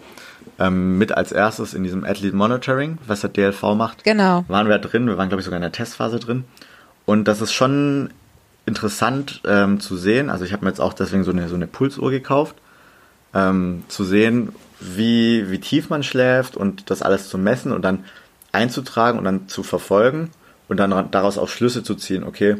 ähm, 0.58 0.98
mit 0.98 1.12
als 1.12 1.32
erstes 1.32 1.72
in 1.74 1.82
diesem 1.84 2.04
Athlete 2.04 2.34
Monitoring, 2.36 2.98
was 3.06 3.20
der 3.20 3.30
DLV 3.30 3.62
macht, 3.74 4.04
Genau. 4.04 4.44
waren 4.48 4.68
wir 4.68 4.78
drin. 4.78 5.06
Wir 5.06 5.16
waren, 5.16 5.28
glaube 5.28 5.40
ich, 5.40 5.44
sogar 5.44 5.56
in 5.58 5.62
der 5.62 5.72
Testphase 5.72 6.18
drin. 6.18 6.44
Und 7.06 7.24
das 7.28 7.40
ist 7.40 7.52
schon 7.52 8.10
interessant 8.66 9.40
ähm, 9.46 9.78
zu 9.80 9.96
sehen. 9.96 10.30
Also 10.30 10.44
ich 10.44 10.52
habe 10.52 10.64
mir 10.64 10.70
jetzt 10.70 10.80
auch 10.80 10.94
deswegen 10.94 11.24
so 11.24 11.30
eine, 11.30 11.48
so 11.48 11.54
eine 11.54 11.66
Pulsuhr 11.66 12.10
gekauft, 12.10 12.56
ähm, 13.34 13.84
zu 13.88 14.04
sehen, 14.04 14.50
wie, 14.84 15.50
wie 15.50 15.60
tief 15.60 15.90
man 15.90 16.02
schläft 16.02 16.56
und 16.56 16.90
das 16.90 17.02
alles 17.02 17.28
zu 17.28 17.38
messen 17.38 17.72
und 17.72 17.82
dann 17.82 18.04
einzutragen 18.52 19.18
und 19.18 19.24
dann 19.24 19.48
zu 19.48 19.62
verfolgen 19.62 20.30
und 20.68 20.78
dann 20.78 21.10
daraus 21.10 21.38
auch 21.38 21.48
Schlüsse 21.48 21.82
zu 21.82 21.94
ziehen. 21.94 22.24
Okay, 22.24 22.56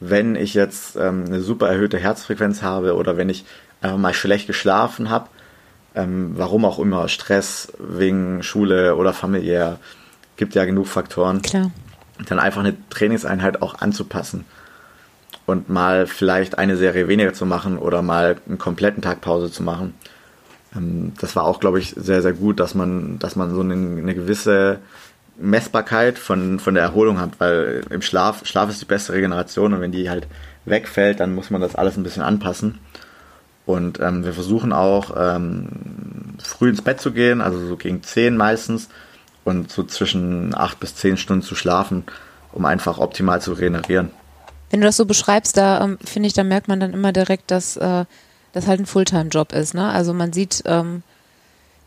wenn 0.00 0.34
ich 0.34 0.54
jetzt 0.54 0.96
ähm, 0.96 1.24
eine 1.26 1.40
super 1.40 1.68
erhöhte 1.68 1.98
Herzfrequenz 1.98 2.62
habe 2.62 2.94
oder 2.96 3.16
wenn 3.16 3.28
ich 3.28 3.44
einfach 3.80 3.98
mal 3.98 4.14
schlecht 4.14 4.46
geschlafen 4.46 5.10
habe, 5.10 5.28
ähm, 5.94 6.32
warum 6.36 6.64
auch 6.64 6.78
immer, 6.78 7.08
Stress 7.08 7.72
wegen 7.78 8.42
Schule 8.42 8.96
oder 8.96 9.12
familiär, 9.12 9.78
gibt 10.36 10.54
ja 10.54 10.64
genug 10.64 10.86
Faktoren 10.86 11.42
Klar. 11.42 11.70
dann 12.26 12.38
einfach 12.38 12.60
eine 12.60 12.76
Trainingseinheit 12.88 13.60
auch 13.60 13.80
anzupassen 13.80 14.44
und 15.46 15.68
mal 15.68 16.06
vielleicht 16.06 16.58
eine 16.58 16.76
Serie 16.76 17.08
weniger 17.08 17.34
zu 17.34 17.44
machen 17.44 17.78
oder 17.78 18.02
mal 18.02 18.36
einen 18.48 18.58
kompletten 18.58 19.02
Tag 19.02 19.20
Pause 19.20 19.50
zu 19.50 19.62
machen. 19.62 19.94
Ähm, 20.76 21.12
Das 21.20 21.36
war 21.36 21.44
auch, 21.44 21.60
glaube 21.60 21.78
ich, 21.78 21.94
sehr, 21.96 22.22
sehr 22.22 22.32
gut, 22.32 22.60
dass 22.60 22.74
man, 22.74 23.18
dass 23.18 23.36
man 23.36 23.54
so 23.54 23.60
eine, 23.60 23.74
eine 23.74 24.14
gewisse 24.14 24.78
Messbarkeit 25.38 26.18
von, 26.18 26.58
von 26.58 26.74
der 26.74 26.82
Erholung 26.82 27.18
hat, 27.18 27.38
weil 27.38 27.82
im 27.90 28.02
Schlaf, 28.02 28.46
Schlaf 28.46 28.68
ist 28.68 28.80
die 28.80 28.86
beste 28.86 29.12
Regeneration 29.12 29.72
und 29.72 29.80
wenn 29.80 29.92
die 29.92 30.10
halt 30.10 30.26
wegfällt, 30.64 31.20
dann 31.20 31.34
muss 31.34 31.50
man 31.50 31.60
das 31.60 31.74
alles 31.74 31.96
ein 31.96 32.02
bisschen 32.02 32.22
anpassen. 32.22 32.78
Und 33.66 34.00
ähm, 34.00 34.24
wir 34.24 34.32
versuchen 34.32 34.72
auch 34.72 35.12
ähm, 35.16 35.68
früh 36.42 36.70
ins 36.70 36.82
Bett 36.82 37.00
zu 37.00 37.12
gehen, 37.12 37.40
also 37.40 37.58
so 37.66 37.76
gegen 37.76 38.02
10 38.02 38.36
meistens 38.36 38.88
und 39.44 39.70
so 39.70 39.82
zwischen 39.84 40.54
8 40.54 40.78
bis 40.80 40.96
10 40.96 41.16
Stunden 41.16 41.42
zu 41.42 41.54
schlafen, 41.54 42.04
um 42.52 42.64
einfach 42.64 42.98
optimal 42.98 43.40
zu 43.40 43.52
regenerieren. 43.52 44.10
Wenn 44.70 44.80
du 44.80 44.86
das 44.86 44.96
so 44.96 45.04
beschreibst, 45.04 45.56
da 45.56 45.82
ähm, 45.82 45.98
finde 46.04 46.26
ich, 46.26 46.32
da 46.32 46.44
merkt 46.44 46.68
man 46.68 46.80
dann 46.80 46.92
immer 46.92 47.12
direkt, 47.12 47.50
dass 47.50 47.76
äh, 47.76 48.04
das 48.52 48.66
halt 48.66 48.80
ein 48.80 48.86
Fulltime-Job 48.86 49.52
ist. 49.52 49.74
Ne? 49.74 49.88
Also 49.88 50.12
man 50.12 50.32
sieht, 50.32 50.62
ähm, 50.66 51.02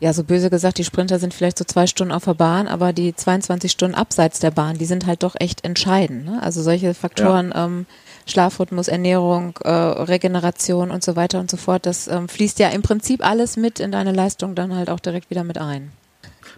ja, 0.00 0.12
so 0.12 0.24
böse 0.24 0.50
gesagt, 0.50 0.78
die 0.78 0.84
Sprinter 0.84 1.18
sind 1.18 1.32
vielleicht 1.32 1.58
so 1.58 1.64
zwei 1.64 1.86
Stunden 1.86 2.12
auf 2.12 2.24
der 2.24 2.34
Bahn, 2.34 2.68
aber 2.68 2.92
die 2.92 3.14
22 3.14 3.70
Stunden 3.70 3.94
abseits 3.94 4.40
der 4.40 4.50
Bahn, 4.50 4.76
die 4.76 4.84
sind 4.84 5.06
halt 5.06 5.22
doch 5.22 5.34
echt 5.38 5.64
entscheidend. 5.64 6.26
Ne? 6.26 6.42
Also 6.42 6.62
solche 6.62 6.94
Faktoren, 6.94 7.52
ähm, 7.54 7.86
Schlafrhythmus, 8.26 8.88
Ernährung, 8.88 9.58
äh, 9.62 9.70
Regeneration 9.70 10.90
und 10.90 11.04
so 11.04 11.16
weiter 11.16 11.40
und 11.40 11.50
so 11.50 11.56
fort, 11.56 11.86
das 11.86 12.08
ähm, 12.08 12.28
fließt 12.28 12.58
ja 12.58 12.68
im 12.68 12.82
Prinzip 12.82 13.24
alles 13.24 13.56
mit 13.56 13.80
in 13.80 13.92
deine 13.92 14.12
Leistung 14.12 14.54
dann 14.54 14.74
halt 14.74 14.90
auch 14.90 15.00
direkt 15.00 15.30
wieder 15.30 15.44
mit 15.44 15.58
ein. 15.58 15.92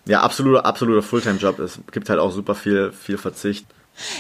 Ja, 0.07 0.23
absoluter, 0.23 0.65
absoluter 0.65 1.03
Fulltime-Job. 1.03 1.59
Es 1.59 1.81
gibt 1.91 2.09
halt 2.09 2.21
auch 2.21 2.31
super 2.31 2.55
viel, 2.55 2.93
viel 2.93 3.19
Verzicht. 3.19 3.67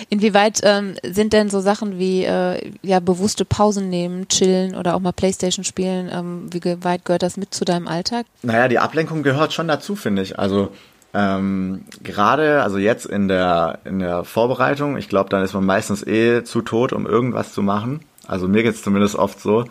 Inwieweit 0.08 0.60
ähm, 0.62 0.94
sind 1.02 1.32
denn 1.32 1.50
so 1.50 1.60
Sachen 1.60 1.98
wie 1.98 2.24
äh, 2.24 2.72
ja 2.82 3.00
bewusste 3.00 3.44
Pausen 3.44 3.88
nehmen, 3.88 4.28
chillen 4.28 4.74
oder 4.74 4.94
auch 4.94 5.00
mal 5.00 5.12
Playstation 5.12 5.64
spielen, 5.64 6.10
ähm, 6.12 6.48
wie 6.52 6.62
weit 6.82 7.04
gehört 7.04 7.22
das 7.22 7.36
mit 7.36 7.54
zu 7.54 7.64
deinem 7.64 7.88
Alltag? 7.88 8.26
Naja, 8.42 8.68
die 8.68 8.78
Ablenkung 8.78 9.22
gehört 9.22 9.52
schon 9.52 9.68
dazu, 9.68 9.96
finde 9.96 10.22
ich. 10.22 10.38
Also 10.38 10.70
ähm, 11.14 11.84
gerade, 12.02 12.62
also 12.62 12.78
jetzt 12.78 13.06
in 13.06 13.28
der, 13.28 13.78
in 13.84 14.00
der 14.00 14.24
Vorbereitung, 14.24 14.98
ich 14.98 15.08
glaube, 15.08 15.30
dann 15.30 15.42
ist 15.42 15.54
man 15.54 15.64
meistens 15.64 16.06
eh 16.06 16.44
zu 16.44 16.60
tot, 16.60 16.92
um 16.92 17.06
irgendwas 17.06 17.52
zu 17.54 17.62
machen. 17.62 18.00
Also 18.26 18.48
mir 18.48 18.62
geht's 18.62 18.82
zumindest 18.82 19.14
oft 19.14 19.40
so. 19.40 19.64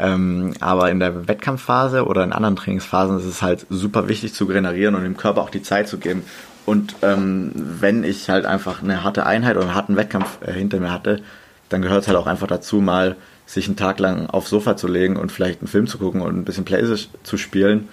Ähm, 0.00 0.54
aber 0.60 0.90
in 0.90 0.98
der 0.98 1.28
Wettkampfphase 1.28 2.06
oder 2.06 2.24
in 2.24 2.32
anderen 2.32 2.56
Trainingsphasen 2.56 3.18
ist 3.18 3.26
es 3.26 3.42
halt 3.42 3.66
super 3.68 4.08
wichtig 4.08 4.32
zu 4.32 4.46
generieren 4.46 4.94
und 4.94 5.04
dem 5.04 5.16
Körper 5.16 5.42
auch 5.42 5.50
die 5.50 5.62
Zeit 5.62 5.88
zu 5.88 5.98
geben. 5.98 6.24
Und 6.66 6.96
ähm, 7.02 7.52
wenn 7.54 8.04
ich 8.04 8.28
halt 8.28 8.46
einfach 8.46 8.82
eine 8.82 9.02
harte 9.02 9.26
Einheit 9.26 9.56
oder 9.56 9.66
einen 9.66 9.74
harten 9.74 9.96
Wettkampf 9.96 10.38
äh, 10.42 10.52
hinter 10.52 10.78
mir 10.80 10.92
hatte, 10.92 11.22
dann 11.68 11.82
gehört 11.82 12.02
es 12.02 12.08
halt 12.08 12.18
auch 12.18 12.26
einfach 12.26 12.46
dazu, 12.46 12.80
mal 12.80 13.16
sich 13.46 13.66
einen 13.66 13.76
Tag 13.76 13.98
lang 13.98 14.26
aufs 14.28 14.50
Sofa 14.50 14.76
zu 14.76 14.86
legen 14.86 15.16
und 15.16 15.32
vielleicht 15.32 15.60
einen 15.60 15.68
Film 15.68 15.86
zu 15.86 15.98
gucken 15.98 16.20
und 16.20 16.36
ein 16.36 16.44
bisschen 16.44 16.64
Playstation 16.64 17.12
zu 17.24 17.36
spielen 17.36 17.88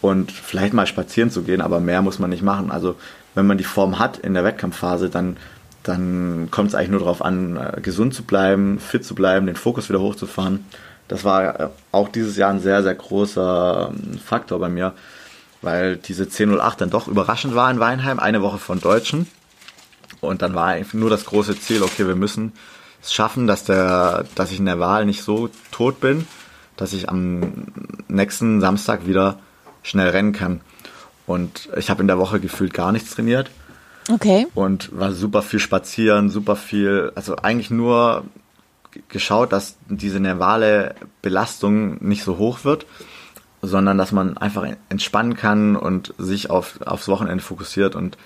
und 0.00 0.32
vielleicht 0.32 0.74
mal 0.74 0.86
spazieren 0.86 1.30
zu 1.30 1.42
gehen, 1.42 1.60
aber 1.60 1.80
mehr 1.80 2.02
muss 2.02 2.18
man 2.18 2.30
nicht 2.30 2.42
machen. 2.42 2.70
Also 2.70 2.96
wenn 3.34 3.46
man 3.46 3.58
die 3.58 3.64
Form 3.64 3.98
hat 3.98 4.18
in 4.18 4.34
der 4.34 4.44
Wettkampfphase, 4.44 5.08
dann, 5.08 5.36
dann 5.82 6.48
kommt 6.50 6.68
es 6.70 6.74
eigentlich 6.74 6.90
nur 6.90 7.00
darauf 7.00 7.22
an, 7.22 7.56
äh, 7.56 7.80
gesund 7.80 8.14
zu 8.14 8.24
bleiben, 8.24 8.78
fit 8.78 9.04
zu 9.04 9.14
bleiben, 9.14 9.46
den 9.46 9.56
Fokus 9.56 9.88
wieder 9.88 10.00
hochzufahren. 10.00 10.64
Das 11.08 11.24
war 11.24 11.60
äh, 11.60 11.68
auch 11.92 12.08
dieses 12.08 12.36
Jahr 12.36 12.50
ein 12.50 12.60
sehr, 12.60 12.82
sehr 12.82 12.94
großer 12.94 13.92
ähm, 13.92 14.18
Faktor 14.18 14.58
bei 14.58 14.68
mir, 14.68 14.92
weil 15.62 15.96
diese 15.96 16.24
10.08 16.24 16.76
dann 16.78 16.90
doch 16.90 17.08
überraschend 17.08 17.54
war 17.54 17.70
in 17.70 17.80
Weinheim, 17.80 18.18
eine 18.18 18.42
Woche 18.42 18.58
von 18.58 18.80
Deutschen. 18.80 19.26
Und 20.20 20.42
dann 20.42 20.54
war 20.54 20.66
eigentlich 20.68 20.94
nur 20.94 21.10
das 21.10 21.24
große 21.24 21.58
Ziel, 21.58 21.82
okay, 21.82 22.06
wir 22.06 22.16
müssen 22.16 22.52
es 23.02 23.12
schaffen, 23.12 23.46
dass, 23.46 23.64
der, 23.64 24.24
dass 24.34 24.52
ich 24.52 24.58
in 24.58 24.66
der 24.66 24.78
Wahl 24.78 25.06
nicht 25.06 25.22
so 25.22 25.48
tot 25.70 26.00
bin, 26.00 26.26
dass 26.76 26.92
ich 26.92 27.08
am 27.08 27.64
nächsten 28.08 28.60
Samstag 28.60 29.06
wieder 29.06 29.38
schnell 29.82 30.08
rennen 30.10 30.32
kann. 30.32 30.60
Und 31.26 31.68
ich 31.76 31.90
habe 31.90 32.02
in 32.02 32.08
der 32.08 32.18
Woche 32.18 32.40
gefühlt 32.40 32.74
gar 32.74 32.92
nichts 32.92 33.14
trainiert 33.14 33.50
Okay. 34.10 34.46
und 34.54 34.90
war 34.98 35.12
super 35.12 35.42
viel 35.42 35.60
spazieren, 35.60 36.30
super 36.30 36.56
viel, 36.56 37.12
also 37.14 37.36
eigentlich 37.36 37.70
nur 37.70 38.24
geschaut, 39.08 39.52
dass 39.52 39.76
diese 39.88 40.20
nervale 40.20 40.96
Belastung 41.22 41.98
nicht 42.04 42.24
so 42.24 42.38
hoch 42.38 42.64
wird, 42.64 42.86
sondern 43.62 43.98
dass 43.98 44.12
man 44.12 44.36
einfach 44.36 44.66
entspannen 44.88 45.36
kann 45.36 45.76
und 45.76 46.14
sich 46.18 46.50
auf, 46.50 46.80
aufs 46.84 47.08
Wochenende 47.08 47.42
fokussiert. 47.42 47.94
Und 47.94 48.16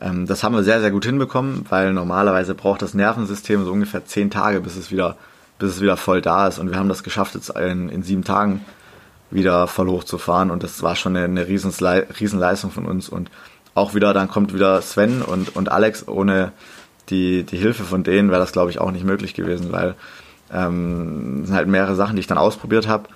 ähm, 0.00 0.26
das 0.26 0.44
haben 0.44 0.54
wir 0.54 0.62
sehr, 0.62 0.80
sehr 0.80 0.90
gut 0.90 1.04
hinbekommen, 1.04 1.66
weil 1.68 1.92
normalerweise 1.92 2.54
braucht 2.54 2.82
das 2.82 2.94
Nervensystem 2.94 3.64
so 3.64 3.72
ungefähr 3.72 4.04
zehn 4.04 4.30
Tage, 4.30 4.60
bis 4.60 4.76
es 4.76 4.90
wieder, 4.90 5.16
bis 5.58 5.70
es 5.72 5.80
wieder 5.80 5.96
voll 5.96 6.20
da 6.20 6.46
ist. 6.46 6.58
Und 6.58 6.70
wir 6.70 6.78
haben 6.78 6.88
das 6.88 7.02
geschafft, 7.02 7.34
jetzt 7.34 7.50
in, 7.50 7.88
in 7.88 8.02
sieben 8.02 8.24
Tagen 8.24 8.64
wieder 9.30 9.66
voll 9.66 9.88
hochzufahren. 9.88 10.50
Und 10.50 10.62
das 10.62 10.82
war 10.82 10.94
schon 10.94 11.16
eine, 11.16 11.24
eine 11.24 11.48
Riesenleistung 11.48 12.70
von 12.70 12.86
uns. 12.86 13.08
Und 13.08 13.30
auch 13.74 13.94
wieder, 13.94 14.14
dann 14.14 14.28
kommt 14.28 14.54
wieder 14.54 14.80
Sven 14.82 15.22
und, 15.22 15.54
und 15.56 15.70
Alex, 15.70 16.06
ohne 16.08 16.52
die, 17.08 17.44
die 17.44 17.56
Hilfe 17.56 17.84
von 17.84 18.02
denen 18.02 18.30
wäre 18.30 18.40
das 18.40 18.52
glaube 18.52 18.70
ich 18.70 18.80
auch 18.80 18.90
nicht 18.90 19.04
möglich 19.04 19.34
gewesen, 19.34 19.72
weil 19.72 19.94
ähm, 20.52 21.44
sind 21.44 21.54
halt 21.54 21.68
mehrere 21.68 21.94
Sachen, 21.94 22.16
die 22.16 22.20
ich 22.20 22.26
dann 22.26 22.38
ausprobiert 22.38 22.88
habe, 22.88 23.08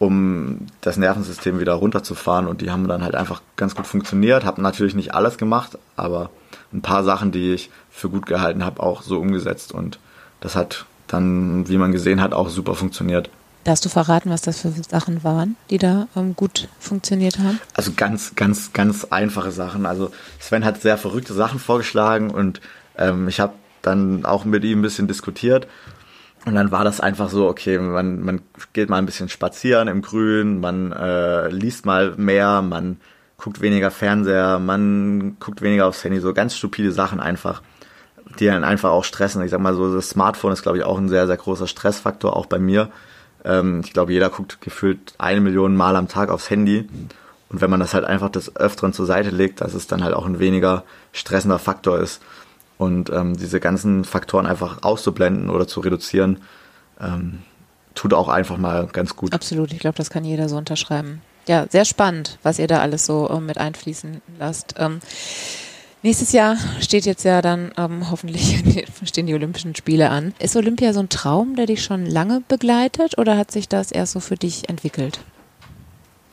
um 0.00 0.66
das 0.80 0.96
Nervensystem 0.96 1.60
wieder 1.60 1.74
runterzufahren 1.74 2.46
und 2.46 2.62
die 2.62 2.70
haben 2.70 2.88
dann 2.88 3.04
halt 3.04 3.14
einfach 3.14 3.42
ganz 3.56 3.74
gut 3.74 3.86
funktioniert, 3.86 4.46
habe 4.46 4.62
natürlich 4.62 4.94
nicht 4.94 5.14
alles 5.14 5.36
gemacht, 5.36 5.78
aber 5.94 6.30
ein 6.72 6.80
paar 6.80 7.04
Sachen, 7.04 7.32
die 7.32 7.52
ich 7.52 7.70
für 7.90 8.08
gut 8.08 8.24
gehalten 8.24 8.64
habe, 8.64 8.82
auch 8.82 9.02
so 9.02 9.20
umgesetzt 9.20 9.72
und 9.72 9.98
das 10.40 10.56
hat 10.56 10.86
dann, 11.06 11.68
wie 11.68 11.76
man 11.76 11.92
gesehen 11.92 12.22
hat, 12.22 12.32
auch 12.32 12.48
super 12.48 12.74
funktioniert. 12.74 13.28
Darfst 13.64 13.84
du 13.84 13.90
verraten, 13.90 14.30
was 14.30 14.40
das 14.40 14.60
für 14.60 14.72
Sachen 14.88 15.22
waren, 15.22 15.56
die 15.68 15.76
da 15.76 16.08
ähm, 16.16 16.34
gut 16.34 16.68
funktioniert 16.78 17.38
haben? 17.38 17.60
Also 17.74 17.92
ganz, 17.94 18.34
ganz, 18.34 18.72
ganz 18.72 19.04
einfache 19.10 19.52
Sachen. 19.52 19.84
Also 19.84 20.10
Sven 20.38 20.64
hat 20.64 20.80
sehr 20.80 20.96
verrückte 20.96 21.34
Sachen 21.34 21.58
vorgeschlagen 21.58 22.30
und 22.30 22.62
ähm, 22.96 23.28
ich 23.28 23.38
habe 23.38 23.52
dann 23.82 24.24
auch 24.24 24.46
mit 24.46 24.64
ihm 24.64 24.78
ein 24.78 24.82
bisschen 24.82 25.08
diskutiert. 25.08 25.66
Und 26.46 26.54
dann 26.54 26.70
war 26.70 26.84
das 26.84 27.00
einfach 27.00 27.28
so, 27.28 27.48
okay, 27.48 27.78
man, 27.78 28.20
man 28.22 28.40
geht 28.72 28.88
mal 28.88 28.96
ein 28.96 29.06
bisschen 29.06 29.28
spazieren 29.28 29.88
im 29.88 30.00
Grün, 30.00 30.60
man 30.60 30.92
äh, 30.92 31.48
liest 31.48 31.84
mal 31.84 32.14
mehr, 32.16 32.62
man 32.62 32.96
guckt 33.36 33.60
weniger 33.60 33.90
Fernseher, 33.90 34.58
man 34.58 35.36
guckt 35.38 35.62
weniger 35.62 35.86
aufs 35.86 36.02
Handy, 36.02 36.20
so 36.20 36.32
ganz 36.32 36.56
stupide 36.56 36.92
Sachen 36.92 37.20
einfach, 37.20 37.62
die 38.38 38.46
dann 38.46 38.64
einfach 38.64 38.90
auch 38.90 39.04
stressen. 39.04 39.42
Ich 39.42 39.50
sag 39.50 39.60
mal 39.60 39.74
so, 39.74 39.94
das 39.94 40.10
Smartphone 40.10 40.52
ist, 40.52 40.62
glaube 40.62 40.78
ich, 40.78 40.84
auch 40.84 40.98
ein 40.98 41.08
sehr, 41.08 41.26
sehr 41.26 41.36
großer 41.36 41.66
Stressfaktor, 41.66 42.36
auch 42.36 42.46
bei 42.46 42.58
mir. 42.58 42.90
Ähm, 43.44 43.82
ich 43.84 43.92
glaube, 43.92 44.12
jeder 44.12 44.30
guckt 44.30 44.60
gefühlt 44.60 45.14
eine 45.18 45.40
Million 45.40 45.76
Mal 45.76 45.96
am 45.96 46.08
Tag 46.08 46.30
aufs 46.30 46.48
Handy. 46.48 46.88
Und 47.50 47.60
wenn 47.60 47.70
man 47.70 47.80
das 47.80 47.94
halt 47.94 48.04
einfach 48.04 48.30
des 48.30 48.56
Öfteren 48.56 48.92
zur 48.92 49.06
Seite 49.06 49.30
legt, 49.30 49.60
dass 49.60 49.74
es 49.74 49.86
dann 49.86 50.04
halt 50.04 50.14
auch 50.14 50.26
ein 50.26 50.38
weniger 50.38 50.84
stressender 51.12 51.58
Faktor 51.58 51.98
ist. 51.98 52.22
Und 52.80 53.10
ähm, 53.10 53.36
diese 53.36 53.60
ganzen 53.60 54.04
Faktoren 54.06 54.46
einfach 54.46 54.82
auszublenden 54.82 55.50
oder 55.50 55.68
zu 55.68 55.80
reduzieren, 55.80 56.38
ähm, 56.98 57.40
tut 57.94 58.14
auch 58.14 58.28
einfach 58.30 58.56
mal 58.56 58.86
ganz 58.86 59.16
gut. 59.16 59.34
Absolut, 59.34 59.70
ich 59.74 59.80
glaube, 59.80 59.98
das 59.98 60.08
kann 60.08 60.24
jeder 60.24 60.48
so 60.48 60.56
unterschreiben. 60.56 61.20
Ja, 61.46 61.66
sehr 61.68 61.84
spannend, 61.84 62.38
was 62.42 62.58
ihr 62.58 62.68
da 62.68 62.78
alles 62.78 63.04
so 63.04 63.28
ähm, 63.28 63.44
mit 63.44 63.58
einfließen 63.58 64.22
lasst. 64.38 64.76
Ähm, 64.78 65.00
nächstes 66.02 66.32
Jahr 66.32 66.56
steht 66.80 67.04
jetzt 67.04 67.22
ja 67.22 67.42
dann 67.42 67.70
ähm, 67.76 68.10
hoffentlich 68.10 68.64
stehen 69.04 69.26
die 69.26 69.34
Olympischen 69.34 69.76
Spiele 69.76 70.08
an. 70.08 70.32
Ist 70.38 70.56
Olympia 70.56 70.94
so 70.94 71.00
ein 71.00 71.10
Traum, 71.10 71.56
der 71.56 71.66
dich 71.66 71.84
schon 71.84 72.06
lange 72.06 72.42
begleitet 72.48 73.18
oder 73.18 73.36
hat 73.36 73.50
sich 73.50 73.68
das 73.68 73.92
erst 73.92 74.12
so 74.12 74.20
für 74.20 74.36
dich 74.36 74.70
entwickelt? 74.70 75.20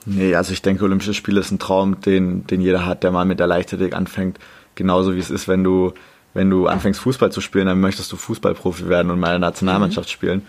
Nee, 0.06 0.34
also 0.34 0.54
ich 0.54 0.62
denke, 0.62 0.86
Olympische 0.86 1.14
Spiele 1.14 1.42
ist 1.42 1.52
ein 1.52 1.60
Traum, 1.60 2.00
den, 2.00 2.48
den 2.48 2.62
jeder 2.62 2.86
hat, 2.86 3.04
der 3.04 3.12
mal 3.12 3.26
mit 3.26 3.42
der 3.42 3.48
Leichtathletik 3.48 3.94
anfängt. 3.94 4.40
Genauso 4.76 5.14
wie 5.14 5.20
es 5.20 5.30
ist, 5.30 5.50
wenn 5.50 5.66
du 5.66 5.92
wenn 6.38 6.52
du 6.52 6.68
anfängst 6.68 7.00
Fußball 7.00 7.32
zu 7.32 7.42
spielen, 7.42 7.66
dann 7.66 7.82
möchtest 7.82 8.12
du 8.12 8.16
Fußballprofi 8.16 8.88
werden 8.88 9.10
und 9.10 9.20
mal 9.20 9.34
in 9.36 9.42
der 9.42 9.50
Nationalmannschaft 9.50 10.08
mhm. 10.08 10.12
spielen. 10.12 10.48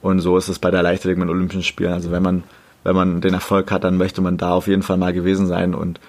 Und 0.00 0.20
so 0.20 0.38
ist 0.38 0.48
es 0.48 0.58
bei 0.58 0.70
der 0.70 0.82
Leichtathletik 0.82 1.18
mit 1.18 1.28
Olympischen 1.28 1.62
Spielen. 1.62 1.92
Also 1.92 2.10
wenn 2.10 2.22
man, 2.22 2.42
wenn 2.84 2.96
man 2.96 3.20
den 3.20 3.34
Erfolg 3.34 3.70
hat, 3.70 3.84
dann 3.84 3.98
möchte 3.98 4.22
man 4.22 4.38
da 4.38 4.52
auf 4.52 4.66
jeden 4.66 4.82
Fall 4.82 4.96
mal 4.96 5.12
gewesen 5.12 5.46
sein 5.46 5.74
und 5.74 6.00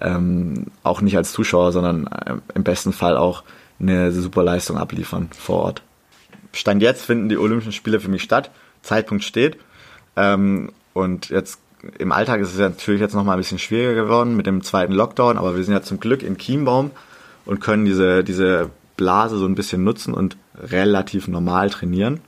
ähm, 0.00 0.68
auch 0.82 1.02
nicht 1.02 1.14
als 1.18 1.32
Zuschauer, 1.32 1.72
sondern 1.72 2.06
äh, 2.06 2.36
im 2.54 2.64
besten 2.64 2.94
Fall 2.94 3.18
auch 3.18 3.42
eine 3.78 4.12
super 4.12 4.42
Leistung 4.42 4.78
abliefern 4.78 5.28
vor 5.38 5.58
Ort. 5.58 5.82
Stand 6.54 6.80
jetzt 6.80 7.04
finden 7.04 7.28
die 7.28 7.36
Olympischen 7.36 7.72
Spiele 7.72 8.00
für 8.00 8.08
mich 8.10 8.22
statt. 8.22 8.50
Zeitpunkt 8.80 9.24
steht. 9.24 9.58
Ähm, 10.16 10.72
und 10.94 11.28
jetzt 11.28 11.60
im 11.98 12.12
Alltag 12.12 12.40
ist 12.40 12.54
es 12.54 12.58
natürlich 12.58 13.02
jetzt 13.02 13.14
nochmal 13.14 13.36
ein 13.36 13.40
bisschen 13.40 13.58
schwieriger 13.58 14.04
geworden 14.04 14.36
mit 14.36 14.46
dem 14.46 14.62
zweiten 14.62 14.94
Lockdown, 14.94 15.36
aber 15.36 15.54
wir 15.54 15.64
sind 15.64 15.74
ja 15.74 15.82
zum 15.82 16.00
Glück 16.00 16.22
in 16.22 16.38
Chiembaum 16.38 16.92
und 17.44 17.60
können 17.60 17.84
diese, 17.84 18.24
diese 18.24 18.70
Blase 18.96 19.38
so 19.38 19.46
ein 19.46 19.54
bisschen 19.54 19.84
nutzen 19.84 20.14
und 20.14 20.36
relativ 20.54 21.28
normal 21.28 21.70
trainieren. 21.70 22.20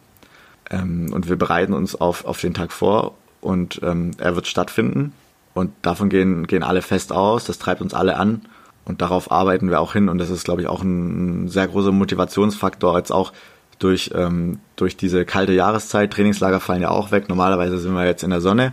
Ähm, 0.71 1.13
und 1.13 1.29
wir 1.29 1.37
bereiten 1.37 1.73
uns 1.73 1.95
auf, 1.95 2.25
auf 2.25 2.41
den 2.41 2.55
Tag 2.55 2.73
vor 2.73 3.15
und 3.41 3.81
ähm, 3.83 4.13
er 4.19 4.35
wird 4.35 4.47
stattfinden. 4.47 5.13
Und 5.55 5.73
davon 5.83 6.09
gehen, 6.09 6.47
gehen 6.47 6.63
alle 6.63 6.81
fest 6.81 7.13
aus, 7.13 7.45
das 7.45 7.59
treibt 7.59 7.83
uns 7.83 7.93
alle 7.93 8.17
an 8.17 8.43
und 8.87 9.03
darauf 9.03 9.31
arbeiten 9.31 9.69
wir 9.69 9.81
auch 9.81 9.93
hin. 9.93 10.09
Und 10.09 10.19
das 10.19 10.31
ist, 10.31 10.45
glaube 10.45 10.63
ich, 10.63 10.69
auch 10.69 10.83
ein 10.83 11.49
sehr 11.49 11.69
großer 11.69 11.93
Motivationsfaktor, 11.93 12.97
jetzt 12.97 13.13
auch 13.13 13.33
durch, 13.79 14.13
ähm, 14.15 14.61
durch 14.77 14.97
diese 14.97 15.25
kalte 15.25 15.53
Jahreszeit. 15.53 16.13
Trainingslager 16.13 16.61
fallen 16.61 16.83
ja 16.83 16.91
auch 16.91 17.11
weg. 17.11 17.29
Normalerweise 17.29 17.79
sind 17.79 17.95
wir 17.95 18.07
jetzt 18.07 18.23
in 18.23 18.31
der 18.31 18.41
Sonne 18.41 18.73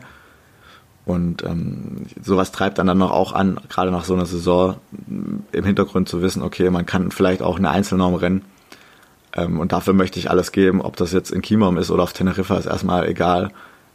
und 1.06 1.44
ähm, 1.44 2.06
sowas 2.22 2.52
treibt 2.52 2.78
dann 2.78 2.88
dann 2.88 2.98
noch 2.98 3.12
auch 3.12 3.34
an, 3.34 3.60
gerade 3.70 3.92
nach 3.92 4.04
so 4.04 4.14
einer 4.14 4.26
Saison 4.26 4.76
im 5.52 5.64
Hintergrund 5.64 6.08
zu 6.08 6.22
wissen, 6.22 6.44
okay, 6.44 6.70
man 6.70 6.86
kann 6.86 7.12
vielleicht 7.12 7.42
auch 7.42 7.58
eine 7.58 7.72
Einzelnorm 7.72 8.16
rennen. 8.16 8.46
Ähm, 9.36 9.60
und 9.60 9.72
dafür 9.72 9.94
möchte 9.94 10.20
ich 10.20 10.30
alles 10.30 10.52
geben, 10.52 10.82
ob 10.82 10.98
das 10.98 11.12
jetzt 11.12 11.32
in 11.32 11.42
Chiembaum 11.42 11.78
ist 11.78 11.92
oder 11.92 12.04
auf 12.04 12.14
Teneriffa, 12.14 12.58
ist 12.58 12.66
erstmal 12.66 13.08
egal. 13.08 13.52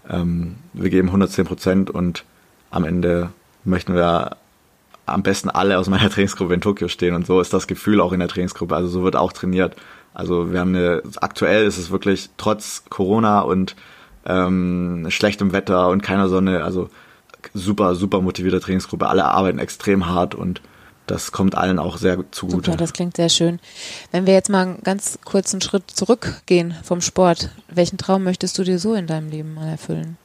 Ähm, 0.09 0.57
wir 0.73 0.91
geben 0.91 1.09
110 1.09 1.47
Prozent 1.47 1.91
und 1.91 2.25
am 2.71 2.85
Ende 2.85 3.31
möchten 3.65 3.95
wir 3.95 4.37
am 5.07 5.23
besten 5.23 5.51
alle 5.51 5.79
aus 5.79 5.89
meiner 5.89 6.11
Trainingsgruppe 6.11 6.55
in 6.55 6.61
Tokio 6.61 6.89
stehen. 6.89 7.15
Und 7.15 7.27
so 7.27 7.41
ist 7.41 7.53
das 7.53 7.67
Gefühl 7.67 8.01
auch 8.01 8.13
in 8.13 8.21
der 8.21 8.29
Trainingsgruppe. 8.29 8.75
Also 8.75 8.89
so 8.89 9.03
wird 9.03 9.17
auch 9.17 9.33
trainiert. 9.33 9.77
Also 10.15 10.53
wir 10.53 10.61
haben 10.61 10.75
eine, 10.75 11.03
aktuell 11.21 11.65
ist 11.67 11.79
es 11.79 11.91
wirklich 11.91 12.31
trotz 12.37 12.85
Corona 12.89 13.41
und 13.41 13.75
ähm, 14.27 15.07
schlechtem 15.09 15.53
Wetter 15.53 15.89
und 15.89 16.03
keiner 16.03 16.29
Sonne, 16.29 16.65
also 16.65 16.91
super, 17.53 17.95
super 17.95 18.21
motivierte 18.21 18.61
Trainingsgruppe. 18.61 19.09
Alle 19.09 19.25
arbeiten 19.27 19.59
extrem 19.59 20.07
hart 20.07 20.35
und 20.35 20.61
das 21.07 21.33
kommt 21.33 21.55
allen 21.55 21.79
auch 21.79 21.99
sehr 21.99 22.25
zugute. 22.31 22.67
Super, 22.67 22.77
das 22.79 22.95
klingt 22.95 23.17
sehr 23.17 23.29
schön. 23.29 23.61
Wenn 24.11 24.27
wir 24.27 24.33
jetzt 24.33 24.49
mal 24.49 24.63
einen 24.63 24.83
ganz 24.83 25.19
kurzen 25.25 25.61
Schritt 25.61 25.91
zurückgehen 25.91 26.75
vom 26.83 27.03
Sport, 27.03 27.51
welchen 27.69 27.99
Traum 27.99 28.25
möchtest 28.25 28.57
du 28.59 28.65
dir 28.65 28.79
so 28.79 28.95
in 28.95 29.07
deinem 29.07 29.29
Leben 29.29 29.55
mal 29.55 29.69
erfüllen? 29.69 30.17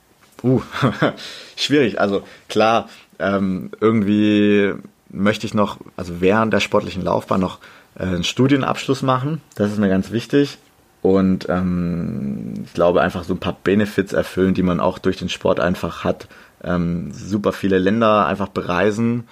Uh, 0.42 0.62
schwierig. 1.58 2.00
Also 2.00 2.24
klar, 2.48 2.88
ähm, 3.20 3.72
irgendwie 3.82 4.74
möchte 5.10 5.46
ich 5.46 5.54
noch, 5.54 5.80
also 5.98 6.22
während 6.22 6.54
der 6.54 6.62
sportlichen 6.62 7.04
Laufbahn 7.04 7.42
noch 7.42 7.60
äh, 7.96 8.04
einen 8.04 8.24
Studienabschluss 8.24 9.02
machen. 9.02 9.42
Das 9.56 9.72
ist 9.72 9.80
mir 9.80 9.90
ganz 9.90 10.12
wichtig. 10.12 10.60
Und 11.02 11.48
ähm, 11.48 12.56
ich 12.66 12.74
glaube 12.74 13.02
einfach 13.02 13.24
so 13.24 13.34
ein 13.34 13.40
paar 13.40 13.58
Benefits 13.64 14.12
erfüllen, 14.12 14.54
die 14.54 14.64
man 14.64 14.80
auch 14.80 15.00
durch 15.00 15.18
den 15.18 15.30
Sport 15.30 15.60
einfach 15.60 16.04
hat 16.04 16.28
ähm, 16.64 17.12
super 17.12 17.52
viele 17.52 17.80
Länder 17.80 18.26
einfach 18.26 18.50
bereisen, 18.50 19.28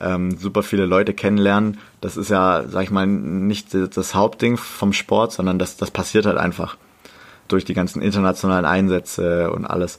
ähm, 0.00 0.36
super 0.36 0.62
viele 0.62 0.86
Leute 0.86 1.14
kennenlernen. 1.14 1.78
Das 2.00 2.16
ist 2.16 2.30
ja, 2.30 2.64
sag 2.68 2.84
ich 2.84 2.90
mal, 2.90 3.06
nicht 3.06 3.74
das 3.74 4.14
Hauptding 4.14 4.56
vom 4.56 4.92
Sport, 4.92 5.32
sondern 5.32 5.58
das, 5.58 5.76
das 5.76 5.90
passiert 5.90 6.26
halt 6.26 6.38
einfach 6.38 6.76
durch 7.48 7.64
die 7.64 7.74
ganzen 7.74 8.02
internationalen 8.02 8.64
Einsätze 8.64 9.50
und 9.50 9.66
alles. 9.66 9.98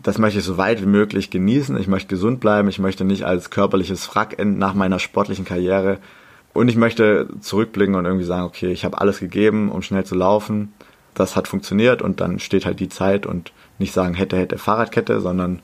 Das 0.00 0.18
möchte 0.18 0.38
ich 0.38 0.44
so 0.44 0.56
weit 0.58 0.80
wie 0.80 0.86
möglich 0.86 1.30
genießen. 1.30 1.76
Ich 1.78 1.88
möchte 1.88 2.08
gesund 2.08 2.40
bleiben. 2.40 2.68
Ich 2.68 2.78
möchte 2.78 3.04
nicht 3.04 3.24
als 3.24 3.50
körperliches 3.50 4.08
enden 4.36 4.58
nach 4.58 4.74
meiner 4.74 5.00
sportlichen 5.00 5.44
Karriere. 5.44 5.98
Und 6.54 6.68
ich 6.68 6.76
möchte 6.76 7.28
zurückblicken 7.40 7.94
und 7.94 8.04
irgendwie 8.04 8.24
sagen, 8.24 8.44
okay, 8.44 8.72
ich 8.72 8.84
habe 8.84 9.00
alles 9.00 9.20
gegeben, 9.20 9.70
um 9.70 9.82
schnell 9.82 10.04
zu 10.04 10.14
laufen. 10.14 10.72
Das 11.14 11.36
hat 11.36 11.48
funktioniert 11.48 12.02
und 12.02 12.20
dann 12.20 12.38
steht 12.38 12.66
halt 12.66 12.80
die 12.80 12.88
Zeit 12.88 13.26
und 13.26 13.52
nicht 13.78 13.92
sagen, 13.92 14.14
hätte, 14.14 14.36
hätte 14.36 14.58
Fahrradkette, 14.58 15.20
sondern 15.20 15.60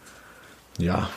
ja, 0.79 1.09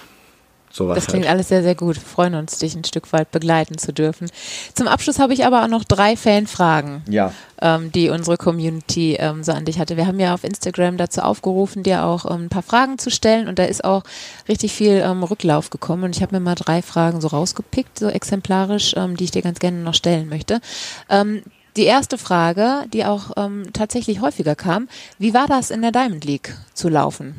sowas. 0.78 0.96
Das 0.96 1.08
klingt 1.08 1.26
halt. 1.26 1.34
alles 1.34 1.50
sehr, 1.50 1.64
sehr 1.64 1.76
gut. 1.76 1.96
Wir 1.96 2.02
freuen 2.02 2.36
uns, 2.36 2.58
dich 2.60 2.76
ein 2.76 2.86
Stück 2.86 3.12
weit 3.12 3.32
begleiten 3.32 3.78
zu 3.78 3.92
dürfen. 3.92 4.30
Zum 4.74 4.88
Abschluss 4.88 5.20
habe 5.20 5.34
ich 5.34 5.46
aber 5.46 5.64
auch 5.64 5.68
noch 5.68 5.84
drei 5.84 6.16
Fanfragen, 6.16 7.02
ja. 7.10 7.34
ähm, 7.62 7.92
die 7.92 8.10
unsere 8.10 8.38
Community 8.38 9.16
ähm, 9.16 9.44
so 9.44 9.52
an 9.52 9.66
dich 9.66 9.80
hatte. 9.80 9.98
Wir 9.98 10.08
haben 10.08 10.20
ja 10.20 10.34
auf 10.34 10.44
Instagram 10.44 10.98
dazu 10.98 11.22
aufgerufen, 11.22 11.84
dir 11.84 12.06
auch 12.06 12.26
ähm, 12.26 12.46
ein 12.46 12.50
paar 12.50 12.64
Fragen 12.64 12.98
zu 12.98 13.12
stellen 13.12 13.48
und 13.48 13.60
da 13.60 13.66
ist 13.66 13.84
auch 13.84 14.04
richtig 14.48 14.72
viel 14.72 15.04
ähm, 15.04 15.24
Rücklauf 15.24 15.70
gekommen 15.70 16.04
und 16.04 16.16
ich 16.16 16.22
habe 16.22 16.36
mir 16.36 16.42
mal 16.42 16.56
drei 16.56 16.82
Fragen 16.82 17.20
so 17.20 17.28
rausgepickt, 17.28 18.00
so 18.00 18.08
exemplarisch, 18.08 18.94
ähm, 18.96 19.18
die 19.18 19.26
ich 19.26 19.32
dir 19.32 19.42
ganz 19.42 19.60
gerne 19.60 19.78
noch 19.78 19.96
stellen 19.96 20.30
möchte. 20.30 20.62
Ähm, 21.10 21.42
die 21.76 21.84
erste 21.84 22.18
Frage, 22.18 22.86
die 22.92 23.06
auch 23.06 23.36
tatsächlich 23.72 24.20
häufiger 24.20 24.56
kam, 24.56 24.90
wie 25.20 25.36
war 25.36 25.46
das 25.46 25.70
in 25.70 25.84
der 25.84 25.92
Diamond 25.92 26.26
League 26.26 26.56
zu 26.74 26.90
laufen? 26.90 27.36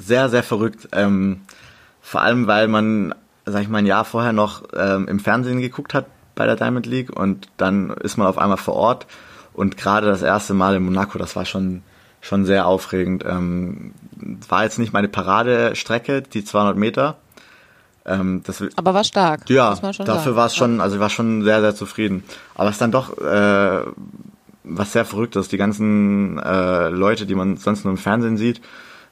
sehr, 0.00 0.28
sehr 0.28 0.42
verrückt. 0.42 0.88
Vor 2.10 2.22
allem, 2.22 2.48
weil 2.48 2.66
man, 2.66 3.14
sag 3.46 3.62
ich 3.62 3.68
mal, 3.68 3.78
ein 3.78 3.86
Jahr 3.86 4.04
vorher 4.04 4.32
noch 4.32 4.64
ähm, 4.76 5.06
im 5.06 5.20
Fernsehen 5.20 5.60
geguckt 5.60 5.94
hat 5.94 6.06
bei 6.34 6.44
der 6.44 6.56
Diamond 6.56 6.84
League 6.86 7.16
und 7.16 7.46
dann 7.56 7.90
ist 7.90 8.16
man 8.16 8.26
auf 8.26 8.36
einmal 8.36 8.56
vor 8.56 8.74
Ort 8.74 9.06
und 9.52 9.76
gerade 9.76 10.08
das 10.08 10.20
erste 10.20 10.52
Mal 10.52 10.74
in 10.74 10.82
Monaco, 10.82 11.18
das 11.18 11.36
war 11.36 11.44
schon 11.44 11.82
schon 12.20 12.46
sehr 12.46 12.66
aufregend. 12.66 13.24
Ähm, 13.24 13.94
war 14.48 14.64
jetzt 14.64 14.80
nicht 14.80 14.92
meine 14.92 15.06
Paradestrecke, 15.06 16.22
die 16.22 16.44
200 16.44 16.76
Meter. 16.76 17.16
Ähm, 18.04 18.42
das, 18.44 18.60
Aber 18.74 18.92
war 18.92 19.04
stark. 19.04 19.48
Ja, 19.48 19.76
dafür 19.76 20.34
war 20.34 20.46
es 20.46 20.56
schon, 20.56 20.80
also 20.80 20.96
ich 20.96 21.00
war 21.00 21.10
schon 21.10 21.44
sehr, 21.44 21.60
sehr 21.60 21.76
zufrieden. 21.76 22.24
Aber 22.56 22.70
es 22.70 22.74
ist 22.74 22.80
dann 22.80 22.90
doch 22.90 23.16
äh, 23.18 23.84
was 24.64 24.92
sehr 24.92 25.04
verrücktes. 25.04 25.46
Die 25.46 25.58
ganzen 25.58 26.40
äh, 26.40 26.88
Leute, 26.88 27.24
die 27.24 27.36
man 27.36 27.56
sonst 27.56 27.84
nur 27.84 27.92
im 27.92 27.98
Fernsehen 27.98 28.36
sieht, 28.36 28.60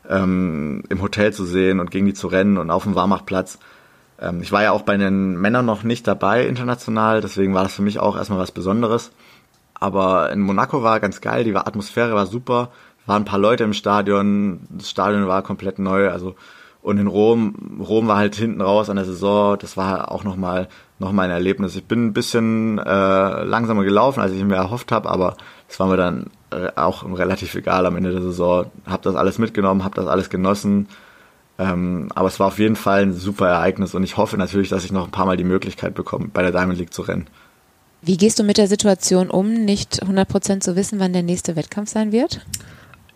ähm, 0.08 0.82
im 0.88 1.02
Hotel 1.02 1.32
zu 1.32 1.44
sehen 1.44 1.80
und 1.80 1.90
gegen 1.90 2.06
die 2.06 2.14
zu 2.14 2.28
rennen 2.28 2.58
und 2.58 2.70
auf 2.70 2.84
dem 2.84 2.94
Warmachplatz. 2.94 3.58
Ähm, 4.20 4.40
ich 4.42 4.52
war 4.52 4.62
ja 4.62 4.72
auch 4.72 4.82
bei 4.82 4.96
den 4.96 5.36
Männern 5.36 5.66
noch 5.66 5.82
nicht 5.82 6.06
dabei 6.06 6.46
international, 6.46 7.20
deswegen 7.20 7.54
war 7.54 7.62
das 7.62 7.74
für 7.74 7.82
mich 7.82 8.00
auch 8.00 8.16
erstmal 8.16 8.38
was 8.38 8.52
Besonderes. 8.52 9.12
Aber 9.74 10.32
in 10.32 10.40
Monaco 10.40 10.82
war 10.82 10.98
ganz 10.98 11.20
geil, 11.20 11.44
die 11.44 11.54
Atmosphäre 11.54 12.14
war 12.14 12.26
super, 12.26 12.70
waren 13.06 13.22
ein 13.22 13.26
paar 13.26 13.38
Leute 13.38 13.64
im 13.64 13.74
Stadion, 13.74 14.60
das 14.70 14.90
Stadion 14.90 15.28
war 15.28 15.42
komplett 15.42 15.78
neu, 15.78 16.10
also 16.10 16.34
Und 16.80 16.98
in 16.98 17.06
Rom, 17.06 17.80
Rom 17.80 18.08
war 18.08 18.16
halt 18.16 18.34
hinten 18.34 18.60
raus 18.60 18.88
an 18.88 18.96
der 18.96 19.04
Saison, 19.04 19.58
das 19.58 19.76
war 19.76 20.10
auch 20.10 20.24
nochmal 20.24 20.68
noch 20.98 21.12
mal 21.12 21.24
ein 21.24 21.30
Erlebnis. 21.30 21.76
Ich 21.76 21.84
bin 21.84 22.06
ein 22.06 22.12
bisschen 22.12 22.78
äh, 22.78 23.44
langsamer 23.44 23.84
gelaufen, 23.84 24.20
als 24.20 24.32
ich 24.32 24.42
mir 24.44 24.56
erhofft 24.56 24.90
habe, 24.90 25.08
aber 25.10 25.36
es 25.68 25.78
war 25.78 25.86
mir 25.86 25.96
dann 25.96 26.30
äh, 26.50 26.70
auch 26.76 27.04
relativ 27.04 27.54
egal 27.54 27.86
am 27.86 27.96
Ende 27.96 28.12
der 28.12 28.22
Saison. 28.22 28.66
Hab 28.86 29.02
das 29.02 29.14
alles 29.14 29.38
mitgenommen, 29.38 29.84
hab 29.84 29.94
das 29.94 30.06
alles 30.06 30.30
genossen. 30.30 30.88
Ähm, 31.58 32.08
aber 32.14 32.28
es 32.28 32.38
war 32.38 32.46
auf 32.46 32.58
jeden 32.58 32.76
Fall 32.76 33.02
ein 33.02 33.12
super 33.12 33.48
Ereignis 33.48 33.94
und 33.94 34.04
ich 34.04 34.16
hoffe 34.16 34.36
natürlich, 34.36 34.68
dass 34.68 34.84
ich 34.84 34.92
noch 34.92 35.06
ein 35.06 35.10
paar 35.10 35.26
Mal 35.26 35.36
die 35.36 35.44
Möglichkeit 35.44 35.94
bekomme, 35.94 36.28
bei 36.32 36.42
der 36.42 36.52
Diamond 36.52 36.78
League 36.78 36.94
zu 36.94 37.02
rennen. 37.02 37.26
Wie 38.00 38.16
gehst 38.16 38.38
du 38.38 38.44
mit 38.44 38.58
der 38.58 38.68
Situation 38.68 39.28
um, 39.28 39.52
nicht 39.52 40.04
100% 40.04 40.60
zu 40.60 40.76
wissen, 40.76 41.00
wann 41.00 41.12
der 41.12 41.24
nächste 41.24 41.56
Wettkampf 41.56 41.90
sein 41.90 42.12
wird? 42.12 42.46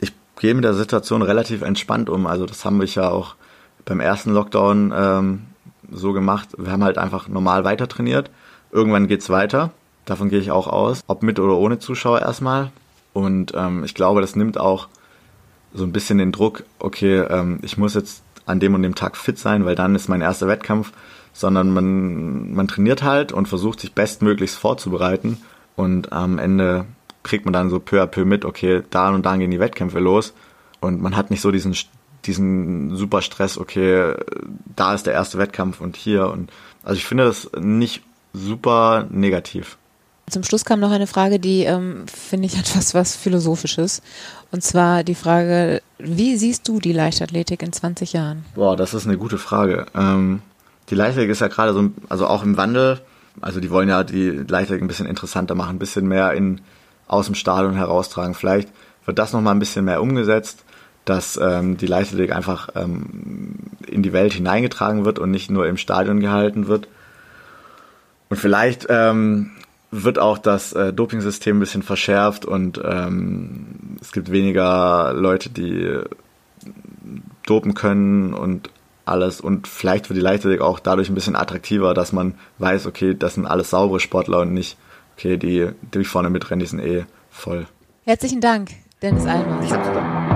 Ich 0.00 0.12
gehe 0.40 0.54
mit 0.54 0.64
der 0.64 0.74
Situation 0.74 1.22
relativ 1.22 1.62
entspannt 1.62 2.10
um. 2.10 2.26
Also 2.26 2.46
das 2.46 2.64
haben 2.64 2.80
wir 2.80 2.86
ja 2.86 3.08
auch 3.08 3.36
beim 3.84 4.00
ersten 4.00 4.32
Lockdown 4.32 4.92
ähm, 4.94 5.42
so 5.92 6.12
gemacht. 6.12 6.48
Wir 6.58 6.72
haben 6.72 6.82
halt 6.82 6.98
einfach 6.98 7.28
normal 7.28 7.62
weiter 7.62 7.86
trainiert. 7.86 8.28
Irgendwann 8.72 9.06
geht's 9.06 9.30
weiter. 9.30 9.70
Davon 10.04 10.30
gehe 10.30 10.40
ich 10.40 10.50
auch 10.50 10.66
aus. 10.66 11.02
Ob 11.06 11.22
mit 11.22 11.38
oder 11.38 11.56
ohne 11.56 11.78
Zuschauer 11.78 12.22
erstmal. 12.22 12.72
Und 13.12 13.52
ähm, 13.54 13.84
ich 13.84 13.94
glaube, 13.94 14.20
das 14.20 14.36
nimmt 14.36 14.58
auch 14.58 14.88
so 15.74 15.84
ein 15.84 15.92
bisschen 15.92 16.18
den 16.18 16.32
Druck, 16.32 16.64
okay, 16.78 17.18
ähm, 17.20 17.58
ich 17.62 17.78
muss 17.78 17.94
jetzt 17.94 18.22
an 18.46 18.60
dem 18.60 18.74
und 18.74 18.82
dem 18.82 18.94
Tag 18.94 19.16
fit 19.16 19.38
sein, 19.38 19.64
weil 19.64 19.74
dann 19.74 19.94
ist 19.94 20.08
mein 20.08 20.20
erster 20.20 20.48
Wettkampf, 20.48 20.92
sondern 21.32 21.72
man, 21.72 22.52
man 22.52 22.68
trainiert 22.68 23.02
halt 23.02 23.32
und 23.32 23.48
versucht 23.48 23.80
sich 23.80 23.94
bestmöglichst 23.94 24.58
vorzubereiten. 24.58 25.38
Und 25.76 26.12
am 26.12 26.38
Ende 26.38 26.84
kriegt 27.22 27.44
man 27.44 27.52
dann 27.52 27.70
so 27.70 27.78
peu 27.78 28.02
à 28.02 28.06
peu 28.06 28.24
mit, 28.24 28.44
okay, 28.44 28.82
da 28.90 29.10
und 29.10 29.24
dann 29.24 29.38
gehen 29.38 29.50
die 29.50 29.60
Wettkämpfe 29.60 30.00
los. 30.00 30.34
Und 30.80 31.00
man 31.00 31.16
hat 31.16 31.30
nicht 31.30 31.40
so 31.40 31.50
diesen, 31.50 31.74
diesen 32.24 32.96
super 32.96 33.22
Stress, 33.22 33.56
okay, 33.56 34.14
da 34.76 34.94
ist 34.94 35.06
der 35.06 35.14
erste 35.14 35.38
Wettkampf 35.38 35.80
und 35.80 35.96
hier. 35.96 36.28
Und 36.28 36.50
also 36.82 36.96
ich 36.96 37.06
finde 37.06 37.24
das 37.24 37.50
nicht 37.58 38.02
super 38.32 39.06
negativ. 39.10 39.78
Zum 40.32 40.44
Schluss 40.44 40.64
kam 40.64 40.80
noch 40.80 40.90
eine 40.90 41.06
Frage, 41.06 41.38
die 41.38 41.64
ähm, 41.64 42.06
finde 42.06 42.46
ich 42.46 42.58
etwas 42.58 42.94
was 42.94 43.14
Philosophisches. 43.16 44.00
Und 44.50 44.64
zwar 44.64 45.04
die 45.04 45.14
Frage, 45.14 45.82
wie 45.98 46.36
siehst 46.36 46.66
du 46.68 46.78
die 46.78 46.92
Leichtathletik 46.92 47.62
in 47.62 47.72
20 47.72 48.14
Jahren? 48.14 48.46
Boah, 48.54 48.74
das 48.74 48.94
ist 48.94 49.06
eine 49.06 49.18
gute 49.18 49.36
Frage. 49.36 49.86
Ähm, 49.94 50.40
die 50.88 50.94
Leichtathletik 50.94 51.32
ist 51.32 51.40
ja 51.40 51.48
gerade 51.48 51.74
so, 51.74 51.90
also 52.08 52.26
auch 52.26 52.42
im 52.42 52.56
Wandel. 52.56 53.00
Also 53.42 53.60
die 53.60 53.70
wollen 53.70 53.90
ja 53.90 54.04
die 54.04 54.30
Leichtathletik 54.30 54.82
ein 54.82 54.88
bisschen 54.88 55.06
interessanter 55.06 55.54
machen, 55.54 55.76
ein 55.76 55.78
bisschen 55.78 56.08
mehr 56.08 56.32
in, 56.32 56.62
aus 57.08 57.26
dem 57.26 57.34
Stadion 57.34 57.74
heraustragen. 57.74 58.34
Vielleicht 58.34 58.70
wird 59.04 59.18
das 59.18 59.34
nochmal 59.34 59.54
ein 59.54 59.58
bisschen 59.58 59.84
mehr 59.84 60.00
umgesetzt, 60.00 60.64
dass 61.04 61.38
ähm, 61.42 61.76
die 61.76 61.86
Leichtathletik 61.86 62.34
einfach 62.34 62.70
ähm, 62.74 63.56
in 63.86 64.02
die 64.02 64.14
Welt 64.14 64.32
hineingetragen 64.32 65.04
wird 65.04 65.18
und 65.18 65.30
nicht 65.30 65.50
nur 65.50 65.66
im 65.66 65.76
Stadion 65.76 66.20
gehalten 66.20 66.68
wird. 66.68 66.88
Und 68.30 68.38
vielleicht 68.38 68.86
ähm, 68.88 69.50
wird 69.92 70.18
auch 70.18 70.38
das 70.38 70.72
äh, 70.72 70.92
Dopingsystem 70.92 71.58
ein 71.58 71.60
bisschen 71.60 71.82
verschärft 71.82 72.44
und 72.44 72.80
ähm, 72.84 73.98
es 74.00 74.10
gibt 74.10 74.32
weniger 74.32 75.12
Leute, 75.12 75.50
die 75.50 76.00
dopen 77.46 77.74
können 77.74 78.32
und 78.32 78.70
alles 79.04 79.40
und 79.40 79.68
vielleicht 79.68 80.08
wird 80.08 80.16
die 80.16 80.22
Leichtathletik 80.22 80.62
auch 80.62 80.80
dadurch 80.80 81.10
ein 81.10 81.14
bisschen 81.14 81.36
attraktiver, 81.36 81.92
dass 81.92 82.12
man 82.12 82.34
weiß, 82.58 82.86
okay, 82.86 83.14
das 83.16 83.34
sind 83.34 83.46
alles 83.46 83.70
saubere 83.70 84.00
Sportler 84.00 84.40
und 84.40 84.54
nicht, 84.54 84.78
okay, 85.16 85.36
die, 85.36 85.68
die 85.94 86.04
vorne 86.04 86.30
mitrennen, 86.30 86.60
die 86.60 86.66
sind 86.66 86.80
eh 86.80 87.04
voll. 87.30 87.66
Herzlichen 88.04 88.40
Dank, 88.40 88.70
Dennis 89.02 89.26
Almer. 89.26 89.60
Ich 89.62 89.72
hab's 89.72 90.31